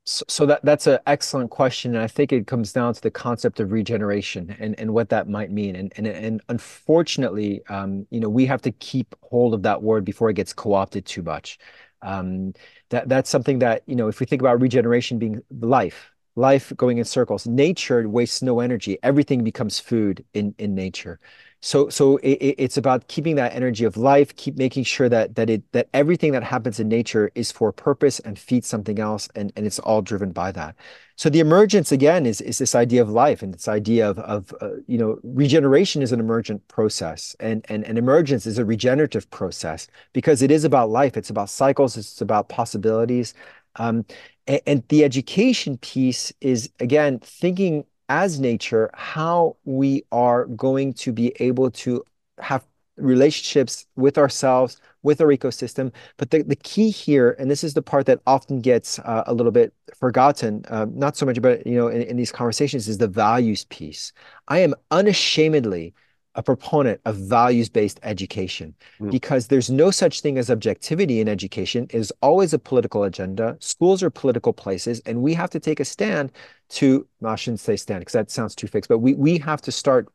So, 0.09 0.25
so 0.29 0.47
that 0.47 0.65
that's 0.65 0.87
an 0.87 1.01
excellent 1.09 1.51
question, 1.51 1.97
and 1.97 2.05
I 2.05 2.07
think 2.07 2.33
it 2.33 2.47
comes 2.47 2.73
down 2.73 2.95
to 2.95 3.03
the 3.03 3.11
concept 3.11 3.59
of 3.59 3.73
regeneration 3.73 4.55
and, 4.61 4.79
and 4.79 4.95
what 4.95 5.09
that 5.09 5.29
might 5.29 5.51
mean. 5.51 5.75
And 5.75 5.93
and 5.97 6.07
and 6.07 6.41
unfortunately, 6.49 7.61
um, 7.69 8.07
you 8.11 8.21
know, 8.21 8.29
we 8.29 8.47
have 8.47 8.63
to 8.63 8.71
keep 8.71 9.17
hold 9.23 9.53
of 9.53 9.63
that 9.63 9.83
word 9.83 10.05
before 10.05 10.31
it 10.31 10.35
gets 10.35 10.53
co-opted 10.53 11.07
too 11.07 11.23
much. 11.23 11.59
Um, 12.03 12.53
that 12.91 13.09
that's 13.09 13.29
something 13.29 13.59
that 13.59 13.83
you 13.87 13.97
know, 13.97 14.07
if 14.07 14.21
we 14.21 14.27
think 14.27 14.41
about 14.41 14.61
regeneration 14.61 15.19
being 15.19 15.43
life, 15.51 16.13
life 16.37 16.73
going 16.77 16.99
in 16.99 17.05
circles, 17.05 17.45
nature 17.49 18.09
wastes 18.09 18.43
no 18.43 18.61
energy. 18.61 18.99
Everything 19.03 19.43
becomes 19.43 19.81
food 19.81 20.25
in 20.35 20.55
in 20.59 20.77
nature. 20.77 21.19
So 21.67 21.89
so 21.89 22.19
it, 22.19 22.55
it's 22.59 22.77
about 22.77 23.09
keeping 23.09 23.35
that 23.37 23.53
energy 23.53 23.85
of 23.85 23.97
life, 23.97 24.37
keep 24.37 24.57
making 24.57 24.85
sure 24.85 25.09
that 25.09 25.35
that 25.35 25.51
it 25.51 25.65
that 25.73 25.89
everything 25.93 26.31
that 26.31 26.45
happens 26.45 26.79
in 26.79 26.87
nature 26.87 27.33
is 27.35 27.51
for 27.51 27.73
purpose 27.73 28.21
and 28.21 28.39
feeds 28.39 28.69
something 28.69 29.01
else, 29.01 29.29
and, 29.35 29.53
and 29.57 29.67
it's 29.67 29.81
all 29.81 30.01
driven 30.01 30.31
by 30.31 30.53
that. 30.53 30.77
So 31.17 31.29
the 31.29 31.41
emergence 31.41 31.91
again 31.91 32.25
is 32.25 32.41
is 32.41 32.59
this 32.59 32.77
idea 32.77 33.03
of 33.03 33.11
life 33.11 33.43
and 33.43 33.53
this 33.53 33.67
idea 33.67 34.09
of 34.09 34.21
of 34.21 34.55
uh, 34.61 34.77
you 34.87 34.97
know 34.97 35.19
regeneration 35.25 36.03
is 36.03 36.13
an 36.13 36.21
emergent 36.21 36.69
process, 36.69 37.35
and 37.41 37.67
and 37.69 37.83
and 37.85 37.99
emergence 37.99 38.47
is 38.47 38.59
a 38.59 38.65
regenerative 38.65 39.29
process 39.31 39.89
because 40.13 40.43
it 40.43 40.53
is 40.53 40.63
about 40.63 40.91
life. 40.91 41.17
It's 41.17 41.31
about 41.31 41.51
cycles. 41.51 41.97
It's 41.97 42.21
about 42.21 42.49
possibilities. 42.49 43.35
Um, 43.75 44.05
and, 44.47 44.61
and 44.69 44.85
the 44.89 45.03
education 45.03 45.79
piece 45.79 46.33
is 46.41 46.71
again 46.79 47.19
thinking 47.19 47.87
as 48.09 48.39
nature 48.41 48.91
how 48.95 49.57
we 49.65 50.05
are 50.13 50.47
going 50.47 50.93
to 50.95 51.13
be 51.13 51.33
able 51.41 51.71
to 51.71 52.05
have 52.39 52.65
relationships 52.97 53.87
with 53.97 54.17
ourselves, 54.17 54.81
with 55.03 55.21
our 55.21 55.29
ecosystem. 55.29 55.93
But 56.17 56.31
the, 56.31 56.43
the 56.43 56.57
key 56.57 56.91
here, 56.91 57.37
and 57.39 57.51
this 57.51 57.63
is 57.63 57.75
the 57.75 57.83
part 57.83 58.07
that 58.07 58.21
often 58.27 58.61
gets 58.61 58.99
uh, 59.01 59.25
a 59.27 59.35
little 59.35 59.53
bit 59.53 59.75
forgotten, 59.95 60.65
uh, 60.69 60.87
not 60.91 61.17
so 61.17 61.27
much, 61.27 61.41
but 61.43 61.67
you 61.67 61.77
know, 61.77 61.89
in, 61.89 62.03
in 62.03 62.17
these 62.17 62.33
conversations, 62.33 62.89
is 62.89 62.99
the 62.99 63.09
values 63.09 63.65
piece. 63.67 64.13
I 64.49 64.61
am 64.61 64.75
unashamedly 64.91 65.95
a 66.37 66.43
proponent 66.43 67.01
of 67.07 67.17
values-based 67.17 67.99
education 68.03 68.75
mm. 69.01 69.11
because 69.11 69.49
there's 69.49 69.71
no 69.71 69.91
such 69.91 70.21
thing 70.21 70.39
as 70.39 70.51
objectivity 70.51 71.21
in 71.21 71.29
education. 71.29 71.85
It 71.85 71.97
is 71.97 72.13
always 72.21 72.53
a 72.53 72.59
political 72.59 73.05
agenda. 73.05 73.57
Schools 73.61 74.03
are 74.03 74.11
political 74.11 74.53
places, 74.53 75.01
and 75.07 75.23
we 75.23 75.35
have 75.35 75.51
to 75.51 75.61
take 75.61 75.81
a 75.81 75.85
stand 75.85 76.31
to, 76.69 77.07
I 77.25 77.37
shouldn't 77.37 77.61
say 77.61 77.77
stand 77.77 78.01
because 78.01 78.13
that 78.13 78.31
sounds 78.31 78.55
too 78.55 78.67
fixed, 78.67 78.89
but 78.89 78.99
we 78.99 79.15
we 79.15 79.39
have 79.39 79.63
to 79.63 79.73
start 79.73 80.09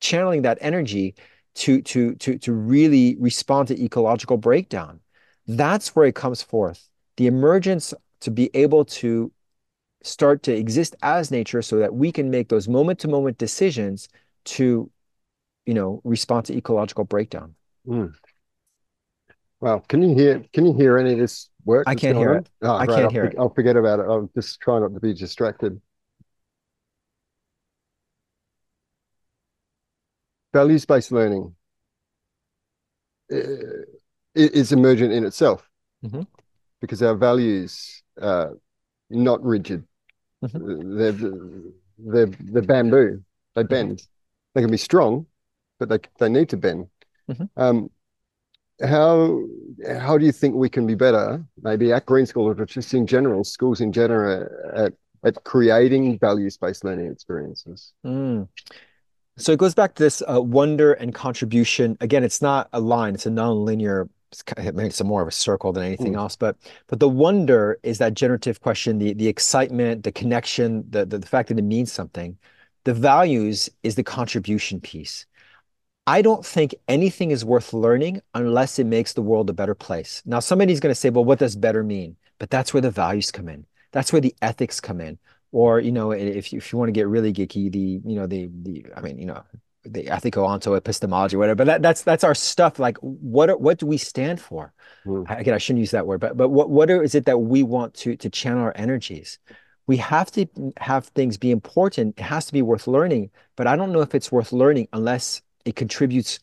channeling 0.00 0.42
that 0.42 0.58
energy 0.60 1.14
to 1.56 1.82
to 1.82 2.14
to 2.16 2.38
to 2.38 2.52
really 2.52 3.16
respond 3.20 3.68
to 3.68 3.82
ecological 3.82 4.38
breakdown. 4.38 5.00
That's 5.46 5.94
where 5.94 6.06
it 6.06 6.14
comes 6.14 6.42
forth. 6.42 6.88
The 7.18 7.26
emergence 7.26 7.92
to 8.20 8.30
be 8.30 8.50
able 8.54 8.84
to 8.84 9.30
start 10.02 10.42
to 10.44 10.54
exist 10.54 10.96
as 11.02 11.30
nature 11.30 11.62
so 11.62 11.78
that 11.78 11.94
we 11.94 12.12
can 12.12 12.30
make 12.30 12.48
those 12.48 12.68
moment 12.68 12.98
to 13.00 13.08
moment 13.08 13.38
decisions 13.38 14.08
to 14.44 14.90
you 15.66 15.74
know, 15.74 16.00
respond 16.04 16.46
to 16.46 16.56
ecological 16.56 17.04
breakdown. 17.04 17.54
Mm. 17.86 18.14
Well, 19.60 19.80
can 19.80 20.02
you 20.02 20.14
hear? 20.14 20.44
Can 20.52 20.64
you 20.66 20.74
hear 20.74 20.96
any 20.96 21.12
of 21.12 21.18
this 21.18 21.50
work? 21.64 21.84
I 21.86 21.94
can't 21.94 22.16
hear 22.16 22.30
on? 22.30 22.36
it. 22.38 22.50
Oh, 22.62 22.70
I 22.70 22.78
right. 22.78 22.88
can't 22.88 23.02
I'll, 23.02 23.10
hear 23.10 23.24
it. 23.24 23.34
I'll 23.38 23.54
forget 23.54 23.76
about 23.76 24.00
it. 24.00 24.06
I'll 24.08 24.30
just 24.34 24.60
try 24.60 24.78
not 24.78 24.94
to 24.94 25.00
be 25.00 25.12
distracted. 25.12 25.80
Values-based 30.52 31.12
learning 31.12 31.54
is 33.28 34.72
emergent 34.72 35.12
in 35.12 35.24
itself 35.26 35.68
mm-hmm. 36.02 36.22
because 36.80 37.02
our 37.02 37.14
values 37.14 38.02
are 38.22 38.56
not 39.10 39.42
rigid. 39.44 39.84
Mm-hmm. 40.42 40.96
They're, 40.96 41.12
they're, 41.98 42.36
they're 42.38 42.62
bamboo. 42.62 43.22
They 43.54 43.64
bend. 43.64 43.98
Mm-hmm. 43.98 44.06
They 44.54 44.60
can 44.62 44.70
be 44.70 44.78
strong, 44.78 45.26
but 45.78 45.88
they 45.88 45.98
they 46.18 46.28
need 46.28 46.48
to 46.50 46.56
bend. 46.56 46.88
Mm-hmm. 47.30 47.44
Um, 47.56 47.90
how 48.84 49.42
how 49.98 50.18
do 50.18 50.26
you 50.26 50.32
think 50.32 50.54
we 50.54 50.68
can 50.68 50.86
be 50.86 50.94
better, 50.94 51.44
maybe 51.62 51.92
at 51.92 52.06
Green 52.06 52.26
School 52.26 52.48
or 52.48 52.66
just 52.66 52.92
in 52.94 53.06
general, 53.06 53.44
schools 53.44 53.80
in 53.80 53.92
general, 53.92 54.48
at 54.74 54.92
at 55.24 55.42
creating 55.44 56.18
values 56.18 56.56
based 56.56 56.84
learning 56.84 57.10
experiences? 57.10 57.92
Mm. 58.04 58.48
So 59.38 59.52
it 59.52 59.58
goes 59.58 59.74
back 59.74 59.94
to 59.96 60.02
this 60.02 60.22
uh, 60.22 60.40
wonder 60.40 60.94
and 60.94 61.14
contribution. 61.14 61.96
Again, 62.00 62.24
it's 62.24 62.42
not 62.42 62.68
a 62.72 62.80
line; 62.80 63.14
it's 63.14 63.26
a 63.26 63.30
non-linear. 63.30 64.08
It's, 64.32 64.42
it's 64.58 65.02
more 65.04 65.22
of 65.22 65.28
a 65.28 65.32
circle 65.32 65.72
than 65.72 65.84
anything 65.84 66.14
mm. 66.14 66.18
else. 66.18 66.36
But 66.36 66.56
but 66.86 67.00
the 67.00 67.08
wonder 67.08 67.78
is 67.82 67.98
that 67.98 68.14
generative 68.14 68.60
question, 68.60 68.98
the 68.98 69.14
the 69.14 69.28
excitement, 69.28 70.04
the 70.04 70.12
connection, 70.12 70.84
the, 70.90 71.06
the 71.06 71.18
the 71.18 71.26
fact 71.26 71.48
that 71.48 71.58
it 71.58 71.64
means 71.64 71.92
something. 71.92 72.36
The 72.84 72.94
values 72.94 73.68
is 73.82 73.96
the 73.96 74.04
contribution 74.04 74.80
piece. 74.80 75.26
I 76.06 76.22
don't 76.22 76.46
think 76.46 76.74
anything 76.86 77.30
is 77.32 77.44
worth 77.44 77.72
learning 77.72 78.22
unless 78.34 78.78
it 78.78 78.86
makes 78.86 79.12
the 79.14 79.22
world 79.22 79.50
a 79.50 79.52
better 79.52 79.74
place. 79.74 80.22
Now, 80.24 80.40
somebody's 80.40 80.80
going 80.80 80.94
to 80.94 81.00
say, 81.00 81.10
well, 81.10 81.24
what 81.24 81.38
does 81.40 81.56
better 81.56 81.82
mean? 81.82 82.16
But 82.38 82.50
that's 82.50 82.72
where 82.72 82.80
the 82.80 82.90
values 82.90 83.30
come 83.30 83.48
in. 83.48 83.66
that's 83.92 84.12
where 84.12 84.20
the 84.20 84.34
ethics 84.42 84.80
come 84.80 85.00
in. 85.00 85.18
Or, 85.52 85.80
you 85.80 85.92
know, 85.92 86.10
if 86.12 86.52
you, 86.52 86.58
if 86.58 86.72
you 86.72 86.78
want 86.78 86.88
to 86.88 86.92
get 86.92 87.08
really 87.08 87.32
geeky, 87.32 87.72
the, 87.72 88.00
you 88.04 88.16
know, 88.16 88.26
the, 88.26 88.50
the, 88.62 88.86
I 88.94 89.00
mean, 89.00 89.18
you 89.18 89.26
know, 89.26 89.42
the 89.84 90.04
ethico 90.04 90.76
epistemology, 90.76 91.36
whatever. 91.36 91.56
But 91.56 91.66
that, 91.66 91.82
that's 91.82 92.02
that's 92.02 92.24
our 92.24 92.34
stuff. 92.34 92.78
Like, 92.78 92.98
what 92.98 93.50
are, 93.50 93.56
what 93.56 93.78
do 93.78 93.86
we 93.86 93.96
stand 93.98 94.40
for? 94.40 94.72
Mm. 95.06 95.38
Again, 95.38 95.54
I 95.54 95.58
shouldn't 95.58 95.80
use 95.80 95.92
that 95.92 96.06
word, 96.06 96.20
but 96.20 96.36
but 96.36 96.48
what 96.48 96.70
what 96.70 96.90
are, 96.90 97.02
is 97.02 97.14
it 97.14 97.26
that 97.26 97.38
we 97.38 97.62
want 97.62 97.94
to 97.94 98.16
to 98.16 98.28
channel 98.28 98.64
our 98.64 98.72
energies? 98.74 99.38
We 99.86 99.98
have 99.98 100.32
to 100.32 100.46
have 100.78 101.06
things 101.06 101.36
be 101.36 101.52
important. 101.52 102.18
It 102.18 102.22
has 102.22 102.46
to 102.46 102.52
be 102.52 102.62
worth 102.62 102.88
learning. 102.88 103.30
But 103.54 103.68
I 103.68 103.76
don't 103.76 103.92
know 103.92 104.00
if 104.00 104.14
it's 104.14 104.32
worth 104.32 104.52
learning 104.52 104.88
unless 104.92 105.42
it 105.66 105.76
contributes 105.76 106.38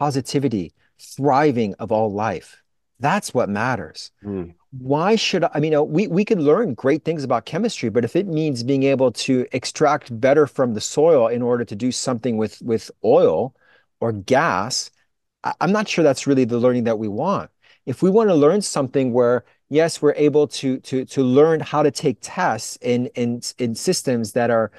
positivity, 0.00 0.72
thriving 0.98 1.74
of 1.74 1.92
all 1.92 2.12
life. 2.12 2.60
That's 2.98 3.32
what 3.32 3.48
matters. 3.48 4.10
Mm 4.24 4.54
why 4.78 5.14
should 5.16 5.44
I, 5.44 5.50
I 5.54 5.60
mean, 5.60 5.88
we, 5.90 6.06
we 6.08 6.24
can 6.24 6.40
learn 6.40 6.74
great 6.74 7.04
things 7.04 7.24
about 7.24 7.44
chemistry, 7.44 7.88
but 7.88 8.04
if 8.04 8.16
it 8.16 8.26
means 8.26 8.62
being 8.62 8.82
able 8.84 9.12
to 9.12 9.46
extract 9.52 10.18
better 10.20 10.46
from 10.46 10.74
the 10.74 10.80
soil 10.80 11.28
in 11.28 11.42
order 11.42 11.64
to 11.64 11.76
do 11.76 11.92
something 11.92 12.36
with, 12.36 12.60
with 12.62 12.90
oil 13.04 13.54
or 14.00 14.12
gas, 14.12 14.90
I, 15.44 15.52
I'm 15.60 15.72
not 15.72 15.88
sure 15.88 16.02
that's 16.02 16.26
really 16.26 16.44
the 16.44 16.58
learning 16.58 16.84
that 16.84 16.98
we 16.98 17.08
want. 17.08 17.50
If 17.86 18.02
we 18.02 18.10
want 18.10 18.30
to 18.30 18.34
learn 18.34 18.62
something 18.62 19.12
where, 19.12 19.44
yes, 19.68 20.02
we're 20.02 20.14
able 20.14 20.48
to, 20.48 20.78
to, 20.80 21.04
to 21.04 21.22
learn 21.22 21.60
how 21.60 21.82
to 21.82 21.90
take 21.90 22.18
tests 22.20 22.76
in, 22.80 23.06
in, 23.14 23.42
in 23.58 23.74
systems 23.74 24.32
that 24.32 24.50
are 24.50 24.72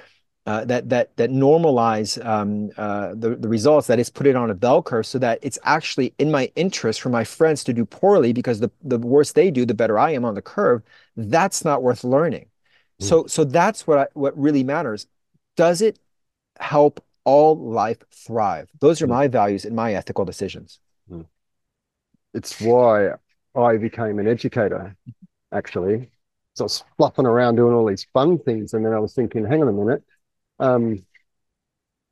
uh, 0.45 0.63
that 0.65 0.89
that 0.89 1.15
that 1.17 1.31
normalize 1.31 2.23
um, 2.23 2.69
uh, 2.77 3.15
the 3.15 3.35
the 3.35 3.47
results. 3.47 3.87
That 3.87 3.99
is, 3.99 4.09
put 4.09 4.27
it 4.27 4.35
on 4.35 4.51
a 4.51 4.53
bell 4.53 4.83
curve 4.83 5.05
so 5.05 5.17
that 5.19 5.39
it's 5.41 5.57
actually 5.63 6.13
in 6.19 6.29
my 6.31 6.51
interest 6.55 7.01
for 7.01 7.09
my 7.09 7.23
friends 7.23 7.63
to 7.63 7.73
do 7.73 7.83
poorly 7.85 8.31
because 8.31 8.59
the 8.59 8.69
the 8.83 8.99
worse 8.99 9.31
they 9.31 9.49
do, 9.49 9.65
the 9.65 9.73
better 9.73 9.97
I 9.97 10.11
am 10.11 10.23
on 10.23 10.35
the 10.35 10.41
curve. 10.41 10.83
That's 11.15 11.65
not 11.65 11.81
worth 11.81 12.03
learning. 12.03 12.45
Mm. 13.01 13.05
So 13.05 13.25
so 13.25 13.43
that's 13.43 13.87
what 13.87 13.97
I, 13.97 14.07
what 14.13 14.37
really 14.37 14.63
matters. 14.63 15.07
Does 15.57 15.81
it 15.81 15.97
help 16.59 17.03
all 17.23 17.57
life 17.57 18.03
thrive? 18.11 18.69
Those 18.79 19.01
are 19.01 19.07
mm. 19.07 19.11
my 19.11 19.27
values 19.27 19.65
and 19.65 19.75
my 19.75 19.95
ethical 19.95 20.25
decisions. 20.25 20.79
Mm. 21.09 21.25
It's 22.35 22.61
why 22.61 23.13
I 23.55 23.77
became 23.77 24.19
an 24.19 24.27
educator, 24.27 24.95
actually. 25.51 26.11
So 26.53 26.63
I 26.63 26.65
was 26.65 26.83
fluffing 26.97 27.25
around 27.25 27.55
doing 27.55 27.73
all 27.73 27.85
these 27.85 28.05
fun 28.13 28.37
things, 28.37 28.73
and 28.73 28.85
then 28.85 28.93
I 28.93 28.99
was 28.99 29.13
thinking, 29.13 29.43
hang 29.43 29.63
on 29.63 29.69
a 29.69 29.73
minute 29.73 30.03
um, 30.59 31.05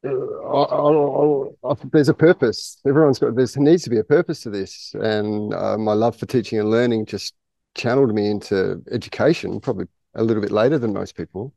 I'll, 0.05 1.55
I'll, 1.63 1.79
there's 1.91 2.09
a 2.09 2.13
purpose. 2.13 2.79
Everyone's 2.85 3.19
got 3.19 3.35
there 3.35 3.47
needs 3.57 3.83
to 3.83 3.89
be 3.89 3.99
a 3.99 4.03
purpose 4.03 4.41
to 4.41 4.49
this, 4.49 4.93
and 4.99 5.53
uh, 5.53 5.77
my 5.77 5.93
love 5.93 6.15
for 6.17 6.25
teaching 6.25 6.59
and 6.59 6.69
learning 6.69 7.05
just 7.05 7.33
channeled 7.75 8.13
me 8.13 8.29
into 8.29 8.81
education. 8.91 9.59
Probably 9.59 9.85
a 10.15 10.23
little 10.23 10.41
bit 10.41 10.51
later 10.51 10.77
than 10.77 10.93
most 10.93 11.15
people, 11.15 11.53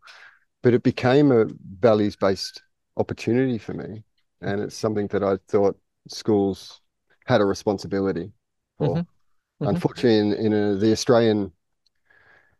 but 0.62 0.74
it 0.74 0.82
became 0.82 1.32
a 1.32 1.46
values 1.80 2.16
based 2.16 2.62
opportunity 2.96 3.58
for 3.58 3.74
me, 3.74 4.04
and 4.40 4.60
it's 4.60 4.76
something 4.76 5.08
that 5.08 5.24
I 5.24 5.38
thought 5.48 5.76
schools 6.08 6.80
had 7.24 7.40
a 7.40 7.44
responsibility 7.44 8.32
for. 8.78 8.88
Mm-hmm. 8.88 8.98
Mm-hmm. 8.98 9.66
Unfortunately, 9.74 10.18
in, 10.18 10.32
in 10.32 10.52
a, 10.52 10.74
the 10.76 10.92
Australian 10.92 11.50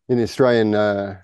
in 0.08 0.18
the 0.18 0.24
Australian 0.24 0.74
uh, 0.74 1.20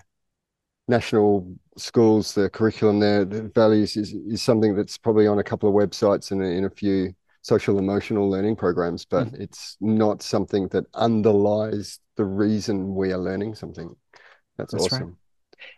national 0.87 1.55
schools, 1.77 2.33
the 2.33 2.49
curriculum 2.49 2.99
there, 2.99 3.25
the 3.25 3.43
values 3.43 3.97
is, 3.97 4.13
is 4.13 4.41
something 4.41 4.75
that's 4.75 4.97
probably 4.97 5.27
on 5.27 5.39
a 5.39 5.43
couple 5.43 5.69
of 5.69 5.75
websites 5.75 6.31
and 6.31 6.43
in 6.43 6.65
a 6.65 6.69
few 6.69 7.13
social 7.41 7.77
emotional 7.77 8.29
learning 8.29 8.55
programs, 8.55 9.05
but 9.05 9.27
mm. 9.27 9.39
it's 9.39 9.77
not 9.81 10.21
something 10.21 10.67
that 10.69 10.85
underlies 10.93 11.99
the 12.15 12.23
reason 12.23 12.95
we 12.95 13.11
are 13.11 13.17
learning 13.17 13.55
something. 13.55 13.93
That's, 14.57 14.71
that's 14.71 14.85
awesome. 14.85 15.17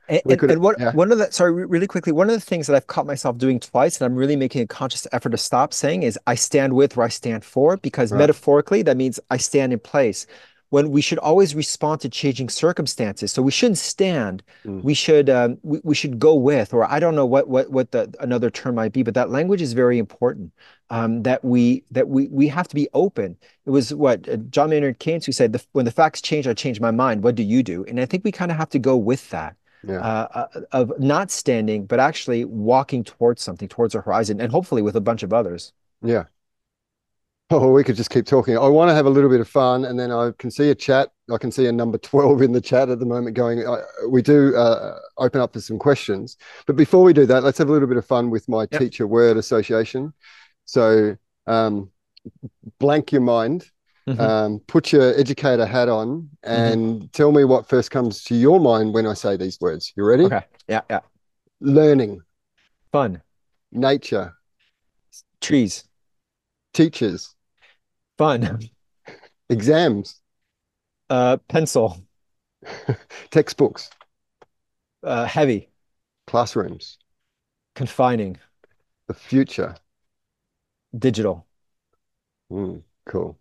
Right. 0.10 0.22
And, 0.26 0.42
and, 0.42 0.52
and 0.52 0.62
what, 0.62 0.80
yeah. 0.80 0.92
one 0.94 1.12
of 1.12 1.18
the 1.18 1.32
sorry, 1.32 1.66
really 1.66 1.88
quickly, 1.88 2.12
one 2.12 2.28
of 2.30 2.36
the 2.36 2.42
things 2.42 2.68
that 2.68 2.76
I've 2.76 2.88
caught 2.88 3.06
myself 3.06 3.38
doing 3.38 3.60
twice, 3.60 4.00
and 4.00 4.06
I'm 4.06 4.16
really 4.16 4.36
making 4.36 4.62
a 4.62 4.68
conscious 4.68 5.08
effort 5.12 5.30
to 5.30 5.38
stop 5.38 5.74
saying 5.74 6.04
is 6.04 6.20
I 6.28 6.36
stand 6.36 6.74
with 6.74 6.98
or 6.98 7.04
I 7.04 7.10
stand 7.10 7.46
for, 7.46 7.78
because 7.78 8.12
right. 8.12 8.20
metaphorically 8.20 8.82
that 8.84 8.98
means 8.98 9.20
I 9.30 9.38
stand 9.38 9.74
in 9.74 9.80
place 9.80 10.28
when 10.70 10.92
we 10.92 11.02
should 11.02 11.20
always 11.20 11.56
respond 11.56 12.02
to 12.02 12.10
changing 12.10 12.50
circumstances. 12.50 13.32
So 13.32 13.42
we 13.42 13.52
shouldn't 13.52 13.78
stand. 13.78 14.44
Mm. 14.66 14.84
We 14.84 14.94
should 14.94 15.30
um, 15.30 15.58
we, 15.64 15.80
we 15.84 15.96
should 15.96 16.20
go 16.20 16.36
with, 16.36 16.74
or 16.74 16.90
I 16.90 17.00
don't 17.00 17.16
know 17.16 17.26
what 17.26 17.48
what 17.48 17.70
what 17.70 17.92
the 17.92 18.14
another 18.20 18.50
term 18.50 18.76
might 18.76 18.94
be, 18.94 19.04
but 19.04 19.14
that 19.14 19.30
language 19.30 19.62
is 19.62 19.74
very 19.74 19.98
important. 19.98 20.52
Um, 20.92 21.24
that 21.24 21.44
we 21.44 21.84
that 21.92 22.08
we 22.08 22.28
we 22.28 22.48
have 22.48 22.68
to 22.68 22.76
be 22.76 22.88
open. 22.94 23.38
It 23.66 23.72
was 23.72 23.94
what 23.94 24.28
uh, 24.30 24.38
John 24.38 24.70
Maynard 24.70 25.00
Keynes 25.00 25.26
who 25.26 25.32
said, 25.32 25.54
the, 25.54 25.64
"When 25.72 25.86
the 25.86 25.92
facts 25.92 26.22
change, 26.22 26.48
I 26.48 26.54
change 26.54 26.80
my 26.80 26.92
mind. 26.92 27.24
What 27.24 27.36
do 27.36 27.44
you 27.44 27.64
do?" 27.64 27.86
And 27.86 28.00
I 28.00 28.06
think 28.06 28.24
we 28.24 28.32
kind 28.32 28.52
of 28.52 28.58
have 28.58 28.70
to 28.70 28.80
go 28.80 28.96
with 28.96 29.30
that. 29.32 29.56
Yeah. 29.88 30.00
Uh, 30.00 30.48
uh, 30.56 30.62
of 30.72 31.00
not 31.00 31.30
standing, 31.30 31.86
but 31.86 32.00
actually 32.00 32.44
walking 32.44 33.04
towards 33.04 33.44
something, 33.44 33.68
towards 33.68 33.94
a 33.94 34.02
horizon, 34.02 34.42
and 34.42 34.52
hopefully 34.52 34.82
with 34.82 34.96
a 34.96 35.02
bunch 35.02 35.22
of 35.22 35.32
others. 35.32 35.74
Yeah, 36.02 36.26
Oh, 37.52 37.72
we 37.72 37.84
could 37.84 37.96
just 37.96 38.10
keep 38.10 38.26
talking. 38.26 38.58
I 38.58 38.68
want 38.68 38.90
to 38.90 38.96
have 38.96 39.06
a 39.06 39.10
little 39.10 39.30
bit 39.30 39.40
of 39.40 39.48
fun, 39.48 39.86
and 39.86 40.00
then 40.00 40.12
I 40.12 40.32
can 40.40 40.50
see 40.50 40.72
a 40.72 40.76
chat. 40.76 41.10
I 41.32 41.38
can 41.38 41.52
see 41.52 41.68
a 41.68 41.72
number 41.72 41.98
twelve 42.00 42.42
in 42.42 42.52
the 42.52 42.62
chat 42.62 42.90
at 42.90 43.00
the 43.00 43.06
moment. 43.06 43.36
Going, 43.36 43.68
I, 43.68 43.82
we 44.10 44.24
do 44.24 44.56
uh, 44.56 44.98
open 45.20 45.42
up 45.42 45.54
for 45.54 45.62
some 45.62 45.78
questions, 45.78 46.38
but 46.66 46.76
before 46.76 47.04
we 47.04 47.14
do 47.14 47.28
that, 47.28 47.44
let's 47.44 47.60
have 47.60 47.70
a 47.70 47.72
little 47.72 47.88
bit 47.88 47.98
of 47.98 48.06
fun 48.06 48.32
with 48.32 48.50
my 48.50 48.68
yep. 48.72 48.82
teacher 48.82 49.06
word 49.06 49.38
association. 49.38 50.12
So, 50.66 51.18
um, 51.46 51.92
blank 52.80 53.12
your 53.12 53.22
mind, 53.22 53.70
mm-hmm. 54.10 54.20
um, 54.20 54.60
put 54.66 54.92
your 54.92 55.16
educator 55.16 55.68
hat 55.68 55.88
on, 55.88 56.30
mm-hmm. 56.44 56.52
and 56.52 56.96
mm-hmm. 56.96 57.06
tell 57.14 57.32
me 57.32 57.44
what 57.44 57.70
first 57.70 57.92
comes 57.92 58.24
to 58.24 58.36
your 58.36 58.60
mind 58.60 58.96
when 58.96 59.06
I 59.06 59.14
say 59.14 59.38
these 59.38 59.62
words. 59.62 59.94
You 59.96 60.04
ready? 60.04 60.26
Okay. 60.26 60.42
Yeah. 60.68 60.82
Yeah. 60.90 61.02
Learning. 61.62 62.22
Fun. 62.92 63.22
Nature. 63.72 64.34
Trees. 65.42 65.84
Teachers. 66.74 67.35
Fun. 68.18 68.60
Exams. 69.50 70.22
Uh, 71.10 71.38
pencil. 71.50 72.06
Textbooks. 73.32 73.90
Uh, 75.04 75.26
heavy. 75.26 75.70
Classrooms. 76.28 77.00
Confining. 77.76 78.40
The 79.08 79.16
future. 79.16 79.76
Digital. 80.98 81.46
Mm, 82.52 82.84
cool. 83.06 83.38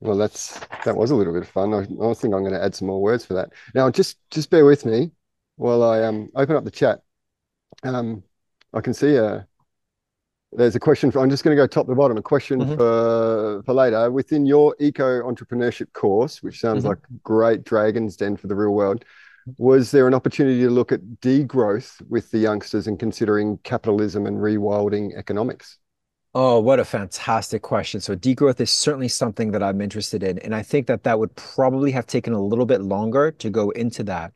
Well, 0.00 0.16
that's 0.18 0.60
that 0.84 0.96
was 0.96 1.10
a 1.12 1.16
little 1.16 1.32
bit 1.34 1.42
of 1.42 1.48
fun. 1.50 1.74
I, 1.74 1.80
I 1.80 2.14
think 2.14 2.34
I'm 2.34 2.42
going 2.44 2.52
to 2.52 2.62
add 2.62 2.74
some 2.76 2.88
more 2.88 3.02
words 3.02 3.26
for 3.26 3.34
that. 3.34 3.52
Now, 3.74 3.90
just 3.90 4.18
just 4.30 4.50
bear 4.50 4.64
with 4.66 4.86
me 4.86 5.12
while 5.56 5.82
I 5.84 6.04
um 6.04 6.30
open 6.36 6.56
up 6.56 6.64
the 6.64 6.72
chat. 6.72 7.02
Um, 7.84 8.24
I 8.74 8.82
can 8.82 8.94
see 8.94 9.16
a 9.16 9.48
there's 10.52 10.74
a 10.74 10.80
question 10.80 11.10
for, 11.10 11.20
I'm 11.20 11.30
just 11.30 11.44
going 11.44 11.56
to 11.56 11.62
go 11.62 11.66
top 11.66 11.86
to 11.86 11.94
bottom. 11.94 12.16
A 12.16 12.22
question 12.22 12.60
mm-hmm. 12.60 12.76
for 12.76 13.62
for 13.64 13.74
later. 13.74 14.10
Within 14.10 14.46
your 14.46 14.74
eco 14.80 15.22
entrepreneurship 15.22 15.92
course, 15.92 16.42
which 16.42 16.60
sounds 16.60 16.80
mm-hmm. 16.80 16.88
like 16.88 16.98
great 17.22 17.64
dragon's 17.64 18.16
den 18.16 18.36
for 18.36 18.46
the 18.48 18.54
real 18.54 18.72
world, 18.72 19.04
was 19.58 19.90
there 19.90 20.06
an 20.06 20.14
opportunity 20.14 20.60
to 20.60 20.70
look 20.70 20.92
at 20.92 21.00
degrowth 21.20 22.00
with 22.08 22.30
the 22.30 22.38
youngsters 22.38 22.86
and 22.86 22.98
considering 22.98 23.58
capitalism 23.62 24.26
and 24.26 24.38
rewilding 24.38 25.16
economics? 25.16 25.78
Oh, 26.32 26.60
what 26.60 26.78
a 26.78 26.84
fantastic 26.84 27.62
question. 27.62 28.00
So 28.00 28.14
degrowth 28.14 28.60
is 28.60 28.70
certainly 28.70 29.08
something 29.08 29.50
that 29.50 29.64
I'm 29.64 29.80
interested 29.80 30.22
in. 30.22 30.38
And 30.38 30.54
I 30.54 30.62
think 30.62 30.86
that 30.86 31.02
that 31.02 31.18
would 31.18 31.34
probably 31.34 31.90
have 31.90 32.06
taken 32.06 32.32
a 32.32 32.40
little 32.40 32.66
bit 32.66 32.82
longer 32.82 33.32
to 33.32 33.50
go 33.50 33.70
into 33.70 34.04
that. 34.04 34.32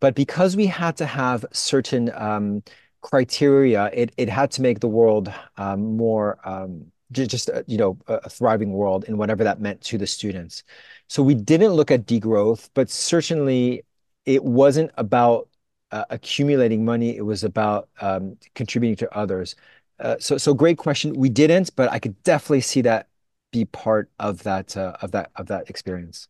But 0.00 0.16
because 0.16 0.56
we 0.56 0.66
had 0.66 0.96
to 0.96 1.06
have 1.06 1.44
certain 1.52 2.10
um, 2.14 2.62
criteria, 3.00 3.90
it, 3.92 4.12
it 4.16 4.28
had 4.28 4.50
to 4.52 4.62
make 4.62 4.80
the 4.80 4.88
world 4.88 5.32
um, 5.56 5.96
more 5.96 6.38
um, 6.44 6.90
just, 7.12 7.48
uh, 7.50 7.62
you 7.66 7.78
know, 7.78 7.98
a 8.06 8.28
thriving 8.28 8.72
world 8.72 9.04
and 9.08 9.18
whatever 9.18 9.44
that 9.44 9.60
meant 9.60 9.80
to 9.80 9.98
the 9.98 10.06
students. 10.06 10.62
So 11.08 11.22
we 11.22 11.34
didn't 11.34 11.72
look 11.72 11.90
at 11.90 12.06
degrowth, 12.06 12.68
but 12.74 12.90
certainly 12.90 13.84
it 14.26 14.44
wasn't 14.44 14.90
about 14.98 15.48
uh, 15.90 16.04
accumulating 16.10 16.84
money. 16.84 17.16
It 17.16 17.24
was 17.24 17.44
about 17.44 17.88
um, 18.00 18.36
contributing 18.54 18.96
to 18.96 19.16
others. 19.16 19.56
Uh, 19.98 20.16
so, 20.18 20.36
so 20.36 20.52
great 20.52 20.76
question. 20.76 21.14
We 21.14 21.30
didn't, 21.30 21.74
but 21.76 21.90
I 21.90 21.98
could 21.98 22.22
definitely 22.24 22.60
see 22.60 22.82
that 22.82 23.08
be 23.52 23.64
part 23.64 24.10
of 24.18 24.42
that 24.42 24.76
uh, 24.76 24.96
of 25.00 25.12
that 25.12 25.30
of 25.36 25.46
that 25.46 25.70
experience. 25.70 26.28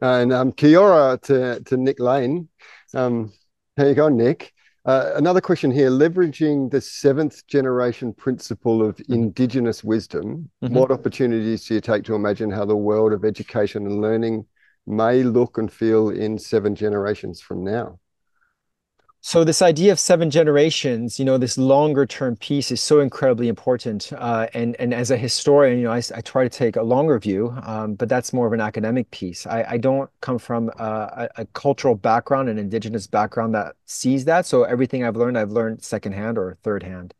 And 0.00 0.32
um, 0.32 0.52
Kiora 0.52 1.20
to 1.22 1.60
to 1.64 1.76
Nick 1.76 1.98
Lane. 1.98 2.48
Um, 2.94 3.32
how 3.76 3.86
you 3.86 3.94
going, 3.94 4.16
Nick? 4.16 4.54
Uh, 4.86 5.12
another 5.14 5.40
question 5.40 5.70
here 5.70 5.88
leveraging 5.88 6.70
the 6.70 6.80
seventh 6.80 7.46
generation 7.46 8.12
principle 8.12 8.86
of 8.86 8.96
mm-hmm. 8.96 9.14
indigenous 9.14 9.82
wisdom, 9.82 10.50
mm-hmm. 10.62 10.74
what 10.74 10.90
opportunities 10.90 11.64
do 11.64 11.74
you 11.74 11.80
take 11.80 12.04
to 12.04 12.14
imagine 12.14 12.50
how 12.50 12.66
the 12.66 12.76
world 12.76 13.12
of 13.12 13.24
education 13.24 13.86
and 13.86 14.02
learning 14.02 14.44
may 14.86 15.22
look 15.22 15.56
and 15.56 15.72
feel 15.72 16.10
in 16.10 16.38
seven 16.38 16.74
generations 16.74 17.40
from 17.40 17.64
now? 17.64 17.98
So 19.26 19.42
this 19.42 19.62
idea 19.62 19.90
of 19.90 19.98
seven 19.98 20.28
generations, 20.28 21.18
you 21.18 21.24
know, 21.24 21.38
this 21.38 21.56
longer 21.56 22.04
term 22.04 22.36
piece 22.36 22.70
is 22.70 22.82
so 22.82 23.00
incredibly 23.00 23.48
important. 23.48 24.12
Uh, 24.12 24.48
and 24.52 24.76
and 24.78 24.92
as 24.92 25.10
a 25.10 25.16
historian, 25.16 25.78
you 25.78 25.84
know, 25.84 25.92
I, 25.92 26.02
I 26.14 26.20
try 26.20 26.44
to 26.44 26.50
take 26.50 26.76
a 26.76 26.82
longer 26.82 27.18
view, 27.18 27.56
um, 27.62 27.94
but 27.94 28.10
that's 28.10 28.34
more 28.34 28.46
of 28.46 28.52
an 28.52 28.60
academic 28.60 29.10
piece. 29.12 29.46
I, 29.46 29.64
I 29.66 29.78
don't 29.78 30.10
come 30.20 30.38
from 30.38 30.68
a, 30.78 31.30
a, 31.38 31.46
cultural 31.54 31.94
background, 31.94 32.50
an 32.50 32.58
indigenous 32.58 33.06
background 33.06 33.54
that 33.54 33.76
sees 33.86 34.26
that. 34.26 34.44
So 34.44 34.64
everything 34.64 35.04
I've 35.04 35.16
learned, 35.16 35.38
I've 35.38 35.52
learned 35.52 35.82
secondhand 35.82 36.36
or 36.36 36.58
third 36.62 36.82
hand. 36.82 37.14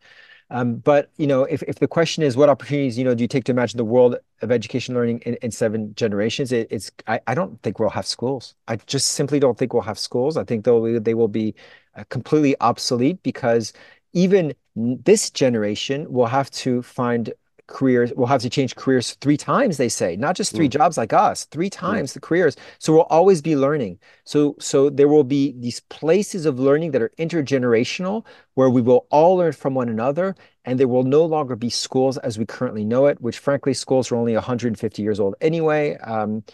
Um, 0.51 0.77
but 0.77 1.11
you 1.17 1.27
know, 1.27 1.45
if, 1.45 1.63
if 1.63 1.77
the 1.77 1.89
question 1.89 2.23
is 2.23 2.37
what 2.37 2.51
opportunities 2.51 2.99
you 2.99 3.05
know 3.05 3.15
do 3.15 3.25
you 3.25 3.29
take 3.29 3.45
to 3.45 3.53
imagine 3.53 3.79
the 3.79 3.85
world 3.85 4.17
of 4.43 4.53
education 4.53 4.95
learning 4.95 5.21
in, 5.21 5.37
in 5.37 5.51
seven 5.51 5.95
generations, 5.95 6.53
it, 6.53 6.69
it's 6.71 6.91
I, 7.07 7.21
I 7.27 7.35
don't 7.35 7.63
think 7.63 7.79
we'll 7.79 7.89
have 7.89 8.07
schools. 8.07 8.55
I 8.69 8.77
just 8.77 9.13
simply 9.13 9.41
don't 9.41 9.57
think 9.57 9.73
we'll 9.73 9.83
have 9.83 9.99
schools. 9.99 10.37
I 10.37 10.45
think 10.45 10.67
they'll 10.67 11.01
they 11.01 11.15
will 11.15 11.29
be 11.29 11.55
uh, 11.55 11.63
completely 12.09 12.57
obsolete 12.61 13.23
because 13.23 13.73
even 14.13 14.55
this 14.77 15.31
generation 15.31 16.11
will 16.11 16.27
have 16.27 16.51
to 16.51 16.83
find 16.83 17.33
careers 17.67 18.13
will 18.15 18.27
have 18.27 18.43
to 18.43 18.51
change 18.51 18.77
careers 18.77 19.15
three 19.23 19.39
times 19.39 19.79
they 19.79 19.89
say 19.89 20.17
not 20.17 20.37
just 20.37 20.55
three 20.55 20.69
mm. 20.69 20.73
jobs 20.73 20.99
like 20.99 21.15
us 21.15 21.47
three 21.47 21.71
times 21.71 22.11
mm. 22.11 22.15
the 22.15 22.21
careers 22.21 22.57
so 22.79 22.93
we'll 22.93 23.03
always 23.05 23.41
be 23.41 23.57
learning 23.57 23.99
so 24.25 24.55
so 24.59 24.91
there 24.91 25.09
will 25.09 25.25
be 25.25 25.55
these 25.59 25.81
places 25.81 26.45
of 26.45 26.59
learning 26.59 26.91
that 26.91 27.01
are 27.01 27.11
intergenerational 27.19 28.25
where 28.53 28.69
we 28.69 28.83
will 28.83 29.07
all 29.11 29.37
learn 29.37 29.53
from 29.53 29.75
one 29.75 29.89
another 29.89 30.35
and 30.67 30.79
there 30.79 30.89
will 30.89 31.05
no 31.05 31.25
longer 31.25 31.57
be 31.57 31.71
schools 31.71 32.19
as 32.19 32.39
we 32.39 32.45
currently 32.45 32.85
know 32.85 33.07
it 33.07 33.19
which 33.23 33.39
frankly 33.39 33.73
schools 33.73 34.13
are 34.13 34.17
only 34.17 34.35
150 34.35 35.03
years 35.03 35.19
old 35.19 35.35
anyway 35.41 35.97
um, 35.99 36.45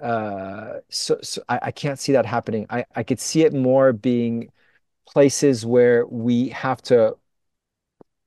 uh, 0.00 0.78
so, 0.88 1.18
so 1.22 1.42
I, 1.48 1.58
I 1.64 1.70
can't 1.72 1.98
see 1.98 2.12
that 2.12 2.24
happening 2.24 2.66
I, 2.70 2.86
I 2.96 3.02
could 3.02 3.20
see 3.20 3.42
it 3.42 3.52
more 3.52 3.92
being 3.92 4.48
places 5.06 5.64
where 5.66 6.06
we 6.06 6.48
have 6.50 6.82
to 6.82 7.16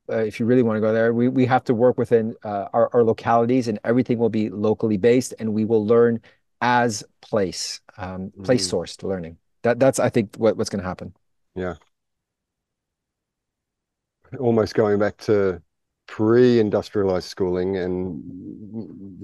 uh, 0.10 0.18
if 0.18 0.40
you 0.40 0.46
really 0.46 0.64
want 0.64 0.78
to 0.78 0.82
go 0.82 0.94
there, 0.94 1.14
we, 1.14 1.28
we 1.28 1.46
have 1.46 1.64
to 1.66 1.74
work 1.74 1.98
within 1.98 2.34
uh, 2.44 2.68
our, 2.74 2.90
our 2.94 3.04
localities 3.04 3.68
and 3.68 3.78
everything 3.84 4.18
will 4.18 4.30
be 4.30 4.50
locally 4.50 4.98
based 4.98 5.34
and 5.40 5.54
we 5.54 5.66
will 5.66 5.86
learn 5.86 6.22
as 6.62 7.04
place, 7.22 7.82
um, 7.98 8.32
place 8.44 8.68
mm. 8.68 8.74
sourced 8.74 9.04
learning. 9.04 9.38
That 9.64 9.80
that's 9.80 10.00
I 10.00 10.10
think 10.10 10.36
what, 10.38 10.56
what's 10.58 10.70
going 10.70 10.82
to 10.82 10.88
happen. 10.88 11.14
Yeah. 11.56 11.76
Almost 14.40 14.76
going 14.76 15.00
back 15.00 15.18
to 15.18 15.62
pre-industrialized 16.08 17.28
schooling 17.28 17.76
and 17.78 18.24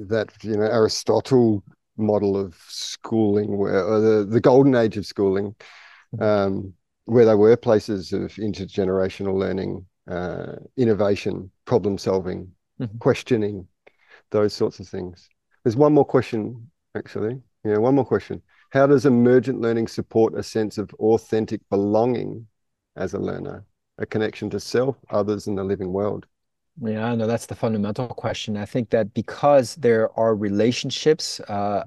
that 0.09 0.31
you 0.41 0.57
know 0.57 0.63
Aristotle 0.63 1.63
model 1.95 2.35
of 2.35 2.55
schooling 2.67 3.57
where 3.57 3.99
the, 3.99 4.25
the 4.29 4.41
golden 4.41 4.75
age 4.75 4.97
of 4.97 5.05
schooling 5.05 5.55
mm-hmm. 6.15 6.23
um, 6.23 6.73
where 7.05 7.25
there 7.25 7.37
were 7.37 7.57
places 7.57 8.13
of 8.13 8.33
intergenerational 8.35 9.33
learning 9.33 9.85
uh, 10.09 10.53
innovation, 10.77 11.51
problem 11.65 11.97
solving, 11.97 12.51
mm-hmm. 12.79 12.97
questioning, 12.97 13.67
those 14.31 14.53
sorts 14.53 14.79
of 14.79 14.87
things. 14.87 15.29
There's 15.63 15.75
one 15.75 15.93
more 15.93 16.05
question, 16.05 16.69
actually. 16.95 17.41
Yeah, 17.63 17.77
one 17.77 17.95
more 17.95 18.05
question. 18.05 18.41
How 18.71 18.87
does 18.87 19.05
emergent 19.05 19.61
learning 19.61 19.87
support 19.87 20.33
a 20.35 20.43
sense 20.43 20.77
of 20.77 20.93
authentic 20.95 21.61
belonging 21.69 22.47
as 22.95 23.13
a 23.13 23.19
learner, 23.19 23.65
a 23.97 24.05
connection 24.05 24.49
to 24.49 24.59
self, 24.59 24.97
others, 25.09 25.47
and 25.47 25.57
the 25.57 25.63
living 25.63 25.93
world? 25.93 26.25
Yeah, 26.81 27.13
no, 27.15 27.27
that's 27.27 27.45
the 27.45 27.55
fundamental 27.55 28.07
question. 28.07 28.57
I 28.57 28.65
think 28.65 28.89
that 28.89 29.13
because 29.13 29.75
there 29.75 30.09
are 30.19 30.35
relationships 30.35 31.39
uh, 31.41 31.83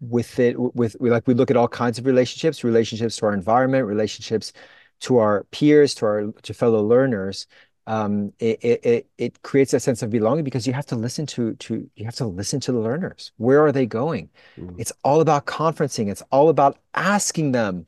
with 0.00 0.38
it, 0.38 0.58
with 0.58 0.96
we 1.00 1.10
like 1.10 1.26
we 1.26 1.34
look 1.34 1.50
at 1.50 1.56
all 1.56 1.68
kinds 1.68 1.98
of 1.98 2.06
relationships, 2.06 2.64
relationships 2.64 3.16
to 3.16 3.26
our 3.26 3.34
environment, 3.34 3.86
relationships 3.86 4.52
to 5.00 5.18
our 5.18 5.44
peers, 5.50 5.94
to 5.96 6.06
our 6.06 6.32
to 6.42 6.54
fellow 6.54 6.82
learners, 6.82 7.46
um, 7.86 8.32
it, 8.38 8.58
it 8.62 9.06
it 9.18 9.42
creates 9.42 9.72
a 9.72 9.80
sense 9.80 10.02
of 10.02 10.10
belonging 10.10 10.44
because 10.44 10.64
you 10.64 10.72
have 10.72 10.86
to 10.86 10.96
listen 10.96 11.26
to 11.26 11.54
to 11.54 11.90
you 11.96 12.04
have 12.04 12.14
to 12.16 12.26
listen 12.26 12.60
to 12.60 12.72
the 12.72 12.78
learners. 12.78 13.32
Where 13.36 13.64
are 13.64 13.72
they 13.72 13.86
going? 13.86 14.30
Mm. 14.58 14.76
It's 14.78 14.92
all 15.02 15.20
about 15.20 15.46
conferencing. 15.46 16.08
It's 16.08 16.22
all 16.30 16.50
about 16.50 16.78
asking 16.94 17.52
them 17.52 17.86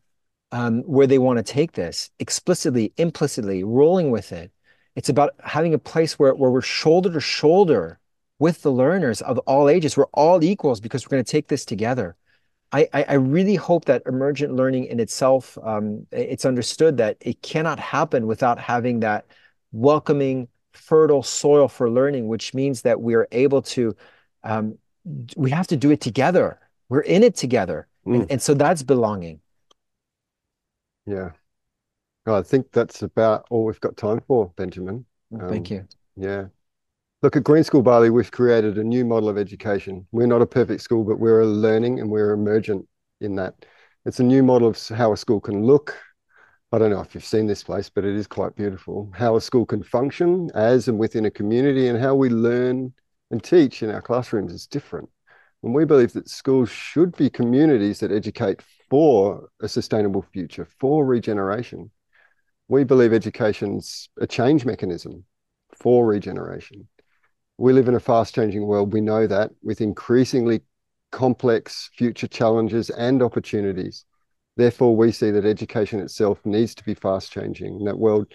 um, 0.50 0.82
where 0.82 1.06
they 1.06 1.18
want 1.18 1.38
to 1.38 1.42
take 1.44 1.72
this 1.72 2.10
explicitly, 2.18 2.92
implicitly, 2.96 3.62
rolling 3.62 4.10
with 4.10 4.32
it. 4.32 4.50
It's 4.96 5.08
about 5.08 5.34
having 5.44 5.72
a 5.72 5.78
place 5.78 6.18
where 6.18 6.34
where 6.34 6.50
we're 6.50 6.62
shoulder 6.62 7.12
to 7.12 7.20
shoulder 7.20 8.00
with 8.43 8.62
the 8.62 8.72
learners 8.72 9.22
of 9.22 9.38
all 9.51 9.68
ages. 9.68 9.97
We're 9.97 10.07
all 10.07 10.43
equals 10.43 10.80
because 10.80 11.07
we're 11.07 11.11
going 11.11 11.24
to 11.24 11.30
take 11.30 11.47
this 11.47 11.64
together. 11.64 12.16
I, 12.72 12.88
I 12.93 13.14
really 13.14 13.55
hope 13.55 13.84
that 13.84 14.03
emergent 14.07 14.57
learning 14.57 14.86
in 14.86 14.99
itself, 14.99 15.57
um, 15.62 16.07
it's 16.11 16.45
understood 16.45 16.97
that 16.97 17.18
it 17.20 17.40
cannot 17.43 17.78
happen 17.78 18.26
without 18.26 18.59
having 18.59 19.01
that 19.01 19.26
welcoming, 19.70 20.49
fertile 20.72 21.22
soil 21.22 21.68
for 21.68 21.88
learning, 21.88 22.26
which 22.26 22.53
means 22.53 22.82
that 22.82 23.01
we 23.01 23.14
are 23.14 23.28
able 23.30 23.62
to, 23.62 23.95
um, 24.43 24.76
we 25.36 25.51
have 25.51 25.68
to 25.68 25.76
do 25.76 25.93
it 25.93 26.01
together. 26.01 26.59
We're 26.88 27.03
in 27.03 27.22
it 27.22 27.36
together. 27.36 27.86
Mm. 28.07 28.22
And, 28.22 28.30
and, 28.32 28.43
so 28.43 28.55
that's 28.55 28.82
belonging. 28.82 29.38
Yeah. 31.07 31.30
I 32.26 32.43
think 32.43 32.72
that's 32.72 33.03
about 33.03 33.47
all 33.51 33.66
we've 33.66 33.80
got 33.80 33.97
time 33.97 34.20
for, 34.26 34.51
Benjamin. 34.57 35.05
Um, 35.32 35.49
Thank 35.49 35.70
you. 35.70 35.86
Yeah. 36.16 36.47
Look, 37.22 37.36
at 37.36 37.44
Green 37.44 37.62
School 37.62 37.82
Bali, 37.82 38.10
we've 38.10 38.32
created 38.32 38.78
a 38.78 38.82
new 38.82 39.04
model 39.04 39.28
of 39.28 39.38
education. 39.38 40.04
We're 40.10 40.26
not 40.26 40.42
a 40.42 40.46
perfect 40.46 40.80
school, 40.80 41.04
but 41.04 41.20
we're 41.20 41.44
learning 41.44 42.00
and 42.00 42.10
we're 42.10 42.32
emergent 42.32 42.88
in 43.20 43.36
that. 43.36 43.64
It's 44.04 44.18
a 44.18 44.24
new 44.24 44.42
model 44.42 44.66
of 44.66 44.88
how 44.88 45.12
a 45.12 45.16
school 45.16 45.40
can 45.40 45.62
look. 45.62 45.96
I 46.72 46.78
don't 46.78 46.90
know 46.90 47.00
if 47.00 47.14
you've 47.14 47.24
seen 47.24 47.46
this 47.46 47.62
place, 47.62 47.88
but 47.88 48.04
it 48.04 48.16
is 48.16 48.26
quite 48.26 48.56
beautiful. 48.56 49.08
How 49.14 49.36
a 49.36 49.40
school 49.40 49.64
can 49.64 49.84
function 49.84 50.50
as 50.56 50.88
and 50.88 50.98
within 50.98 51.26
a 51.26 51.30
community, 51.30 51.86
and 51.86 51.96
how 51.96 52.16
we 52.16 52.28
learn 52.28 52.92
and 53.30 53.40
teach 53.40 53.84
in 53.84 53.90
our 53.92 54.02
classrooms 54.02 54.52
is 54.52 54.66
different. 54.66 55.08
And 55.62 55.72
we 55.72 55.84
believe 55.84 56.14
that 56.14 56.28
schools 56.28 56.70
should 56.70 57.16
be 57.16 57.30
communities 57.30 58.00
that 58.00 58.10
educate 58.10 58.62
for 58.90 59.48
a 59.60 59.68
sustainable 59.68 60.22
future, 60.32 60.66
for 60.80 61.06
regeneration. 61.06 61.92
We 62.66 62.82
believe 62.82 63.12
education's 63.12 64.08
a 64.20 64.26
change 64.26 64.64
mechanism 64.64 65.24
for 65.72 66.04
regeneration 66.04 66.88
we 67.59 67.72
live 67.72 67.88
in 67.88 67.94
a 67.94 68.00
fast 68.00 68.34
changing 68.34 68.66
world. 68.66 68.92
We 68.92 69.00
know 69.00 69.26
that 69.26 69.50
with 69.62 69.80
increasingly 69.80 70.62
complex 71.11 71.90
future 71.96 72.26
challenges 72.26 72.90
and 72.90 73.22
opportunities. 73.22 74.05
Therefore, 74.57 74.96
we 74.96 75.12
see 75.12 75.30
that 75.30 75.44
education 75.44 76.00
itself 76.00 76.44
needs 76.44 76.74
to 76.74 76.84
be 76.84 76.94
fast 76.94 77.32
changing. 77.32 77.84
That 77.84 77.98
world, 77.98 78.32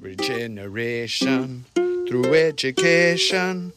Regeneration 0.00 1.64
through 1.74 2.34
education. 2.34 3.72